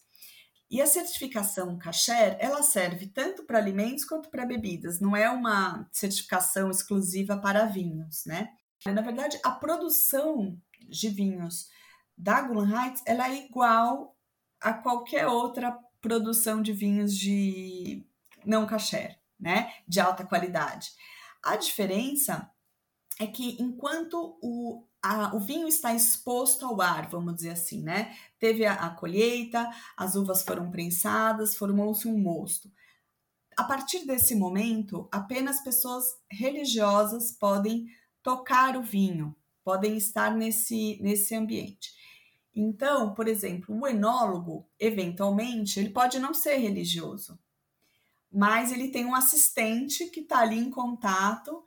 E 0.71 0.83
a 0.83 0.87
certificação 0.87 1.79
kasher, 1.79 2.37
ela 2.40 2.62
serve 2.62 3.07
tanto 3.07 3.44
para 3.44 3.59
alimentos 3.59 4.05
quanto 4.05 4.31
para 4.31 4.44
bebidas. 4.44 5.01
Não 5.01 5.16
é 5.16 5.29
uma 5.31 5.88
certificação 5.92 6.71
exclusiva 6.71 7.38
para 7.38 7.64
vinhos, 7.64 8.25
né? 8.27 8.49
Na 8.87 9.01
verdade, 9.01 9.38
a 9.42 9.51
produção 9.51 10.59
de 10.88 11.09
vinhos 11.09 11.68
da 12.18 12.42
Gulan 12.42 12.68
Heights 12.68 13.02
ela 13.07 13.28
é 13.28 13.46
igual 13.46 14.16
a 14.61 14.72
qualquer 14.72 15.28
outra 15.28 15.78
produção 16.00 16.61
de 16.61 16.72
vinhos 16.72 17.16
de 17.16 18.04
não 18.44 18.66
kasher, 18.66 19.18
né? 19.38 19.72
De 19.87 20.00
alta 20.00 20.26
qualidade. 20.26 20.90
A 21.42 21.57
diferença 21.57 22.50
é 23.20 23.26
que 23.26 23.57
enquanto 23.62 24.37
o, 24.42 24.85
a, 25.02 25.35
o 25.35 25.40
vinho 25.40 25.68
está 25.68 25.94
exposto 25.94 26.66
ao 26.66 26.81
ar, 26.81 27.09
vamos 27.09 27.37
dizer 27.37 27.50
assim, 27.50 27.83
né? 27.83 28.16
Teve 28.38 28.66
a, 28.66 28.74
a 28.74 28.90
colheita, 28.90 29.70
as 29.96 30.16
uvas 30.16 30.42
foram 30.42 30.70
prensadas, 30.70 31.57
formou-se 31.57 32.09
um 32.09 32.18
mosto. 32.18 32.70
A 33.57 33.64
partir 33.64 34.07
desse 34.07 34.35
momento, 34.35 35.09
apenas 35.11 35.61
pessoas 35.62 36.04
religiosas 36.31 37.33
podem 37.33 37.87
tocar 38.22 38.76
o 38.76 38.83
vinho, 38.83 39.35
podem 39.64 39.96
estar 39.96 40.35
nesse, 40.35 40.98
nesse 41.02 41.35
ambiente. 41.35 41.97
Então, 42.61 43.14
por 43.14 43.29
exemplo, 43.29 43.73
o 43.79 43.87
enólogo, 43.87 44.68
eventualmente, 44.81 45.79
ele 45.79 45.90
pode 45.90 46.18
não 46.18 46.35
ser 46.35 46.57
religioso, 46.57 47.38
mas 48.33 48.73
ele 48.73 48.88
tem 48.88 49.07
um 49.07 49.14
assistente 49.14 50.07
que 50.07 50.18
está 50.18 50.40
ali 50.40 50.59
em 50.59 50.68
contato 50.68 51.62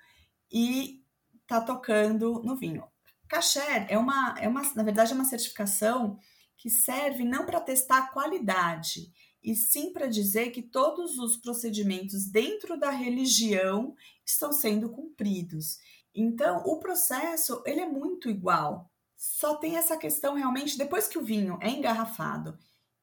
e 0.51 1.01
está 1.43 1.61
tocando 1.61 2.41
no 2.43 2.57
vinho. 2.57 2.83
Kasher 3.29 3.85
é 3.87 3.97
uma, 3.97 4.35
é 4.37 4.49
uma, 4.49 4.61
na 4.75 4.83
verdade, 4.83 5.13
é 5.13 5.15
uma 5.15 5.23
certificação 5.23 6.19
que 6.57 6.69
serve 6.69 7.23
não 7.23 7.45
para 7.45 7.61
testar 7.61 7.99
a 7.99 8.07
qualidade, 8.07 9.13
e 9.41 9.55
sim 9.55 9.93
para 9.93 10.07
dizer 10.07 10.51
que 10.51 10.61
todos 10.61 11.17
os 11.17 11.37
procedimentos 11.37 12.25
dentro 12.29 12.77
da 12.77 12.89
religião 12.89 13.95
estão 14.25 14.51
sendo 14.51 14.89
cumpridos. 14.89 15.77
Então, 16.13 16.61
o 16.65 16.81
processo 16.81 17.63
ele 17.65 17.79
é 17.79 17.87
muito 17.87 18.29
igual. 18.29 18.90
Só 19.21 19.53
tem 19.53 19.77
essa 19.77 19.95
questão 19.95 20.33
realmente 20.33 20.79
depois 20.79 21.07
que 21.07 21.19
o 21.19 21.23
vinho 21.23 21.59
é 21.61 21.69
engarrafado 21.69 22.57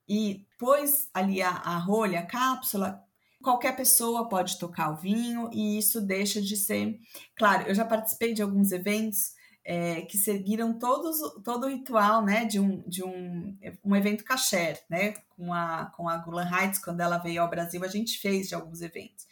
e 0.08 0.44
pôs 0.58 1.08
ali 1.14 1.40
a, 1.40 1.50
a 1.50 1.78
rolha, 1.78 2.18
a 2.18 2.26
cápsula, 2.26 3.00
qualquer 3.40 3.76
pessoa 3.76 4.28
pode 4.28 4.58
tocar 4.58 4.90
o 4.90 4.96
vinho 4.96 5.48
e 5.52 5.78
isso 5.78 6.00
deixa 6.00 6.42
de 6.42 6.56
ser. 6.56 6.98
Claro, 7.36 7.68
eu 7.68 7.74
já 7.74 7.84
participei 7.84 8.34
de 8.34 8.42
alguns 8.42 8.72
eventos 8.72 9.30
é, 9.64 10.00
que 10.00 10.18
seguiram 10.18 10.76
todos, 10.76 11.18
todo 11.44 11.66
o 11.66 11.70
ritual 11.70 12.24
né, 12.24 12.44
de, 12.44 12.58
um, 12.58 12.82
de 12.88 13.04
um, 13.04 13.56
um 13.84 13.94
evento 13.94 14.24
kasher, 14.24 14.82
né? 14.90 15.12
Com 15.36 15.54
a, 15.54 15.86
com 15.96 16.08
a 16.08 16.16
Gulan 16.16 16.50
Heights, 16.50 16.80
quando 16.82 17.00
ela 17.00 17.18
veio 17.18 17.42
ao 17.42 17.50
Brasil, 17.50 17.84
a 17.84 17.88
gente 17.88 18.18
fez 18.18 18.48
de 18.48 18.56
alguns 18.56 18.82
eventos. 18.82 19.24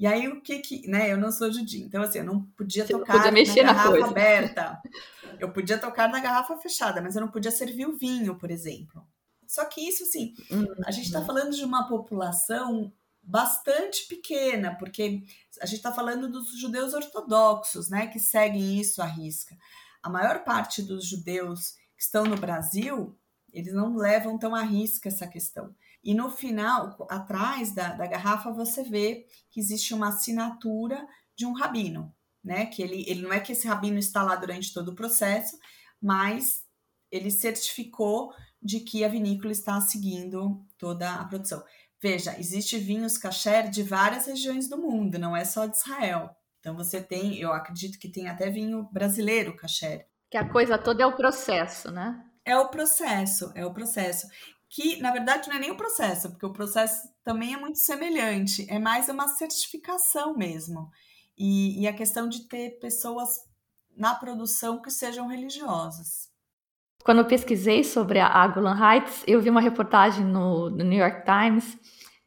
E 0.00 0.06
aí 0.06 0.26
o 0.28 0.40
que 0.40 0.60
que, 0.60 0.88
né, 0.88 1.12
eu 1.12 1.18
não 1.18 1.30
sou 1.30 1.52
judia, 1.52 1.84
então 1.84 2.02
assim, 2.02 2.20
eu 2.20 2.24
não 2.24 2.42
podia 2.56 2.86
Você 2.86 2.92
tocar 2.94 3.12
podia 3.18 3.30
mexer 3.30 3.62
na, 3.62 3.66
na 3.66 3.72
garrafa 3.74 3.90
coisa. 3.90 4.06
aberta. 4.06 4.82
Eu 5.38 5.52
podia 5.52 5.76
tocar 5.76 6.08
na 6.08 6.20
garrafa 6.20 6.56
fechada, 6.56 7.02
mas 7.02 7.14
eu 7.14 7.20
não 7.20 7.30
podia 7.30 7.50
servir 7.50 7.86
o 7.86 7.98
vinho, 7.98 8.34
por 8.38 8.50
exemplo. 8.50 9.06
Só 9.46 9.62
que 9.66 9.86
isso, 9.86 10.04
assim, 10.04 10.32
uhum. 10.50 10.66
a 10.86 10.90
gente 10.90 11.04
está 11.04 11.22
falando 11.22 11.54
de 11.54 11.62
uma 11.62 11.86
população 11.86 12.90
bastante 13.22 14.08
pequena, 14.08 14.74
porque 14.78 15.22
a 15.60 15.66
gente 15.66 15.76
está 15.76 15.92
falando 15.92 16.30
dos 16.30 16.58
judeus 16.58 16.94
ortodoxos, 16.94 17.90
né, 17.90 18.06
que 18.06 18.18
seguem 18.18 18.80
isso 18.80 19.02
à 19.02 19.06
risca. 19.06 19.54
A 20.02 20.08
maior 20.08 20.44
parte 20.44 20.82
dos 20.82 21.06
judeus 21.06 21.74
que 21.94 22.02
estão 22.02 22.24
no 22.24 22.38
Brasil, 22.38 23.14
eles 23.52 23.74
não 23.74 23.94
levam 23.96 24.38
tão 24.38 24.54
à 24.54 24.62
risca 24.62 25.10
essa 25.10 25.26
questão. 25.26 25.74
E 26.02 26.14
no 26.14 26.30
final, 26.30 26.96
atrás 27.10 27.74
da, 27.74 27.92
da 27.92 28.06
garrafa, 28.06 28.50
você 28.50 28.82
vê 28.82 29.26
que 29.50 29.60
existe 29.60 29.92
uma 29.92 30.08
assinatura 30.08 31.06
de 31.36 31.44
um 31.46 31.52
rabino, 31.52 32.14
né? 32.42 32.66
Que 32.66 32.82
ele, 32.82 33.04
ele 33.06 33.22
não 33.22 33.32
é 33.32 33.40
que 33.40 33.52
esse 33.52 33.68
rabino 33.68 33.98
está 33.98 34.22
lá 34.22 34.34
durante 34.36 34.72
todo 34.72 34.88
o 34.88 34.94
processo, 34.94 35.58
mas 36.00 36.64
ele 37.10 37.30
certificou 37.30 38.32
de 38.62 38.80
que 38.80 39.04
a 39.04 39.08
vinícola 39.08 39.52
está 39.52 39.80
seguindo 39.80 40.64
toda 40.78 41.14
a 41.14 41.24
produção. 41.24 41.62
Veja, 42.02 42.38
existe 42.38 42.78
vinhos 42.78 43.18
kasher 43.18 43.68
de 43.68 43.82
várias 43.82 44.26
regiões 44.26 44.68
do 44.68 44.78
mundo, 44.78 45.18
não 45.18 45.36
é 45.36 45.44
só 45.44 45.66
de 45.66 45.76
Israel. 45.76 46.30
Então 46.58 46.76
você 46.76 47.00
tem, 47.00 47.38
eu 47.38 47.52
acredito 47.52 47.98
que 47.98 48.08
tem 48.08 48.28
até 48.28 48.50
vinho 48.50 48.88
brasileiro 48.92 49.56
kasher. 49.56 50.06
Que 50.30 50.36
a 50.36 50.48
coisa 50.48 50.78
toda 50.78 51.02
é 51.02 51.06
o 51.06 51.16
processo, 51.16 51.90
né? 51.90 52.24
É 52.44 52.56
o 52.56 52.68
processo, 52.68 53.52
é 53.54 53.66
o 53.66 53.72
processo. 53.72 54.26
Que 54.70 55.00
na 55.02 55.10
verdade 55.10 55.48
não 55.48 55.56
é 55.56 55.58
nem 55.58 55.70
o 55.70 55.76
processo, 55.76 56.30
porque 56.30 56.46
o 56.46 56.52
processo 56.52 57.08
também 57.24 57.52
é 57.52 57.56
muito 57.58 57.78
semelhante, 57.78 58.66
é 58.70 58.78
mais 58.78 59.08
uma 59.08 59.28
certificação 59.28 60.36
mesmo. 60.36 60.88
E, 61.36 61.82
e 61.82 61.88
a 61.88 61.92
questão 61.92 62.28
de 62.28 62.46
ter 62.48 62.78
pessoas 62.78 63.30
na 63.96 64.14
produção 64.14 64.80
que 64.80 64.90
sejam 64.90 65.26
religiosas. 65.26 66.30
Quando 67.04 67.18
eu 67.18 67.24
pesquisei 67.24 67.82
sobre 67.82 68.18
a 68.18 68.26
Agulan 68.26 68.76
Heights, 68.78 69.24
eu 69.26 69.40
vi 69.40 69.48
uma 69.48 69.60
reportagem 69.60 70.24
no, 70.24 70.70
no, 70.70 70.84
New 70.84 70.98
York 70.98 71.24
Times, 71.24 71.78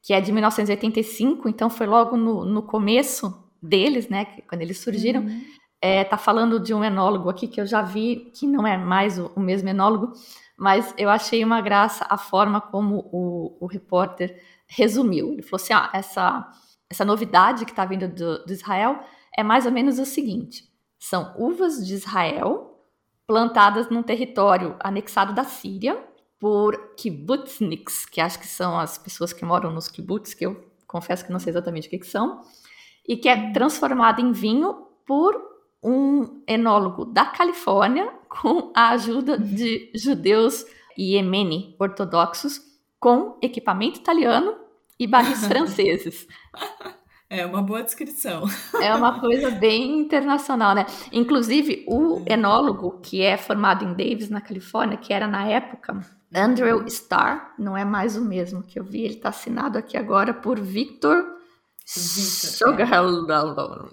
que 0.02 0.14
é 0.14 0.20
de 0.20 0.32
1985, 0.32 1.48
então 1.48 1.70
foi 1.70 1.86
logo 1.86 2.18
no, 2.18 2.44
no 2.44 2.64
começo 2.64 3.52
deles, 3.62 4.10
né, 4.10 4.26
quando 4.48 4.62
eles 4.62 4.80
surgiram. 4.80 5.22
Uhum. 5.22 5.42
É, 5.80 6.04
tá 6.04 6.18
falando 6.18 6.60
de 6.60 6.74
um 6.74 6.84
enólogo 6.84 7.30
aqui 7.30 7.48
que 7.48 7.62
eu 7.62 7.66
já 7.66 7.82
vi, 7.82 8.32
que 8.34 8.48
não 8.48 8.66
é 8.66 8.78
mais 8.78 9.20
o, 9.20 9.32
o 9.36 9.40
mesmo 9.40 9.70
enólogo, 9.70 10.14
mas 10.58 10.94
eu 10.98 11.10
achei 11.10 11.44
uma 11.44 11.62
graça 11.62 12.06
a 12.10 12.18
forma 12.18 12.62
como 12.62 13.10
o, 13.12 13.58
o 13.60 13.66
repórter 13.66 14.42
resumiu. 14.68 15.34
Ele 15.34 15.42
falou 15.42 15.62
assim: 15.62 15.74
ah, 15.74 15.90
essa, 15.94 16.50
essa 16.90 17.06
novidade 17.06 17.66
que 17.66 17.72
está 17.72 17.86
vindo 17.86 18.08
do, 18.08 18.46
do 18.46 18.54
Israel 18.54 19.00
é 19.36 19.44
mais 19.44 19.66
ou 19.66 19.72
menos 19.72 20.00
o 20.00 20.06
seguinte: 20.06 20.64
são 21.00 21.34
uvas 21.38 21.86
de 21.86 21.94
Israel 21.94 22.70
plantadas 23.26 23.90
num 23.90 24.04
território 24.04 24.76
anexado 24.80 25.34
da 25.34 25.44
Síria 25.44 26.02
por 26.40 26.96
kibbutzniks, 26.96 28.06
que 28.06 28.20
acho 28.20 28.38
que 28.38 28.48
são 28.48 28.78
as 28.78 28.98
pessoas 28.98 29.32
que 29.32 29.46
moram 29.46 29.72
nos 29.72 29.88
kibbutz, 29.88 30.34
que 30.34 30.46
eu 30.46 30.62
confesso 30.86 31.26
que 31.26 31.32
não 31.32 31.40
sei 31.40 31.52
exatamente 31.52 31.88
o 31.88 31.90
que, 31.90 32.00
que 32.00 32.08
são, 32.08 32.42
e 33.08 33.16
que 33.16 33.30
é 33.30 33.52
transformada 33.52 34.22
em 34.22 34.32
vinho 34.32 34.88
por 35.06 35.53
um 35.84 36.42
enólogo 36.48 37.06
da 37.06 37.26
Califórnia 37.26 38.10
com 38.30 38.72
a 38.76 38.90
ajuda 38.90 39.38
de 39.38 39.92
judeus 39.94 40.66
iemeni 40.98 41.76
ortodoxos 41.80 42.62
com 43.00 43.38
equipamento 43.42 44.00
italiano 44.00 44.56
e 45.00 45.06
barris 45.06 45.44
franceses. 45.46 46.28
É 47.30 47.46
uma 47.46 47.64
boa 47.64 47.82
descrição. 47.82 48.44
É 48.80 48.94
uma 48.94 49.20
coisa 49.20 49.50
bem 49.50 50.00
internacional, 50.00 50.76
né? 50.76 50.86
Inclusive, 51.12 51.84
o 51.88 52.24
enólogo 52.28 53.00
que 53.02 53.24
é 53.24 53.38
formado 53.38 53.84
em 53.84 53.94
Davis, 53.94 54.30
na 54.30 54.40
Califórnia, 54.40 54.98
que 54.98 55.12
era 55.12 55.28
na 55.28 55.48
época 55.48 56.00
Andrew 56.34 56.86
Starr, 56.88 57.54
não 57.58 57.76
é 57.76 57.84
mais 57.84 58.16
o 58.16 58.22
mesmo 58.22 58.64
que 58.64 58.80
eu 58.80 58.84
vi, 58.84 59.02
ele 59.02 59.16
está 59.16 59.30
assinado 59.30 59.78
aqui 59.78 59.98
agora 59.98 60.34
por 60.34 60.60
Victor 60.60 61.34
Sugarlow. 61.86 63.90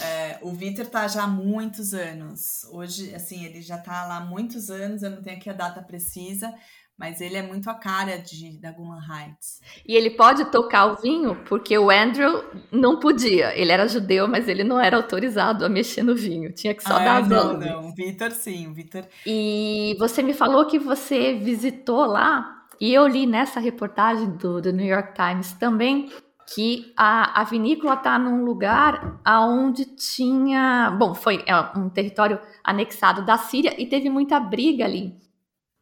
É, 0.00 0.11
o 0.40 0.52
Victor 0.52 0.86
tá 0.86 1.06
já 1.08 1.24
há 1.24 1.26
muitos 1.26 1.92
anos. 1.92 2.64
Hoje, 2.70 3.14
assim, 3.14 3.44
ele 3.44 3.60
já 3.60 3.78
tá 3.78 4.06
lá 4.06 4.16
há 4.18 4.24
muitos 4.24 4.70
anos, 4.70 5.02
eu 5.02 5.10
não 5.10 5.22
tenho 5.22 5.36
aqui 5.36 5.50
a 5.50 5.52
data 5.52 5.82
precisa, 5.82 6.52
mas 6.98 7.20
ele 7.20 7.36
é 7.36 7.42
muito 7.42 7.68
a 7.68 7.74
cara 7.74 8.18
de, 8.18 8.58
da 8.60 8.70
Gulan 8.70 9.00
Heights. 9.00 9.60
E 9.86 9.96
ele 9.96 10.10
pode 10.10 10.44
tocar 10.46 10.86
o 10.86 10.96
vinho 10.96 11.36
porque 11.48 11.76
o 11.76 11.90
Andrew 11.90 12.44
não 12.70 13.00
podia. 13.00 13.56
Ele 13.58 13.72
era 13.72 13.88
judeu, 13.88 14.28
mas 14.28 14.48
ele 14.48 14.62
não 14.62 14.78
era 14.80 14.96
autorizado 14.96 15.64
a 15.64 15.68
mexer 15.68 16.02
no 16.02 16.14
vinho. 16.14 16.52
Tinha 16.52 16.74
que 16.74 16.82
só 16.82 16.94
ah, 16.94 17.04
dar 17.04 17.22
as 17.22 17.28
Não, 17.28 17.58
não. 17.58 17.88
O 17.88 17.94
Vitor 17.94 18.30
sim, 18.30 18.68
o 18.68 18.74
Vitor. 18.74 19.04
E 19.26 19.96
você 19.98 20.22
me 20.22 20.32
falou 20.32 20.66
que 20.66 20.78
você 20.78 21.34
visitou 21.34 22.04
lá, 22.04 22.62
e 22.80 22.92
eu 22.92 23.06
li 23.06 23.26
nessa 23.26 23.60
reportagem 23.60 24.30
do, 24.36 24.60
do 24.60 24.72
New 24.72 24.86
York 24.86 25.14
Times 25.14 25.52
também 25.52 26.10
que 26.46 26.92
a, 26.96 27.40
a 27.40 27.44
vinícola 27.44 27.94
está 27.94 28.18
num 28.18 28.44
lugar 28.44 29.20
aonde 29.24 29.84
tinha, 29.84 30.90
bom, 30.98 31.14
foi 31.14 31.42
é 31.46 31.56
um 31.78 31.88
território 31.88 32.40
anexado 32.62 33.24
da 33.24 33.38
Síria 33.38 33.80
e 33.80 33.86
teve 33.86 34.10
muita 34.10 34.38
briga 34.38 34.84
ali 34.84 35.20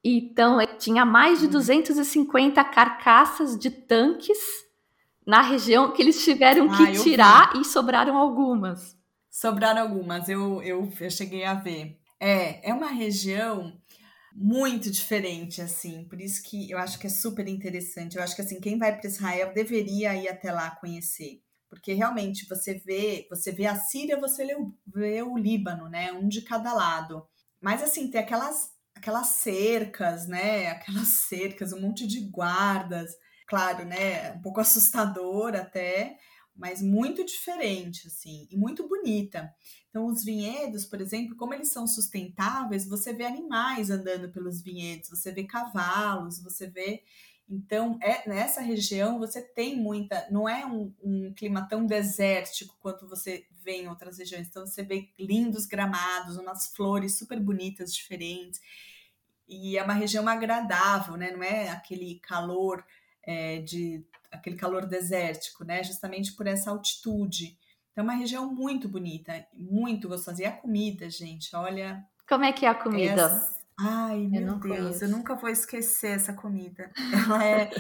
então, 0.03 0.59
tinha 0.79 1.05
mais 1.05 1.41
de 1.41 1.47
250 1.49 2.61
uhum. 2.61 2.71
carcaças 2.71 3.59
de 3.59 3.71
tanques 3.71 4.39
na 5.27 5.43
região 5.43 5.93
que 5.93 6.01
eles 6.01 6.25
tiveram 6.25 6.69
que 6.69 6.83
ah, 6.83 6.93
tirar 6.93 7.53
vi. 7.53 7.61
e 7.61 7.65
sobraram 7.65 8.17
algumas. 8.17 8.99
Sobraram 9.31 9.83
algumas, 9.83 10.29
eu, 10.29 10.63
eu, 10.63 10.91
eu 10.99 11.11
cheguei 11.11 11.45
a 11.45 11.55
ver. 11.55 11.99
É, 12.19 12.71
é 12.71 12.75
uma 12.75 12.89
região 12.89 13.73
muito 14.35 14.91
diferente, 14.91 15.61
assim, 15.61 16.05
por 16.09 16.21
isso 16.21 16.43
que 16.43 16.71
eu 16.71 16.79
acho 16.79 16.99
que 16.99 17.07
é 17.07 17.11
super 17.11 17.47
interessante. 17.49 18.17
Eu 18.17 18.23
acho 18.23 18.35
que, 18.35 18.43
assim, 18.43 18.61
quem 18.61 18.79
vai 18.79 18.97
para 18.97 19.09
Israel 19.09 19.53
deveria 19.53 20.15
ir 20.15 20.29
até 20.29 20.53
lá 20.53 20.71
conhecer. 20.71 21.43
Porque 21.69 21.93
realmente 21.93 22.49
você 22.49 22.75
vê, 22.75 23.27
você 23.31 23.53
vê 23.53 23.67
a 23.67 23.77
Síria, 23.77 24.19
você 24.19 24.45
vê 24.87 25.23
o 25.23 25.37
Líbano, 25.39 25.89
né? 25.89 26.13
Um 26.13 26.29
de 26.29 26.43
cada 26.43 26.73
lado. 26.73 27.27
Mas 27.61 27.83
assim, 27.83 28.11
tem 28.11 28.21
aquelas 28.21 28.71
aquelas 28.95 29.29
cercas, 29.29 30.27
né? 30.27 30.69
Aquelas 30.69 31.09
cercas, 31.29 31.73
um 31.73 31.81
monte 31.81 32.07
de 32.07 32.21
guardas. 32.29 33.13
Claro, 33.47 33.85
né? 33.85 34.33
Um 34.33 34.43
pouco 34.43 34.61
assustador 34.61 35.55
até, 35.57 36.17
mas 36.55 36.83
muito 36.83 37.25
diferente, 37.25 38.07
assim, 38.07 38.47
e 38.51 38.57
muito 38.57 38.87
bonita. 38.89 39.53
Então, 39.91 40.07
os 40.07 40.25
vinhedos, 40.25 40.87
por 40.87 41.01
exemplo, 41.01 41.37
como 41.37 41.53
eles 41.53 41.73
são 41.73 41.85
sustentáveis, 41.87 42.87
você 42.87 43.13
vê 43.13 43.25
animais 43.25 43.91
andando 43.91 44.31
pelos 44.31 44.63
vinhedos, 44.63 45.11
você 45.11 45.33
vê 45.33 45.43
cavalos, 45.43 46.41
você 46.41 46.69
vê. 46.69 47.03
Então, 47.49 47.99
é, 48.01 48.29
nessa 48.29 48.61
região 48.61 49.19
você 49.19 49.43
tem 49.43 49.77
muita, 49.77 50.29
não 50.31 50.49
é 50.49 50.65
um, 50.65 50.95
um, 51.03 51.35
clima 51.35 51.67
tão 51.69 51.85
desértico 51.85 52.77
quanto 52.79 53.09
você 53.09 53.45
vê 53.65 53.83
em 53.83 53.89
outras 53.89 54.19
regiões. 54.19 54.47
Então, 54.47 54.65
você 54.65 54.85
vê 54.85 55.09
lindos 55.19 55.67
gramados, 55.67 56.37
umas 56.37 56.69
flores 56.69 57.19
super 57.19 57.41
bonitas, 57.41 57.93
diferentes. 57.93 58.61
E 59.49 59.77
é 59.77 59.83
uma 59.83 59.95
região 59.95 60.29
agradável, 60.29 61.17
né? 61.17 61.33
Não 61.33 61.43
é 61.43 61.71
aquele 61.71 62.21
calor 62.21 62.85
é, 63.25 63.61
de 63.61 64.05
aquele 64.31 64.55
calor 64.55 64.87
desértico, 64.87 65.65
né? 65.65 65.83
Justamente 65.83 66.33
por 66.35 66.47
essa 66.47 66.71
altitude. 66.71 67.59
Então, 67.93 68.03
é 68.03 68.03
uma 68.03 68.15
região 68.15 68.53
muito 68.53 68.89
bonita, 68.89 69.47
muito 69.55 70.09
gostosa. 70.09 70.43
E 70.43 70.47
a 70.47 70.53
comida, 70.53 71.09
gente, 71.11 71.55
olha. 71.55 72.05
Como 72.29 72.45
é 72.45 72.53
que 72.53 72.65
é 72.65 72.69
a 72.69 72.75
comida? 72.75 73.23
É 73.23 73.61
Ai, 73.83 74.27
meu 74.27 74.59
Deus, 74.59 74.61
conheço. 74.61 75.05
eu 75.05 75.09
nunca 75.09 75.35
vou 75.35 75.49
esquecer 75.49 76.13
essa 76.13 76.35
comida. 76.35 76.91
Ela 77.27 77.45
é 77.45 77.71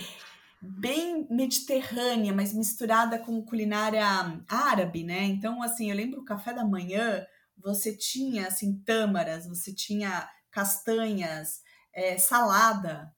bem 0.61 1.27
mediterrânea, 1.31 2.33
mas 2.33 2.53
misturada 2.53 3.18
com 3.18 3.42
culinária 3.44 4.05
árabe, 4.49 5.05
né? 5.05 5.25
Então, 5.25 5.62
assim, 5.62 5.90
eu 5.90 5.96
lembro 5.96 6.20
o 6.20 6.25
café 6.25 6.53
da 6.53 6.64
manhã, 6.64 7.25
você 7.57 7.96
tinha, 7.96 8.46
assim, 8.46 8.79
tâmaras, 8.81 9.46
você 9.46 9.75
tinha 9.75 10.29
castanhas, 10.51 11.61
é, 11.92 12.18
salada, 12.18 13.12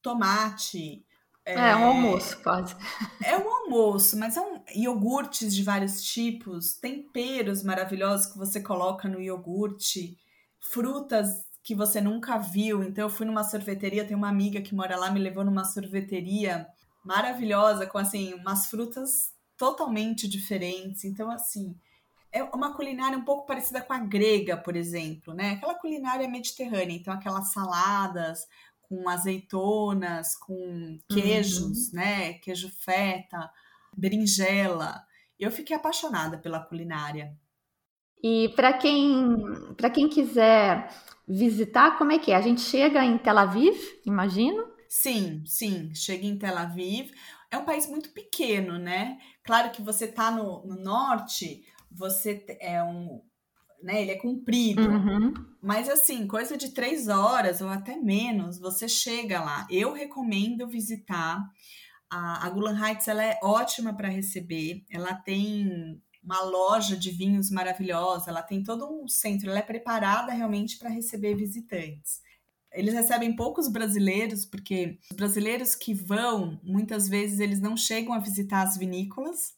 tomate. 0.00 1.04
É, 1.44 1.54
é 1.54 1.76
um 1.76 1.86
almoço, 1.86 2.42
quase. 2.42 2.76
É 3.24 3.36
um 3.36 3.48
almoço, 3.48 4.16
mas 4.18 4.36
é 4.36 4.40
um 4.40 4.57
iogurtes 4.74 5.54
de 5.54 5.62
vários 5.62 6.02
tipos, 6.02 6.74
temperos 6.74 7.62
maravilhosos 7.62 8.26
que 8.26 8.38
você 8.38 8.60
coloca 8.60 9.08
no 9.08 9.20
iogurte, 9.20 10.16
frutas 10.60 11.44
que 11.62 11.74
você 11.74 12.00
nunca 12.00 12.38
viu. 12.38 12.82
Então 12.82 13.04
eu 13.04 13.10
fui 13.10 13.26
numa 13.26 13.44
sorveteria, 13.44 14.06
tem 14.06 14.16
uma 14.16 14.28
amiga 14.28 14.60
que 14.60 14.74
mora 14.74 14.96
lá, 14.96 15.10
me 15.10 15.20
levou 15.20 15.44
numa 15.44 15.64
sorveteria 15.64 16.66
maravilhosa 17.04 17.86
com 17.86 17.98
assim 17.98 18.34
umas 18.34 18.66
frutas 18.66 19.32
totalmente 19.56 20.28
diferentes. 20.28 21.04
Então 21.04 21.30
assim, 21.30 21.76
é 22.32 22.42
uma 22.42 22.74
culinária 22.74 23.16
um 23.16 23.24
pouco 23.24 23.46
parecida 23.46 23.80
com 23.80 23.92
a 23.92 23.98
grega, 23.98 24.56
por 24.56 24.76
exemplo, 24.76 25.34
né? 25.34 25.52
Aquela 25.52 25.74
culinária 25.74 26.28
mediterrânea, 26.28 26.94
então 26.94 27.12
aquelas 27.12 27.52
saladas 27.52 28.46
com 28.82 29.08
azeitonas, 29.08 30.34
com 30.36 30.98
queijos, 31.10 31.88
uhum. 31.88 31.94
né? 31.94 32.32
Queijo 32.34 32.70
feta, 32.70 33.50
berinjela. 33.98 35.02
Eu 35.38 35.50
fiquei 35.50 35.76
apaixonada 35.76 36.38
pela 36.38 36.60
culinária. 36.60 37.36
E 38.22 38.48
para 38.56 38.72
quem, 38.72 39.74
para 39.76 39.90
quem 39.90 40.08
quiser 40.08 40.88
visitar, 41.26 41.98
como 41.98 42.12
é 42.12 42.18
que 42.18 42.32
é? 42.32 42.36
A 42.36 42.40
gente 42.40 42.60
chega 42.60 43.04
em 43.04 43.18
Tel 43.18 43.38
Aviv, 43.38 43.76
imagino? 44.04 44.64
Sim, 44.88 45.42
sim, 45.44 45.94
chega 45.94 46.26
em 46.26 46.38
Tel 46.38 46.56
Aviv. 46.56 47.10
É 47.50 47.58
um 47.58 47.64
país 47.64 47.88
muito 47.88 48.10
pequeno, 48.10 48.78
né? 48.78 49.18
Claro 49.44 49.70
que 49.70 49.82
você 49.82 50.06
está 50.06 50.30
no, 50.30 50.66
no, 50.66 50.76
norte, 50.76 51.62
você 51.90 52.44
é 52.60 52.82
um. 52.82 53.22
Né, 53.80 54.02
ele 54.02 54.10
é 54.10 54.16
comprido, 54.16 54.82
uhum. 54.82 55.32
mas 55.62 55.88
assim, 55.88 56.26
coisa 56.26 56.56
de 56.56 56.70
três 56.74 57.06
horas 57.06 57.60
ou 57.60 57.68
até 57.68 57.94
menos, 57.94 58.58
você 58.58 58.88
chega 58.88 59.40
lá. 59.40 59.68
Eu 59.70 59.92
recomendo 59.92 60.66
visitar. 60.66 61.40
A, 62.10 62.46
a 62.46 62.50
Gulan 62.50 62.78
Heights 62.78 63.08
ela 63.08 63.24
é 63.24 63.38
ótima 63.42 63.94
para 63.94 64.08
receber, 64.08 64.84
ela 64.90 65.14
tem 65.14 66.00
uma 66.22 66.42
loja 66.42 66.96
de 66.96 67.10
vinhos 67.10 67.50
maravilhosa, 67.50 68.30
ela 68.30 68.42
tem 68.42 68.62
todo 68.62 68.86
um 68.86 69.08
centro, 69.08 69.48
ela 69.48 69.60
é 69.60 69.62
preparada 69.62 70.32
realmente 70.32 70.78
para 70.78 70.90
receber 70.90 71.34
visitantes. 71.34 72.20
Eles 72.72 72.92
recebem 72.92 73.34
poucos 73.34 73.68
brasileiros, 73.68 74.44
porque 74.44 74.98
os 75.10 75.16
brasileiros 75.16 75.74
que 75.74 75.94
vão, 75.94 76.60
muitas 76.62 77.08
vezes 77.08 77.40
eles 77.40 77.60
não 77.60 77.76
chegam 77.76 78.12
a 78.12 78.18
visitar 78.18 78.62
as 78.62 78.76
vinícolas, 78.76 79.54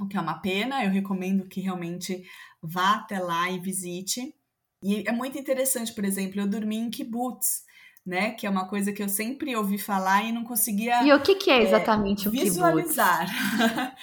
o 0.00 0.06
que 0.06 0.16
é 0.16 0.20
uma 0.20 0.38
pena. 0.38 0.84
Eu 0.84 0.90
recomendo 0.90 1.48
que 1.48 1.60
realmente 1.60 2.24
vá 2.62 2.94
até 2.94 3.18
lá 3.18 3.50
e 3.50 3.58
visite. 3.58 4.34
E 4.82 5.06
é 5.06 5.12
muito 5.12 5.38
interessante, 5.38 5.92
por 5.92 6.04
exemplo, 6.04 6.40
eu 6.40 6.46
dormi 6.48 6.76
em 6.76 6.90
kibbutz, 6.90 7.64
né? 8.04 8.32
Que 8.32 8.46
é 8.46 8.50
uma 8.50 8.66
coisa 8.66 8.92
que 8.92 9.02
eu 9.02 9.08
sempre 9.08 9.54
ouvi 9.56 9.78
falar 9.78 10.24
e 10.24 10.32
não 10.32 10.44
conseguia. 10.44 11.02
E 11.04 11.12
o 11.12 11.20
que, 11.20 11.34
que 11.34 11.50
é 11.50 11.62
exatamente 11.62 12.26
é, 12.26 12.28
o 12.28 12.32
visualizar. 12.32 13.26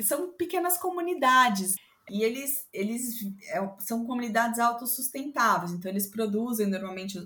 são 0.00 0.32
pequenas 0.32 0.78
comunidades. 0.78 1.74
E 2.08 2.22
eles, 2.22 2.68
eles 2.72 3.24
é, 3.48 3.68
são 3.80 4.06
comunidades 4.06 4.60
autossustentáveis, 4.60 5.72
então 5.72 5.90
eles 5.90 6.06
produzem 6.06 6.68
normalmente 6.68 7.18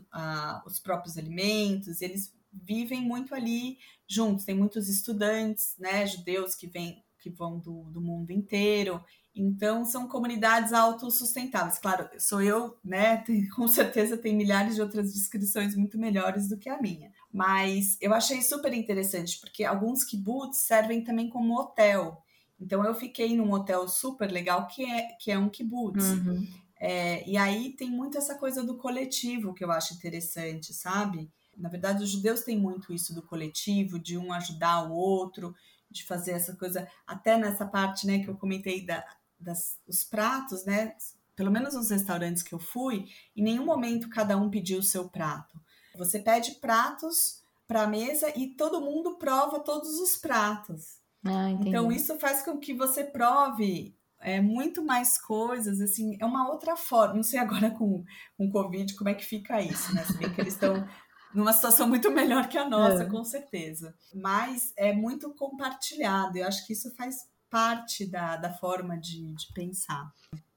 os 0.64 0.79
próprios 0.79 1.19
alimentos, 1.19 2.01
eles 2.01 2.35
vivem 2.51 3.03
muito 3.03 3.35
ali 3.35 3.79
juntos. 4.09 4.45
Tem 4.45 4.55
muitos 4.55 4.88
estudantes, 4.88 5.75
né, 5.79 6.07
judeus 6.07 6.55
que 6.55 6.66
vêm, 6.66 7.05
que 7.19 7.29
vão 7.29 7.59
do, 7.59 7.90
do 7.90 8.01
mundo 8.01 8.31
inteiro. 8.31 9.05
Então 9.35 9.85
são 9.85 10.09
comunidades 10.09 10.73
autossustentáveis. 10.73 11.79
Claro, 11.79 12.09
sou 12.19 12.43
eu, 12.43 12.77
né? 12.85 13.25
Com 13.55 13.69
certeza 13.69 14.16
tem 14.16 14.37
milhares 14.37 14.75
de 14.75 14.83
outras 14.83 15.12
descrições 15.12 15.77
muito 15.77 15.99
melhores 15.99 16.49
do 16.49 16.57
que 16.57 16.69
a 16.69 16.81
minha. 16.81 17.12
Mas 17.33 17.97
eu 18.01 18.12
achei 18.12 18.43
super 18.43 18.73
interessante 18.73 19.38
porque 19.40 19.64
alguns 19.64 20.05
kibbutz 20.05 20.59
servem 20.59 21.05
também 21.05 21.29
como 21.29 21.59
hotel. 21.59 22.23
Então 22.61 22.85
eu 22.85 22.95
fiquei 22.95 23.37
num 23.37 23.53
hotel 23.53 23.88
super 23.88 24.31
legal 24.31 24.66
que 24.66 24.85
é, 24.85 25.12
que 25.19 25.31
é 25.31 25.38
um 25.38 25.49
kibutz. 25.49 26.05
Uhum. 26.05 26.47
É, 26.79 27.29
e 27.29 27.37
aí 27.37 27.73
tem 27.73 27.90
muito 27.90 28.19
essa 28.19 28.35
coisa 28.35 28.64
do 28.64 28.77
coletivo 28.77 29.55
que 29.55 29.62
eu 29.62 29.71
acho 29.71 29.95
interessante, 29.95 30.73
sabe? 30.75 31.31
Na 31.57 31.69
verdade, 31.69 32.03
os 32.03 32.11
judeus 32.11 32.40
têm 32.40 32.59
muito 32.59 32.93
isso 32.93 33.14
do 33.14 33.23
coletivo, 33.23 33.99
de 33.99 34.16
um 34.16 34.33
ajudar 34.33 34.90
o 34.90 34.95
outro, 34.95 35.55
de 35.90 36.05
fazer 36.05 36.33
essa 36.33 36.55
coisa, 36.57 36.88
até 37.07 37.37
nessa 37.37 37.66
parte, 37.66 38.07
né, 38.07 38.21
que 38.21 38.29
eu 38.29 38.37
comentei 38.37 38.87
da, 38.87 39.05
das, 39.40 39.79
os 39.87 40.05
pratos, 40.05 40.64
né? 40.64 40.94
Pelo 41.35 41.50
menos 41.50 41.74
nos 41.74 41.90
restaurantes 41.90 42.42
que 42.42 42.53
eu 42.53 42.59
fui, 42.59 43.07
em 43.35 43.42
nenhum 43.42 43.64
momento 43.64 44.11
cada 44.11 44.37
um 44.37 44.50
pediu 44.50 44.81
o 44.81 44.83
seu 44.83 45.09
prato. 45.09 45.59
Você 45.96 46.18
pede 46.18 46.53
pratos 46.57 47.40
para 47.66 47.83
a 47.83 47.87
mesa 47.87 48.33
e 48.37 48.48
todo 48.48 48.81
mundo 48.81 49.16
prova 49.16 49.61
todos 49.61 49.98
os 50.00 50.16
pratos. 50.16 50.98
Ah, 51.24 51.50
então 51.50 51.92
isso 51.92 52.18
faz 52.18 52.42
com 52.42 52.59
que 52.59 52.74
você 52.74 53.05
prove 53.05 53.94
é, 54.20 54.40
muito 54.40 54.85
mais 54.85 55.18
coisas, 55.18 55.81
assim, 55.81 56.16
é 56.20 56.24
uma 56.24 56.48
outra 56.48 56.76
forma. 56.76 57.14
Não 57.14 57.22
sei 57.22 57.38
agora 57.38 57.70
com 57.76 58.05
o 58.38 58.50
Covid 58.50 58.94
como 58.94 59.11
é 59.11 59.14
que 59.14 59.24
fica 59.24 59.61
isso, 59.61 59.94
né? 59.94 60.05
Se 60.05 60.16
bem 60.16 60.33
que 60.33 60.40
eles 60.40 60.55
estão 60.55 60.87
numa 61.35 61.53
situação 61.53 61.88
muito 61.88 62.11
melhor 62.11 62.48
que 62.48 62.59
a 62.59 62.68
nossa, 62.68 63.05
é. 63.05 63.07
com 63.07 63.24
certeza. 63.24 63.94
Mas 64.14 64.72
é 64.76 64.92
muito 64.92 65.33
compartilhado. 65.35 66.38
Eu 66.38 66.46
acho 66.46 66.66
que 66.66 66.72
isso 66.72 66.94
faz 66.96 67.30
parte 67.51 68.07
da, 68.07 68.37
da 68.37 68.51
forma 68.51 68.97
de, 68.97 69.35
de 69.35 69.53
pensar. 69.53 70.13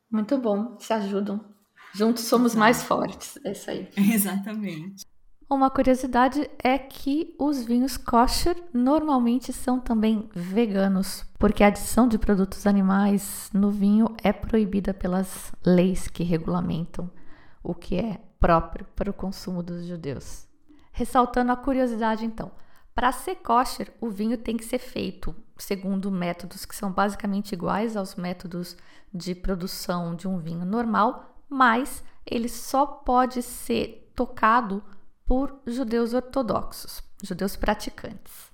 Muito 0.09 0.37
bom, 0.37 0.77
se 0.79 0.93
ajudam. 0.93 1.43
Juntos 1.93 2.23
somos 2.25 2.53
Exato. 2.53 2.59
mais 2.59 2.83
fortes. 2.83 3.39
É 3.43 3.51
isso 3.51 3.69
aí. 3.69 3.89
Exatamente. 3.97 5.05
Uma 5.49 5.69
curiosidade 5.69 6.49
é 6.63 6.77
que 6.79 7.35
os 7.37 7.63
vinhos 7.63 7.97
kosher 7.97 8.55
normalmente 8.73 9.53
são 9.53 9.79
também 9.79 10.29
veganos, 10.33 11.25
porque 11.37 11.63
a 11.63 11.67
adição 11.67 12.07
de 12.07 12.17
produtos 12.17 12.65
animais 12.65 13.49
no 13.53 13.69
vinho 13.69 14.15
é 14.23 14.33
proibida 14.33 14.93
pelas 14.93 15.51
leis 15.63 16.07
que 16.07 16.23
regulamentam 16.23 17.09
o 17.61 17.75
que 17.75 17.97
é 17.97 18.19
próprio 18.39 18.85
para 18.95 19.11
o 19.11 19.13
consumo 19.13 19.61
dos 19.61 19.85
judeus. 19.85 20.47
Ressaltando 20.91 21.51
a 21.51 21.55
curiosidade, 21.55 22.25
então, 22.25 22.51
para 22.95 23.11
ser 23.11 23.35
kosher, 23.35 23.91
o 23.99 24.09
vinho 24.09 24.37
tem 24.37 24.55
que 24.55 24.65
ser 24.65 24.79
feito 24.79 25.35
segundo 25.57 26.11
métodos 26.11 26.65
que 26.65 26.75
são 26.75 26.91
basicamente 26.91 27.53
iguais 27.53 27.95
aos 27.95 28.15
métodos 28.15 28.75
de 29.13 29.33
produção 29.33 30.15
de 30.15 30.27
um 30.27 30.37
vinho 30.37 30.65
normal, 30.65 31.35
mas 31.49 32.03
ele 32.25 32.49
só 32.49 32.85
pode 32.85 33.41
ser 33.41 34.11
tocado 34.15 34.83
por 35.25 35.59
judeus 35.65 36.13
ortodoxos, 36.13 37.01
judeus 37.21 37.55
praticantes. 37.55 38.51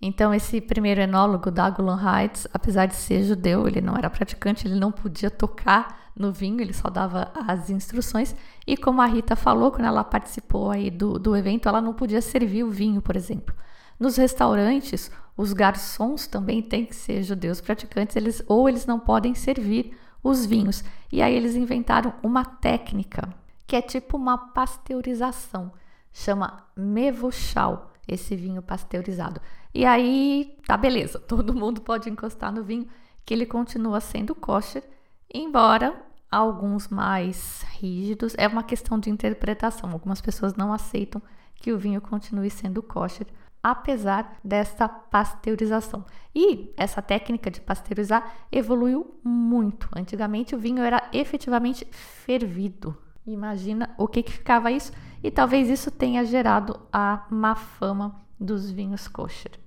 Então, 0.00 0.34
esse 0.34 0.60
primeiro 0.60 1.00
enólogo 1.00 1.50
da 1.50 1.64
Agulan 1.64 1.98
Heights, 1.98 2.46
apesar 2.52 2.86
de 2.86 2.94
ser 2.94 3.22
judeu, 3.22 3.66
ele 3.66 3.80
não 3.80 3.96
era 3.96 4.10
praticante, 4.10 4.66
ele 4.66 4.78
não 4.78 4.92
podia 4.92 5.30
tocar 5.30 6.10
no 6.14 6.30
vinho, 6.30 6.60
ele 6.60 6.74
só 6.74 6.90
dava 6.90 7.32
as 7.34 7.70
instruções. 7.70 8.36
E 8.66 8.76
como 8.76 9.00
a 9.00 9.06
Rita 9.06 9.34
falou, 9.34 9.70
quando 9.70 9.86
ela 9.86 10.04
participou 10.04 10.70
aí 10.70 10.90
do, 10.90 11.18
do 11.18 11.34
evento, 11.34 11.68
ela 11.68 11.80
não 11.80 11.94
podia 11.94 12.20
servir 12.20 12.64
o 12.64 12.70
vinho, 12.70 13.00
por 13.00 13.16
exemplo. 13.16 13.54
Nos 13.98 14.16
restaurantes, 14.16 15.10
os 15.36 15.52
garçons 15.52 16.26
também 16.26 16.62
têm 16.62 16.86
que 16.86 16.94
ser 16.94 17.22
judeus 17.22 17.60
praticantes, 17.60 18.16
eles, 18.16 18.42
ou 18.46 18.68
eles 18.68 18.86
não 18.86 18.98
podem 18.98 19.34
servir 19.34 19.96
os 20.22 20.46
vinhos. 20.46 20.84
E 21.10 21.22
aí 21.22 21.34
eles 21.34 21.54
inventaram 21.54 22.14
uma 22.22 22.44
técnica 22.44 23.28
que 23.66 23.76
é 23.76 23.82
tipo 23.82 24.16
uma 24.16 24.36
pasteurização 24.36 25.72
chama 26.14 26.64
Mevuchal, 26.76 27.92
esse 28.06 28.36
vinho 28.36 28.62
pasteurizado. 28.62 29.40
E 29.74 29.84
aí, 29.84 30.56
tá 30.64 30.76
beleza, 30.76 31.18
todo 31.26 31.52
mundo 31.52 31.80
pode 31.80 32.08
encostar 32.08 32.52
no 32.52 32.62
vinho, 32.62 32.86
que 33.26 33.34
ele 33.34 33.44
continua 33.44 34.00
sendo 34.00 34.34
kosher, 34.34 34.84
embora 35.32 35.94
alguns 36.30 36.88
mais 36.88 37.64
rígidos, 37.78 38.34
é 38.38 38.46
uma 38.46 38.62
questão 38.62 38.98
de 38.98 39.10
interpretação. 39.10 39.90
Algumas 39.90 40.20
pessoas 40.20 40.54
não 40.54 40.72
aceitam 40.72 41.20
que 41.56 41.72
o 41.72 41.78
vinho 41.78 42.00
continue 42.00 42.50
sendo 42.50 42.82
kosher, 42.82 43.26
apesar 43.64 44.38
desta 44.44 44.86
pasteurização. 44.86 46.04
E 46.34 46.74
essa 46.76 47.00
técnica 47.00 47.50
de 47.50 47.62
pasteurizar 47.62 48.46
evoluiu 48.52 49.18
muito. 49.24 49.88
Antigamente 49.96 50.54
o 50.54 50.58
vinho 50.58 50.82
era 50.82 51.08
efetivamente 51.14 51.86
fervido. 51.90 52.94
Imagina 53.26 53.94
o 53.96 54.06
que, 54.06 54.22
que 54.22 54.32
ficava 54.32 54.70
isso, 54.70 54.92
e 55.22 55.30
talvez 55.30 55.70
isso 55.70 55.90
tenha 55.90 56.26
gerado 56.26 56.78
a 56.92 57.26
má 57.30 57.54
fama 57.54 58.22
dos 58.38 58.70
vinhos 58.70 59.08
kosher. 59.08 59.58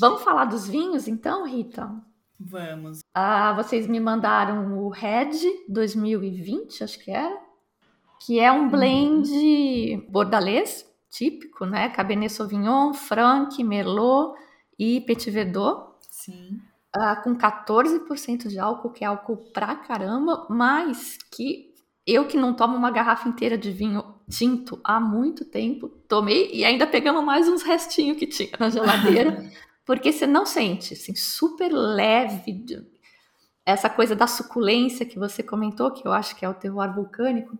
Vamos 0.00 0.22
falar 0.22 0.46
dos 0.46 0.66
vinhos 0.66 1.06
então, 1.06 1.46
Rita? 1.46 1.88
Vamos. 2.40 2.98
Ah, 3.14 3.52
vocês 3.52 3.86
me 3.86 4.00
mandaram 4.00 4.76
o 4.76 4.88
Red 4.88 5.30
2020, 5.68 6.82
acho 6.82 6.98
que 6.98 7.12
era, 7.12 7.38
que 8.26 8.40
é 8.40 8.50
um 8.50 8.68
blend 8.68 9.30
uhum. 9.30 10.10
bordalês 10.10 10.84
típico, 11.14 11.64
né? 11.64 11.88
Cabernet 11.90 12.32
Sauvignon, 12.32 12.92
Franc, 12.92 13.62
Merlot 13.62 14.36
e 14.78 15.00
Petit 15.02 15.30
Verdot. 15.30 15.94
Sim. 16.10 16.60
Ah, 16.92 17.16
com 17.16 17.36
14% 17.36 18.48
de 18.48 18.58
álcool, 18.58 18.90
que 18.90 19.04
é 19.04 19.06
álcool 19.06 19.36
pra 19.52 19.76
caramba, 19.76 20.46
mas 20.50 21.18
que 21.32 21.72
eu 22.06 22.26
que 22.26 22.36
não 22.36 22.54
tomo 22.54 22.76
uma 22.76 22.90
garrafa 22.90 23.28
inteira 23.28 23.56
de 23.56 23.70
vinho 23.70 24.14
tinto 24.28 24.80
há 24.82 25.00
muito 25.00 25.44
tempo, 25.44 25.88
tomei 26.08 26.50
e 26.52 26.64
ainda 26.64 26.86
pegamos 26.86 27.24
mais 27.24 27.48
uns 27.48 27.62
restinhos 27.62 28.16
que 28.16 28.26
tinha 28.26 28.50
na 28.58 28.70
geladeira, 28.70 29.50
porque 29.84 30.12
você 30.12 30.26
não 30.26 30.46
sente, 30.46 30.94
assim, 30.94 31.14
super 31.14 31.72
leve, 31.72 32.64
essa 33.66 33.88
coisa 33.88 34.14
da 34.14 34.26
suculência 34.26 35.06
que 35.06 35.18
você 35.18 35.42
comentou, 35.42 35.90
que 35.90 36.06
eu 36.06 36.12
acho 36.12 36.36
que 36.36 36.44
é 36.44 36.48
o 36.48 36.54
terroir 36.54 36.94
vulcânico, 36.94 37.58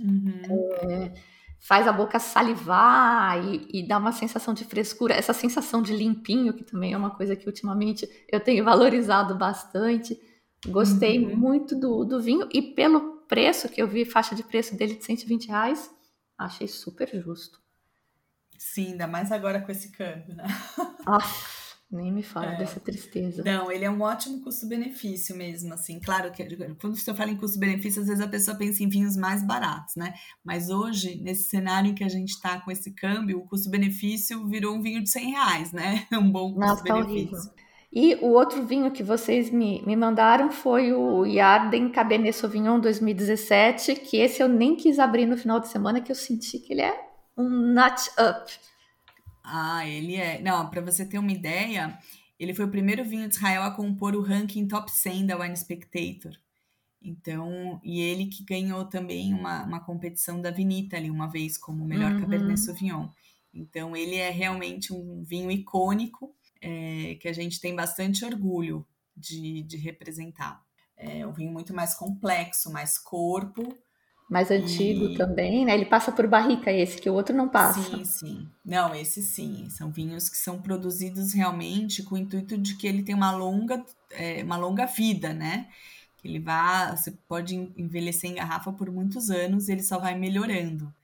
uhum. 0.00 0.42
é, 0.82 1.12
faz 1.60 1.86
a 1.86 1.92
boca 1.92 2.18
salivar 2.18 3.38
e, 3.44 3.68
e 3.72 3.86
dá 3.86 3.98
uma 3.98 4.12
sensação 4.12 4.54
de 4.54 4.64
frescura, 4.64 5.14
essa 5.14 5.34
sensação 5.34 5.82
de 5.82 5.94
limpinho, 5.94 6.54
que 6.54 6.64
também 6.64 6.94
é 6.94 6.96
uma 6.96 7.10
coisa 7.10 7.36
que 7.36 7.46
ultimamente 7.46 8.08
eu 8.32 8.40
tenho 8.40 8.64
valorizado 8.64 9.34
bastante. 9.36 10.18
Gostei 10.66 11.24
uhum. 11.24 11.36
muito 11.36 11.78
do, 11.78 12.04
do 12.04 12.20
vinho 12.20 12.48
e 12.52 12.62
pelo 12.62 13.18
preço 13.28 13.68
que 13.68 13.80
eu 13.80 13.86
vi, 13.86 14.04
faixa 14.04 14.34
de 14.34 14.42
preço 14.42 14.74
dele 14.74 14.96
de 14.96 15.04
120 15.04 15.48
reais, 15.48 15.90
achei 16.36 16.66
super 16.66 17.08
justo. 17.22 17.60
Sim, 18.58 18.92
ainda 18.92 19.06
mais 19.06 19.30
agora 19.30 19.60
com 19.60 19.70
esse 19.70 19.90
câmbio, 19.90 20.34
né? 20.34 20.44
Ah, 21.06 21.18
nem 21.90 22.12
me 22.12 22.22
fala 22.22 22.52
é. 22.52 22.58
dessa 22.58 22.78
tristeza. 22.78 23.42
Não, 23.44 23.70
ele 23.70 23.84
é 23.84 23.90
um 23.90 24.00
ótimo 24.00 24.40
custo-benefício 24.42 25.36
mesmo, 25.36 25.74
assim. 25.74 25.98
Claro 25.98 26.30
que 26.30 26.44
quando 26.80 26.96
você 26.96 27.12
fala 27.12 27.30
em 27.30 27.36
custo-benefício, 27.36 28.00
às 28.00 28.06
vezes 28.06 28.22
a 28.22 28.28
pessoa 28.28 28.56
pensa 28.56 28.84
em 28.84 28.88
vinhos 28.88 29.16
mais 29.16 29.44
baratos, 29.44 29.96
né? 29.96 30.14
Mas 30.44 30.70
hoje, 30.70 31.20
nesse 31.20 31.48
cenário 31.48 31.90
em 31.90 31.94
que 31.94 32.04
a 32.04 32.08
gente 32.08 32.30
está 32.30 32.60
com 32.60 32.70
esse 32.70 32.92
câmbio, 32.92 33.38
o 33.38 33.48
custo-benefício 33.48 34.46
virou 34.46 34.76
um 34.76 34.82
vinho 34.82 35.02
de 35.02 35.10
100 35.10 35.30
reais, 35.30 35.72
né? 35.72 36.06
Um 36.20 36.30
bom 36.30 36.54
tá 36.54 36.68
custo-benefício. 36.70 37.50
Tá 37.50 37.60
e 37.92 38.14
o 38.16 38.28
outro 38.28 38.64
vinho 38.64 38.92
que 38.92 39.02
vocês 39.02 39.50
me, 39.50 39.82
me 39.84 39.96
mandaram 39.96 40.52
foi 40.52 40.92
o 40.92 41.26
Yarden 41.26 41.88
Cabernet 41.88 42.36
Sauvignon 42.36 42.78
2017, 42.78 43.96
que 43.96 44.18
esse 44.18 44.40
eu 44.40 44.48
nem 44.48 44.76
quis 44.76 45.00
abrir 45.00 45.26
no 45.26 45.36
final 45.36 45.58
de 45.58 45.66
semana, 45.66 46.00
que 46.00 46.12
eu 46.12 46.16
senti 46.16 46.60
que 46.60 46.72
ele 46.72 46.82
é 46.82 46.94
um 47.36 47.48
nut 47.48 48.10
up. 48.10 48.52
Ah, 49.42 49.86
ele 49.88 50.16
é. 50.16 50.40
Não, 50.40 50.68
para 50.68 50.80
você 50.80 51.04
ter 51.04 51.18
uma 51.18 51.32
ideia, 51.32 51.98
ele 52.38 52.54
foi 52.54 52.64
o 52.64 52.70
primeiro 52.70 53.04
vinho 53.04 53.28
de 53.28 53.34
Israel 53.34 53.62
a 53.62 53.70
compor 53.70 54.14
o 54.14 54.22
ranking 54.22 54.66
top 54.66 54.90
100 54.90 55.26
da 55.26 55.38
Wine 55.38 55.56
Spectator. 55.56 56.32
Então, 57.02 57.80
e 57.82 58.00
ele 58.00 58.26
que 58.26 58.44
ganhou 58.44 58.84
também 58.84 59.32
uma, 59.32 59.64
uma 59.64 59.80
competição 59.80 60.40
da 60.40 60.50
Vinita 60.50 60.96
ali 60.96 61.10
uma 61.10 61.26
vez 61.26 61.56
como 61.56 61.84
melhor 61.84 62.12
uhum. 62.12 62.20
Cabernet 62.20 62.60
Sauvignon. 62.60 63.08
Então, 63.52 63.96
ele 63.96 64.16
é 64.16 64.30
realmente 64.30 64.92
um 64.92 65.22
vinho 65.22 65.50
icônico 65.50 66.34
é, 66.60 67.16
que 67.20 67.26
a 67.26 67.32
gente 67.32 67.60
tem 67.60 67.74
bastante 67.74 68.24
orgulho 68.24 68.86
de, 69.16 69.62
de 69.62 69.76
representar. 69.76 70.62
É 70.96 71.26
um 71.26 71.32
vinho 71.32 71.50
muito 71.50 71.74
mais 71.74 71.94
complexo, 71.94 72.70
mais 72.70 72.98
corpo. 72.98 73.76
Mais 74.30 74.48
antigo 74.48 75.06
e... 75.06 75.16
também, 75.16 75.64
né? 75.64 75.74
Ele 75.74 75.84
passa 75.84 76.12
por 76.12 76.24
barrica 76.28 76.70
esse, 76.70 77.02
que 77.02 77.10
o 77.10 77.14
outro 77.14 77.36
não 77.36 77.48
passa. 77.48 77.82
Sim, 77.82 78.04
sim. 78.04 78.48
Não, 78.64 78.94
esse 78.94 79.20
sim. 79.24 79.68
São 79.68 79.90
vinhos 79.90 80.28
que 80.28 80.36
são 80.36 80.62
produzidos 80.62 81.32
realmente 81.32 82.04
com 82.04 82.14
o 82.14 82.18
intuito 82.18 82.56
de 82.56 82.76
que 82.76 82.86
ele 82.86 83.02
tem 83.02 83.12
uma 83.12 83.32
longa, 83.32 83.84
é, 84.12 84.44
uma 84.44 84.56
longa 84.56 84.86
vida, 84.86 85.34
né? 85.34 85.66
Que 86.16 86.28
ele 86.28 86.38
vá, 86.38 86.94
você 86.94 87.10
pode 87.26 87.56
envelhecer 87.76 88.30
em 88.30 88.34
garrafa 88.34 88.72
por 88.72 88.88
muitos 88.88 89.30
anos 89.30 89.68
e 89.68 89.72
ele 89.72 89.82
só 89.82 89.98
vai 89.98 90.16
melhorando. 90.16 90.94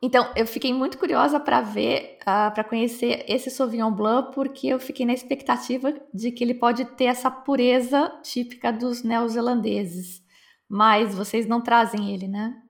Então, 0.00 0.30
eu 0.36 0.46
fiquei 0.46 0.72
muito 0.72 0.98
curiosa 0.98 1.40
para 1.40 1.62
ver, 1.62 2.18
uh, 2.20 2.24
ah, 2.26 2.50
para 2.50 2.62
conhecer 2.62 3.24
esse 3.26 3.50
Sauvignon 3.50 3.90
Blanc, 3.90 4.34
porque 4.34 4.68
eu 4.68 4.78
fiquei 4.78 5.04
na 5.06 5.14
expectativa 5.14 5.94
de 6.12 6.30
que 6.30 6.44
ele 6.44 6.54
pode 6.54 6.84
ter 6.84 7.06
essa 7.06 7.30
pureza 7.30 8.12
típica 8.22 8.70
dos 8.70 9.02
neozelandeses. 9.02 10.22
Mas 10.68 11.14
vocês 11.14 11.46
não 11.46 11.60
trazem 11.60 12.12
ele, 12.12 12.28
né? 12.28 12.60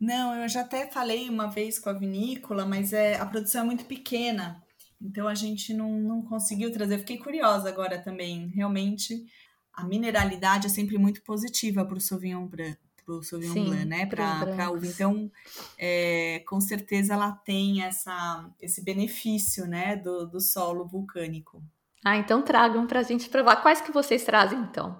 Não, 0.00 0.34
eu 0.34 0.48
já 0.48 0.62
até 0.62 0.86
falei 0.86 1.28
uma 1.28 1.46
vez 1.46 1.78
com 1.78 1.88
a 1.88 1.92
vinícola, 1.92 2.66
mas 2.66 2.92
é, 2.92 3.16
a 3.16 3.26
produção 3.26 3.62
é 3.62 3.64
muito 3.64 3.84
pequena. 3.84 4.62
Então 5.00 5.28
a 5.28 5.34
gente 5.34 5.72
não, 5.72 5.92
não 5.92 6.22
conseguiu 6.22 6.72
trazer. 6.72 6.98
Fiquei 6.98 7.18
curiosa 7.18 7.68
agora 7.68 7.98
também. 7.98 8.48
Realmente, 8.48 9.24
a 9.72 9.84
mineralidade 9.84 10.66
é 10.66 10.70
sempre 10.70 10.98
muito 10.98 11.22
positiva 11.22 11.84
para 11.84 11.96
o 11.96 12.00
Sauvignon 12.00 12.46
Blanc 12.46 12.78
para 13.04 13.14
o 13.14 13.22
Sauvignon 13.22 13.52
Sim, 13.52 13.64
Blanc, 13.66 13.84
né? 13.84 14.06
Para 14.06 14.70
uva. 14.70 14.86
Então, 14.86 15.30
é, 15.78 16.42
com 16.48 16.60
certeza 16.60 17.14
ela 17.14 17.32
tem 17.32 17.82
essa, 17.82 18.48
esse 18.60 18.82
benefício, 18.82 19.66
né? 19.66 19.96
Do, 19.96 20.26
do 20.26 20.40
solo 20.40 20.86
vulcânico. 20.86 21.62
Ah, 22.04 22.16
então 22.16 22.42
tragam 22.42 22.86
para 22.86 23.00
a 23.00 23.02
gente 23.02 23.28
provar. 23.28 23.56
Quais 23.56 23.80
que 23.80 23.92
vocês 23.92 24.24
trazem, 24.24 24.58
então? 24.58 24.98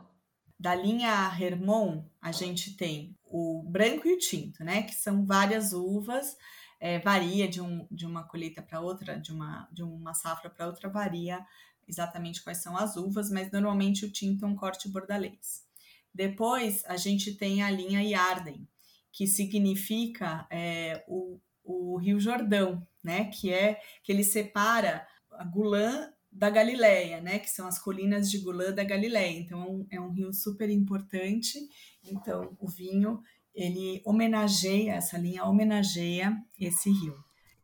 Da 0.59 0.75
linha 0.75 1.11
Hermon, 1.39 2.05
a 2.21 2.33
gente 2.33 2.77
tem 2.77 3.17
o 3.25 3.63
branco 3.67 4.07
e 4.07 4.15
o 4.15 4.19
tinto, 4.19 4.63
né? 4.63 4.83
Que 4.83 4.95
são 4.95 5.27
várias 5.27 5.73
uvas. 5.73 6.37
É, 6.81 6.99
varia 6.99 7.49
de, 7.49 7.61
um, 7.61 7.87
de 7.91 8.05
uma 8.05 8.25
colheita 8.25 8.61
para 8.61 8.81
outra, 8.81 9.19
de 9.19 9.33
uma, 9.33 9.69
de 9.73 9.83
uma 9.83 10.13
safra 10.13 10.51
para 10.51 10.67
outra, 10.67 10.89
varia 10.89 11.45
exatamente 11.89 12.43
quais 12.43 12.59
são 12.59 12.77
as 12.77 12.97
uvas, 12.97 13.31
mas 13.31 13.51
normalmente 13.51 14.05
o 14.05 14.11
tinto 14.11 14.45
é 14.45 14.49
um 14.49 14.57
corte 14.57 14.89
bordalês. 14.89 15.65
Depois 16.13 16.85
a 16.87 16.97
gente 16.97 17.35
tem 17.35 17.63
a 17.63 17.71
linha 17.71 18.03
Yarden, 18.03 18.69
que 19.11 19.27
significa 19.27 20.47
é, 20.51 21.05
o, 21.09 21.41
o 21.65 21.97
Rio 21.97 22.21
Jordão, 22.21 22.87
né? 23.03 23.25
Que 23.27 23.53
é 23.53 23.81
que 24.03 24.13
ele 24.13 24.25
separa 24.25 25.07
a 25.33 25.45
Gulã 25.45 26.13
da 26.35 26.51
Galileia, 26.51 27.21
né? 27.21 27.39
Que 27.39 27.49
são 27.49 27.67
as 27.67 27.79
colinas 27.79 28.31
de 28.31 28.39
Gulã 28.39 28.73
da 28.73 28.83
Galileia. 28.83 29.39
Então 29.39 29.87
é 29.91 30.01
um 30.01 30.11
rio 30.11 30.33
super 30.33 30.69
importante. 30.69 31.59
Então 32.05 32.57
o 32.59 32.69
vinho 32.69 33.21
ele 33.55 34.03
homenageia 34.05 34.95
essa 34.95 35.17
linha, 35.17 35.45
homenageia 35.45 36.37
esse 36.59 36.91
rio. 36.91 37.15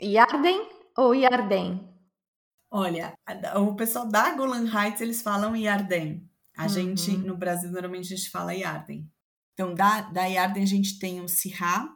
Yarden 0.01 0.69
ou 0.97 1.15
Yarden? 1.15 1.89
Olha, 2.71 3.13
o 3.57 3.75
pessoal 3.75 4.07
da 4.09 4.33
Golan 4.37 4.65
Heights 4.65 5.01
eles 5.01 5.21
falam 5.21 5.57
Yarden, 5.57 6.25
a 6.57 6.63
uhum. 6.63 6.69
gente, 6.69 7.11
no 7.17 7.37
Brasil, 7.37 7.69
normalmente 7.73 8.15
a 8.15 8.17
gente 8.17 8.31
fala 8.31 8.55
Yarden. 8.55 9.11
Então, 9.53 9.75
da, 9.75 10.03
da 10.03 10.25
Yarden 10.27 10.63
a 10.63 10.67
gente 10.67 10.99
tem 11.01 11.21
o 11.21 11.29
Syrah 11.29 11.93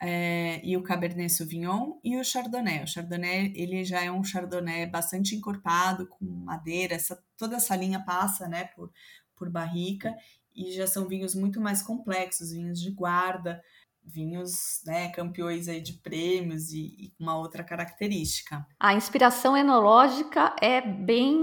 é, 0.00 0.60
e 0.64 0.76
o 0.76 0.82
Cabernet 0.82 1.32
Sauvignon 1.32 1.98
e 2.04 2.16
o 2.16 2.24
Chardonnay. 2.24 2.84
O 2.84 2.86
Chardonnay, 2.86 3.52
ele 3.56 3.84
já 3.84 4.02
é 4.02 4.10
um 4.10 4.22
Chardonnay 4.22 4.86
bastante 4.86 5.34
encorpado, 5.34 6.06
com 6.06 6.24
madeira, 6.24 6.94
essa, 6.94 7.22
toda 7.36 7.56
essa 7.56 7.74
linha 7.74 8.00
passa, 8.04 8.46
né, 8.46 8.64
por, 8.76 8.92
por 9.36 9.50
barrica, 9.50 10.14
e 10.54 10.72
já 10.72 10.86
são 10.86 11.08
vinhos 11.08 11.34
muito 11.34 11.60
mais 11.60 11.82
complexos, 11.82 12.52
vinhos 12.52 12.80
de 12.80 12.90
guarda, 12.90 13.60
vinhos, 14.04 14.80
né, 14.86 15.08
campeões 15.10 15.68
aí 15.68 15.80
de 15.80 15.94
prêmios 15.94 16.72
e, 16.72 16.96
e 16.98 17.12
uma 17.18 17.36
outra 17.36 17.62
característica. 17.62 18.66
A 18.78 18.94
inspiração 18.94 19.56
enológica 19.56 20.54
é 20.60 20.80
bem 20.80 21.38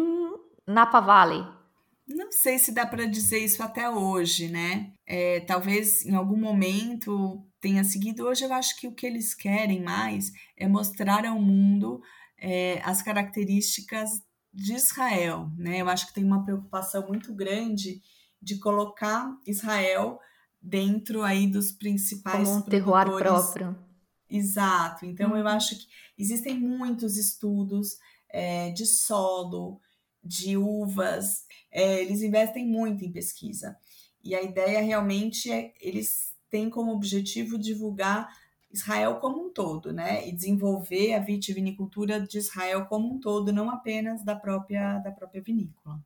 Napa 0.65 0.99
Valley. 0.99 1.45
Não 2.07 2.31
sei 2.31 2.59
se 2.59 2.71
dá 2.71 2.85
para 2.85 3.07
dizer 3.07 3.39
isso 3.39 3.63
até 3.63 3.89
hoje, 3.89 4.47
né? 4.47 4.93
É, 5.07 5.39
talvez 5.39 6.05
em 6.05 6.13
algum 6.13 6.37
momento 6.37 7.43
tenha 7.65 7.83
seguido. 7.83 8.27
Hoje 8.27 8.45
eu 8.45 8.53
acho 8.53 8.79
que 8.79 8.87
o 8.87 8.93
que 8.93 9.07
eles 9.07 9.33
querem 9.33 9.81
mais 9.81 10.31
é 10.55 10.67
mostrar 10.67 11.25
ao 11.25 11.41
mundo 11.41 11.99
é, 12.37 12.79
as 12.83 13.01
características 13.01 14.21
de 14.53 14.75
Israel, 14.75 15.49
né? 15.57 15.81
Eu 15.81 15.89
acho 15.89 16.05
que 16.05 16.13
tem 16.13 16.23
uma 16.23 16.45
preocupação 16.45 17.07
muito 17.07 17.33
grande 17.33 18.03
de 18.39 18.59
colocar 18.59 19.35
Israel 19.47 20.19
dentro 20.61 21.23
aí 21.23 21.47
dos 21.47 21.71
principais 21.71 22.47
Como 22.47 22.59
um 22.59 22.61
terroir 22.61 23.07
próprio. 23.07 23.75
Exato. 24.29 25.03
Então 25.03 25.35
eu 25.35 25.43
uhum. 25.43 25.49
acho 25.49 25.75
que 25.75 25.87
existem 26.19 26.59
muitos 26.59 27.17
estudos 27.17 27.97
é, 28.29 28.69
de 28.69 28.85
solo, 28.85 29.81
de 30.23 30.55
uvas, 30.55 31.45
é, 31.71 31.99
eles 32.03 32.21
investem 32.21 32.67
muito 32.67 33.03
em 33.03 33.11
pesquisa. 33.11 33.75
E 34.23 34.35
a 34.35 34.43
ideia 34.43 34.81
realmente 34.81 35.51
é, 35.51 35.73
eles 35.81 36.34
têm 36.55 36.69
como 36.69 36.93
objetivo 36.93 37.59
divulgar 37.59 38.33
Israel 38.71 39.17
como 39.17 39.45
um 39.45 39.51
todo, 39.51 39.91
né? 39.91 40.25
E 40.25 40.31
desenvolver 40.31 41.13
a 41.13 41.19
vitivinicultura 41.19 42.21
de 42.21 42.37
Israel 42.37 42.85
como 42.85 43.13
um 43.13 43.19
todo, 43.19 43.51
não 43.51 43.69
apenas 43.69 44.23
da 44.23 44.37
própria 44.37 44.99
da 44.99 45.11
própria 45.11 45.41
vinícola. 45.41 45.99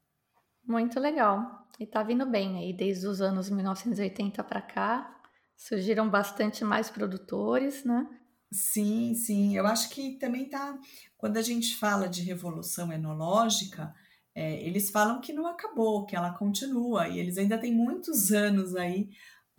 Muito 0.65 0.99
legal. 0.99 1.67
E 1.79 1.85
tá 1.85 2.01
vindo 2.01 2.25
bem 2.25 2.57
aí 2.57 2.73
desde 2.73 3.05
os 3.05 3.21
anos 3.21 3.47
1980 3.49 4.43
para 4.43 4.61
cá. 4.61 5.15
Surgiram 5.55 6.09
bastante 6.09 6.63
mais 6.63 6.89
produtores, 6.89 7.83
né? 7.83 8.07
Sim, 8.51 9.13
sim. 9.13 9.55
Eu 9.55 9.67
acho 9.67 9.89
que 9.91 10.17
também 10.17 10.45
tá. 10.49 10.79
Quando 11.15 11.37
a 11.37 11.43
gente 11.43 11.75
fala 11.75 12.09
de 12.09 12.23
revolução 12.23 12.91
enológica, 12.91 13.93
é, 14.33 14.63
eles 14.65 14.89
falam 14.89 15.21
que 15.21 15.31
não 15.31 15.45
acabou, 15.45 16.05
que 16.07 16.15
ela 16.15 16.33
continua, 16.33 17.07
e 17.07 17.19
eles 17.19 17.37
ainda 17.37 17.57
têm 17.57 17.73
muitos 17.73 18.31
anos 18.31 18.75
aí 18.75 19.09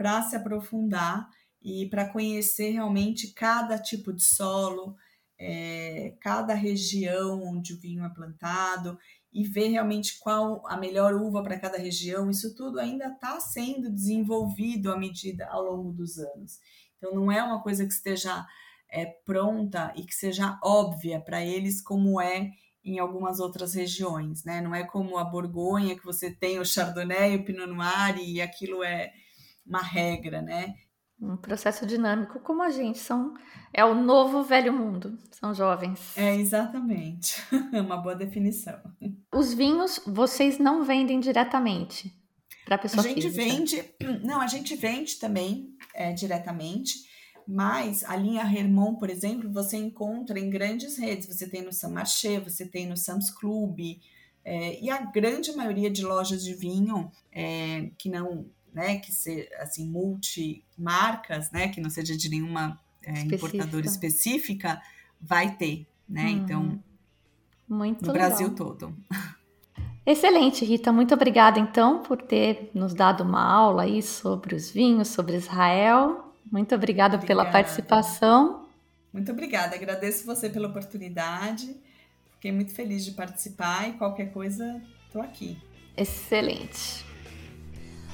para 0.01 0.23
se 0.23 0.35
aprofundar 0.35 1.29
e 1.61 1.87
para 1.91 2.09
conhecer 2.09 2.71
realmente 2.71 3.35
cada 3.35 3.79
tipo 3.79 4.15
de 4.15 4.25
solo, 4.25 4.97
é, 5.39 6.17
cada 6.23 6.55
região 6.55 7.43
onde 7.43 7.75
o 7.75 7.79
vinho 7.79 8.03
é 8.03 8.09
plantado 8.09 8.99
e 9.31 9.47
ver 9.47 9.69
realmente 9.69 10.19
qual 10.19 10.67
a 10.67 10.75
melhor 10.79 11.13
uva 11.13 11.43
para 11.43 11.61
cada 11.61 11.77
região. 11.77 12.31
Isso 12.31 12.55
tudo 12.57 12.81
ainda 12.81 13.09
está 13.09 13.39
sendo 13.41 13.91
desenvolvido 13.91 14.91
à 14.91 14.97
medida 14.97 15.47
ao 15.49 15.63
longo 15.63 15.93
dos 15.93 16.17
anos. 16.17 16.59
Então 16.97 17.15
não 17.15 17.31
é 17.31 17.43
uma 17.43 17.63
coisa 17.63 17.85
que 17.85 17.93
esteja 17.93 18.47
é, 18.91 19.05
pronta 19.05 19.93
e 19.95 20.07
que 20.07 20.15
seja 20.15 20.59
óbvia 20.65 21.21
para 21.21 21.45
eles 21.45 21.83
como 21.83 22.19
é 22.19 22.53
em 22.83 22.99
algumas 22.99 23.39
outras 23.39 23.75
regiões, 23.75 24.45
né? 24.45 24.63
Não 24.63 24.75
é 24.75 24.83
como 24.83 25.19
a 25.19 25.25
Borgonha 25.25 25.95
que 25.95 26.07
você 26.07 26.31
tem 26.31 26.59
o 26.59 26.65
Chardonnay 26.65 27.37
o 27.37 27.45
Pinot 27.45 27.67
Noir 27.67 28.17
e 28.19 28.41
aquilo 28.41 28.83
é 28.83 29.13
uma 29.67 29.83
regra, 29.83 30.43
né? 30.43 30.75
Um 31.21 31.37
processo 31.37 31.85
dinâmico 31.85 32.41
como 32.41 32.63
a 32.63 32.71
gente, 32.71 32.99
são 32.99 33.35
é 33.73 33.85
o 33.85 33.95
novo 33.95 34.43
velho 34.43 34.73
mundo, 34.73 35.19
são 35.31 35.55
jovens. 35.55 36.17
É 36.17 36.35
exatamente, 36.35 37.43
uma 37.73 37.99
boa 37.99 38.15
definição. 38.15 38.81
Os 39.33 39.53
vinhos 39.53 40.01
vocês 40.07 40.59
não 40.59 40.83
vendem 40.83 41.21
diretamente 41.21 42.15
para 42.65 42.77
a 42.77 42.79
pessoa 42.79 43.05
A 43.05 43.09
gente 43.09 43.31
física. 43.31 43.45
vende, 43.45 43.85
não, 44.25 44.41
a 44.41 44.47
gente 44.47 44.75
vende 44.77 45.17
também 45.17 45.77
é, 45.95 46.13
diretamente, 46.13 46.95
mas 47.47 48.03
a 48.05 48.17
linha 48.17 48.43
Hermon, 48.43 48.95
por 48.95 49.11
exemplo, 49.11 49.53
você 49.53 49.77
encontra 49.77 50.39
em 50.39 50.49
grandes 50.49 50.97
redes. 50.97 51.27
Você 51.27 51.49
tem 51.49 51.63
no 51.63 51.73
Saint-Marché, 51.73 52.39
você 52.39 52.65
tem 52.65 52.87
no 52.87 52.97
Sam's 52.97 53.31
Club, 53.31 53.79
é, 54.45 54.83
e 54.83 54.89
a 54.89 55.03
grande 55.03 55.53
maioria 55.53 55.91
de 55.91 56.03
lojas 56.03 56.43
de 56.43 56.55
vinho 56.55 57.11
é, 57.31 57.91
que 57.99 58.09
não 58.09 58.47
né, 58.73 58.99
que 58.99 59.13
ser 59.13 59.49
assim 59.59 59.89
multimarcas, 59.89 61.51
né, 61.51 61.69
que 61.69 61.81
não 61.81 61.91
seja 61.91 62.17
de 62.17 62.29
nenhuma 62.29 62.79
é, 63.03 63.21
importadora 63.21 63.87
específica, 63.87 64.81
vai 65.21 65.57
ter, 65.57 65.87
né? 66.09 66.25
Uhum. 66.25 66.31
Então, 66.31 66.83
muito 67.69 68.05
no 68.05 68.13
legal. 68.13 68.29
Brasil 68.29 68.55
todo. 68.55 68.95
Excelente, 70.05 70.65
Rita. 70.65 70.93
Muito 70.93 71.15
obrigada 71.15 71.59
então 71.59 72.03
por 72.03 72.21
ter 72.23 72.71
nos 72.75 72.95
dado 72.95 73.23
uma 73.23 73.43
aula 73.43 73.83
aí 73.83 74.03
sobre 74.03 74.55
os 74.55 74.71
vinhos, 74.71 75.09
sobre 75.09 75.37
Israel. 75.37 76.35
Muito 76.51 76.75
obrigada, 76.75 77.17
obrigada. 77.17 77.43
pela 77.43 77.53
participação. 77.53 78.67
Muito 79.13 79.31
obrigada. 79.31 79.77
Agradeço 79.77 80.25
você 80.25 80.49
pela 80.49 80.69
oportunidade. 80.69 81.77
Fiquei 82.33 82.51
muito 82.51 82.73
feliz 82.73 83.05
de 83.05 83.13
participar 83.13 83.89
e 83.89 83.93
qualquer 83.93 84.33
coisa, 84.33 84.83
estou 85.07 85.21
aqui. 85.21 85.59
Excelente 85.97 87.10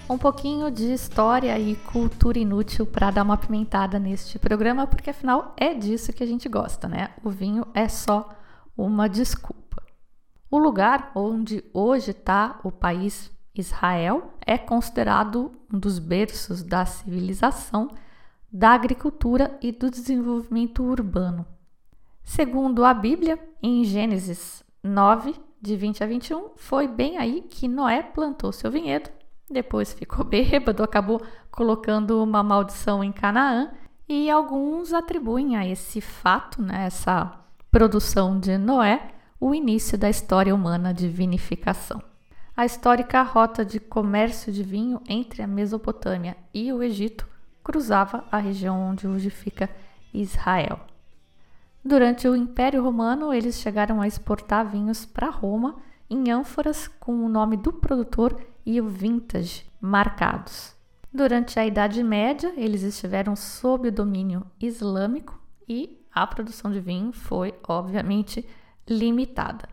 um 0.08 0.16
pouquinho 0.16 0.70
de 0.70 0.92
história 0.92 1.58
e 1.58 1.74
cultura 1.74 2.38
inútil 2.38 2.86
para 2.86 3.10
dar 3.10 3.24
uma 3.24 3.36
pimentada 3.36 3.98
neste 3.98 4.38
programa, 4.38 4.86
porque 4.86 5.10
afinal 5.10 5.52
é 5.56 5.74
disso 5.74 6.12
que 6.12 6.22
a 6.22 6.26
gente 6.26 6.48
gosta, 6.48 6.86
né? 6.86 7.10
O 7.24 7.30
vinho 7.30 7.66
é 7.74 7.88
só 7.88 8.30
uma 8.76 9.08
desculpa. 9.08 9.82
O 10.48 10.58
lugar 10.58 11.10
onde 11.14 11.64
hoje 11.74 12.12
está 12.12 12.60
o 12.62 12.70
país 12.70 13.32
Israel 13.52 14.34
é 14.46 14.56
considerado 14.56 15.52
um 15.72 15.78
dos 15.78 15.98
berços 15.98 16.62
da 16.62 16.86
civilização, 16.86 17.90
da 18.52 18.70
agricultura 18.70 19.58
e 19.60 19.72
do 19.72 19.90
desenvolvimento 19.90 20.84
urbano. 20.84 21.44
Segundo 22.22 22.84
a 22.84 22.94
Bíblia, 22.94 23.38
em 23.60 23.82
Gênesis 23.82 24.62
9, 24.84 25.34
de 25.60 25.74
20 25.74 26.04
a 26.04 26.06
21, 26.06 26.50
foi 26.54 26.86
bem 26.86 27.18
aí 27.18 27.42
que 27.42 27.66
Noé 27.66 28.02
plantou 28.02 28.52
seu 28.52 28.70
vinhedo 28.70 29.10
depois 29.50 29.92
ficou 29.92 30.24
bêbado, 30.26 30.82
acabou 30.82 31.22
colocando 31.50 32.22
uma 32.22 32.42
maldição 32.42 33.02
em 33.02 33.12
Canaã 33.12 33.70
e 34.08 34.30
alguns 34.30 34.92
atribuem 34.92 35.56
a 35.56 35.66
esse 35.66 36.00
fato, 36.00 36.62
né, 36.62 36.86
essa 36.86 37.32
produção 37.70 38.38
de 38.38 38.56
Noé, 38.56 39.10
o 39.40 39.54
início 39.54 39.98
da 39.98 40.08
história 40.08 40.54
humana 40.54 40.94
de 40.94 41.08
vinificação. 41.08 42.02
A 42.56 42.64
histórica 42.64 43.22
rota 43.22 43.64
de 43.64 43.78
comércio 43.78 44.50
de 44.50 44.62
vinho 44.62 45.02
entre 45.08 45.42
a 45.42 45.46
Mesopotâmia 45.46 46.36
e 46.54 46.72
o 46.72 46.82
Egito 46.82 47.26
cruzava 47.62 48.24
a 48.30 48.38
região 48.38 48.80
onde 48.80 49.06
hoje 49.06 49.28
fica 49.28 49.68
Israel. 50.14 50.80
Durante 51.84 52.26
o 52.26 52.34
Império 52.34 52.82
Romano, 52.82 53.32
eles 53.32 53.56
chegaram 53.56 54.00
a 54.00 54.06
exportar 54.06 54.66
vinhos 54.66 55.04
para 55.04 55.28
Roma 55.28 55.76
em 56.08 56.30
ânforas 56.30 56.88
com 56.88 57.24
o 57.24 57.28
nome 57.28 57.56
do 57.56 57.72
produtor 57.72 58.40
e 58.64 58.80
o 58.80 58.88
vintage 58.88 59.64
marcados. 59.80 60.74
Durante 61.12 61.58
a 61.58 61.66
Idade 61.66 62.02
Média, 62.02 62.52
eles 62.56 62.82
estiveram 62.82 63.34
sob 63.34 63.88
o 63.88 63.92
domínio 63.92 64.44
islâmico 64.60 65.40
e 65.68 66.04
a 66.12 66.26
produção 66.26 66.70
de 66.70 66.80
vinho 66.80 67.12
foi, 67.12 67.54
obviamente, 67.66 68.46
limitada. 68.88 69.68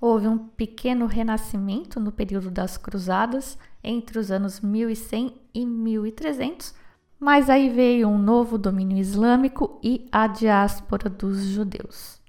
Houve 0.00 0.28
um 0.28 0.38
pequeno 0.38 1.06
renascimento 1.06 1.98
no 1.98 2.12
período 2.12 2.50
das 2.50 2.76
Cruzadas, 2.76 3.58
entre 3.82 4.18
os 4.18 4.30
anos 4.30 4.60
1100 4.60 5.34
e 5.54 5.66
1300, 5.66 6.74
mas 7.18 7.50
aí 7.50 7.68
veio 7.68 8.08
um 8.08 8.18
novo 8.18 8.56
domínio 8.56 8.98
islâmico 8.98 9.80
e 9.82 10.08
a 10.12 10.26
diáspora 10.26 11.08
dos 11.08 11.38
judeus. 11.42 12.20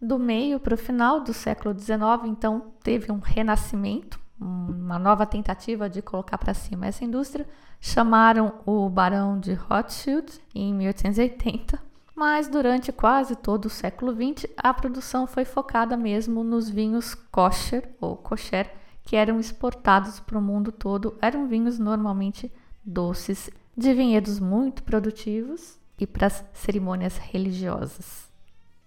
Do 0.00 0.18
meio 0.18 0.58
para 0.58 0.74
o 0.74 0.78
final 0.78 1.20
do 1.20 1.32
século 1.34 1.78
XIX, 1.78 2.00
então, 2.26 2.72
teve 2.82 3.12
um 3.12 3.18
renascimento 3.18 4.18
uma 4.40 4.98
nova 4.98 5.26
tentativa 5.26 5.88
de 5.88 6.00
colocar 6.00 6.38
para 6.38 6.54
cima 6.54 6.86
essa 6.86 7.04
indústria. 7.04 7.46
Chamaram 7.80 8.54
o 8.64 8.88
Barão 8.88 9.38
de 9.38 9.52
Rothschild 9.52 10.40
em 10.54 10.74
1880, 10.74 11.80
mas 12.14 12.48
durante 12.48 12.90
quase 12.90 13.36
todo 13.36 13.66
o 13.66 13.70
século 13.70 14.12
XX 14.12 14.50
a 14.56 14.72
produção 14.72 15.26
foi 15.26 15.44
focada 15.44 15.96
mesmo 15.96 16.42
nos 16.42 16.68
vinhos 16.68 17.14
kosher 17.14 17.88
ou 18.00 18.16
kosher 18.16 18.72
que 19.04 19.16
eram 19.16 19.40
exportados 19.40 20.20
para 20.20 20.38
o 20.38 20.42
mundo 20.42 20.72
todo. 20.72 21.16
Eram 21.20 21.46
vinhos 21.46 21.78
normalmente 21.78 22.52
doces, 22.84 23.50
de 23.76 23.92
vinhedos 23.94 24.38
muito 24.38 24.82
produtivos 24.82 25.78
e 25.98 26.06
para 26.06 26.26
as 26.26 26.44
cerimônias 26.52 27.16
religiosas. 27.18 28.29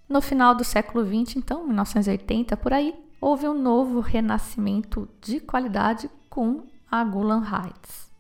No 0.08 0.22
final 0.22 0.54
do 0.54 0.64
século 0.64 1.06
XX, 1.06 1.38
então, 1.38 1.66
1980 1.66 2.58
por 2.58 2.74
aí, 2.74 2.94
houve 3.20 3.48
um 3.48 3.54
novo 3.54 4.00
renascimento 4.00 5.08
de 5.22 5.40
qualidade 5.40 6.10
com 6.30 6.64
a 6.92 7.04
Gulan 7.04 7.44
Heights. 7.44 8.12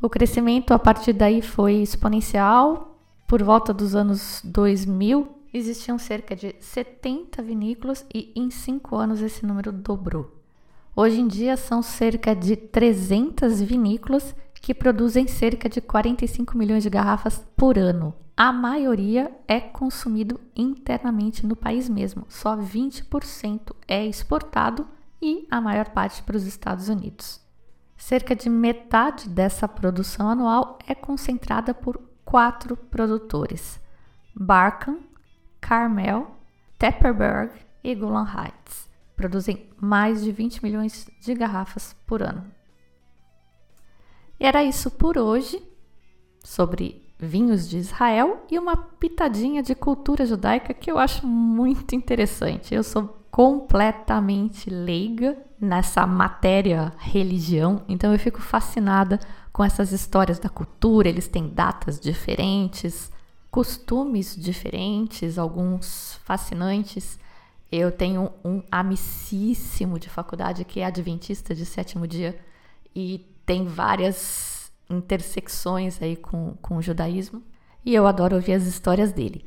O 0.00 0.08
crescimento 0.08 0.72
a 0.72 0.78
partir 0.78 1.12
daí 1.12 1.42
foi 1.42 1.74
exponencial. 1.74 2.98
Por 3.26 3.42
volta 3.42 3.72
dos 3.72 3.94
anos 3.94 4.40
2000, 4.44 5.28
existiam 5.52 5.98
cerca 5.98 6.34
de 6.34 6.54
70 6.58 7.42
vinícolas 7.42 8.06
e 8.12 8.32
em 8.34 8.50
cinco 8.50 8.96
anos 8.96 9.20
esse 9.20 9.44
número 9.44 9.70
dobrou. 9.70 10.30
Hoje 10.94 11.20
em 11.20 11.26
dia 11.26 11.56
são 11.56 11.82
cerca 11.82 12.34
de 12.34 12.56
300 12.56 13.60
vinícolas 13.62 14.34
que 14.54 14.74
produzem 14.74 15.26
cerca 15.26 15.68
de 15.68 15.80
45 15.80 16.56
milhões 16.56 16.82
de 16.82 16.90
garrafas 16.90 17.44
por 17.56 17.78
ano. 17.78 18.14
A 18.44 18.50
maioria 18.50 19.32
é 19.46 19.60
consumido 19.60 20.40
internamente 20.56 21.46
no 21.46 21.54
país 21.54 21.88
mesmo, 21.88 22.26
só 22.28 22.56
20% 22.56 23.72
é 23.86 24.04
exportado 24.04 24.84
e 25.22 25.46
a 25.48 25.60
maior 25.60 25.90
parte 25.90 26.24
para 26.24 26.36
os 26.36 26.44
Estados 26.44 26.88
Unidos. 26.88 27.40
Cerca 27.96 28.34
de 28.34 28.50
metade 28.50 29.28
dessa 29.28 29.68
produção 29.68 30.28
anual 30.28 30.76
é 30.88 30.92
concentrada 30.92 31.72
por 31.72 32.02
quatro 32.24 32.76
produtores: 32.76 33.80
Barkham, 34.34 34.98
Carmel, 35.60 36.36
Tepperberg 36.80 37.52
e 37.84 37.94
Golan 37.94 38.26
Heights. 38.26 38.90
Produzem 39.14 39.70
mais 39.80 40.20
de 40.20 40.32
20 40.32 40.64
milhões 40.64 41.08
de 41.20 41.32
garrafas 41.32 41.94
por 42.04 42.20
ano. 42.20 42.44
E 44.40 44.44
era 44.44 44.64
isso 44.64 44.90
por 44.90 45.16
hoje 45.16 45.62
sobre 46.42 47.11
vinhos 47.22 47.68
de 47.68 47.78
Israel 47.78 48.44
e 48.50 48.58
uma 48.58 48.76
pitadinha 48.76 49.62
de 49.62 49.76
cultura 49.76 50.26
judaica 50.26 50.74
que 50.74 50.90
eu 50.90 50.98
acho 50.98 51.24
muito 51.24 51.94
interessante. 51.94 52.74
Eu 52.74 52.82
sou 52.82 53.22
completamente 53.30 54.68
leiga 54.68 55.38
nessa 55.58 56.04
matéria 56.06 56.92
religião, 56.98 57.82
então 57.88 58.12
eu 58.12 58.18
fico 58.18 58.40
fascinada 58.40 59.20
com 59.52 59.62
essas 59.62 59.92
histórias 59.92 60.38
da 60.38 60.48
cultura, 60.48 61.08
eles 61.08 61.28
têm 61.28 61.48
datas 61.48 62.00
diferentes. 62.00 63.10
costumes 63.50 64.34
diferentes, 64.34 65.38
alguns 65.38 66.18
fascinantes. 66.24 67.18
Eu 67.70 67.92
tenho 67.92 68.30
um 68.42 68.62
amicíssimo 68.70 69.98
de 69.98 70.08
faculdade 70.08 70.64
que 70.64 70.80
é 70.80 70.86
adventista 70.86 71.54
de 71.54 71.66
sétimo 71.66 72.06
dia 72.06 72.38
e 72.94 73.26
tem 73.44 73.66
várias 73.66 74.51
intersecções 74.92 76.00
aí 76.00 76.16
com, 76.16 76.54
com 76.60 76.76
o 76.76 76.82
judaísmo. 76.82 77.42
E 77.84 77.94
eu 77.94 78.06
adoro 78.06 78.36
ouvir 78.36 78.52
as 78.52 78.64
histórias 78.64 79.12
dele. 79.12 79.44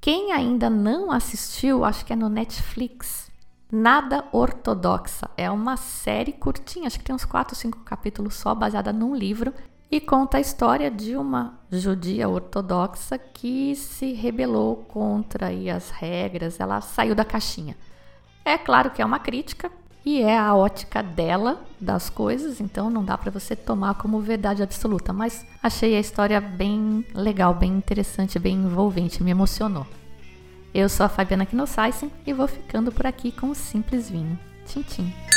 Quem 0.00 0.32
ainda 0.32 0.68
não 0.68 1.10
assistiu, 1.10 1.84
acho 1.84 2.04
que 2.04 2.12
é 2.12 2.16
no 2.16 2.28
Netflix, 2.28 3.30
Nada 3.70 4.24
Ortodoxa. 4.30 5.28
É 5.36 5.50
uma 5.50 5.76
série 5.76 6.32
curtinha, 6.32 6.86
acho 6.86 6.98
que 6.98 7.04
tem 7.04 7.14
uns 7.14 7.24
4 7.24 7.54
ou 7.54 7.60
5 7.60 7.78
capítulos 7.80 8.34
só, 8.34 8.54
baseada 8.54 8.92
num 8.92 9.14
livro, 9.14 9.52
e 9.90 10.00
conta 10.00 10.38
a 10.38 10.40
história 10.40 10.90
de 10.90 11.16
uma 11.16 11.58
judia 11.70 12.28
ortodoxa 12.28 13.18
que 13.18 13.74
se 13.74 14.12
rebelou 14.12 14.76
contra 14.88 15.48
as 15.74 15.90
regras, 15.90 16.58
ela 16.60 16.80
saiu 16.80 17.14
da 17.14 17.24
caixinha. 17.24 17.76
É 18.44 18.56
claro 18.56 18.90
que 18.90 19.02
é 19.02 19.04
uma 19.04 19.18
crítica 19.18 19.70
e 20.06 20.22
é 20.22 20.38
a 20.38 20.54
ótica 20.54 21.02
dela 21.02 21.60
das 21.80 22.08
coisas, 22.08 22.60
então 22.60 22.88
não 22.88 23.04
dá 23.04 23.18
para 23.18 23.32
você 23.32 23.56
tomar 23.56 23.94
como 23.94 24.20
verdade 24.20 24.62
absoluta, 24.62 25.12
mas 25.12 25.44
achei 25.60 25.96
a 25.96 26.00
história 26.00 26.40
bem 26.40 27.04
legal, 27.12 27.52
bem 27.52 27.72
interessante, 27.72 28.38
bem 28.38 28.54
envolvente, 28.54 29.20
me 29.20 29.32
emocionou. 29.32 29.84
Eu 30.72 30.88
sou 30.88 31.04
a 31.04 31.08
Fabiana 31.08 31.44
Knossaisen 31.44 32.12
e 32.24 32.32
vou 32.32 32.46
ficando 32.46 32.92
por 32.92 33.04
aqui 33.04 33.32
com 33.32 33.50
o 33.50 33.54
Simples 33.54 34.08
Vinho. 34.08 34.38
Tchim, 34.64 34.82
tchim. 34.82 35.35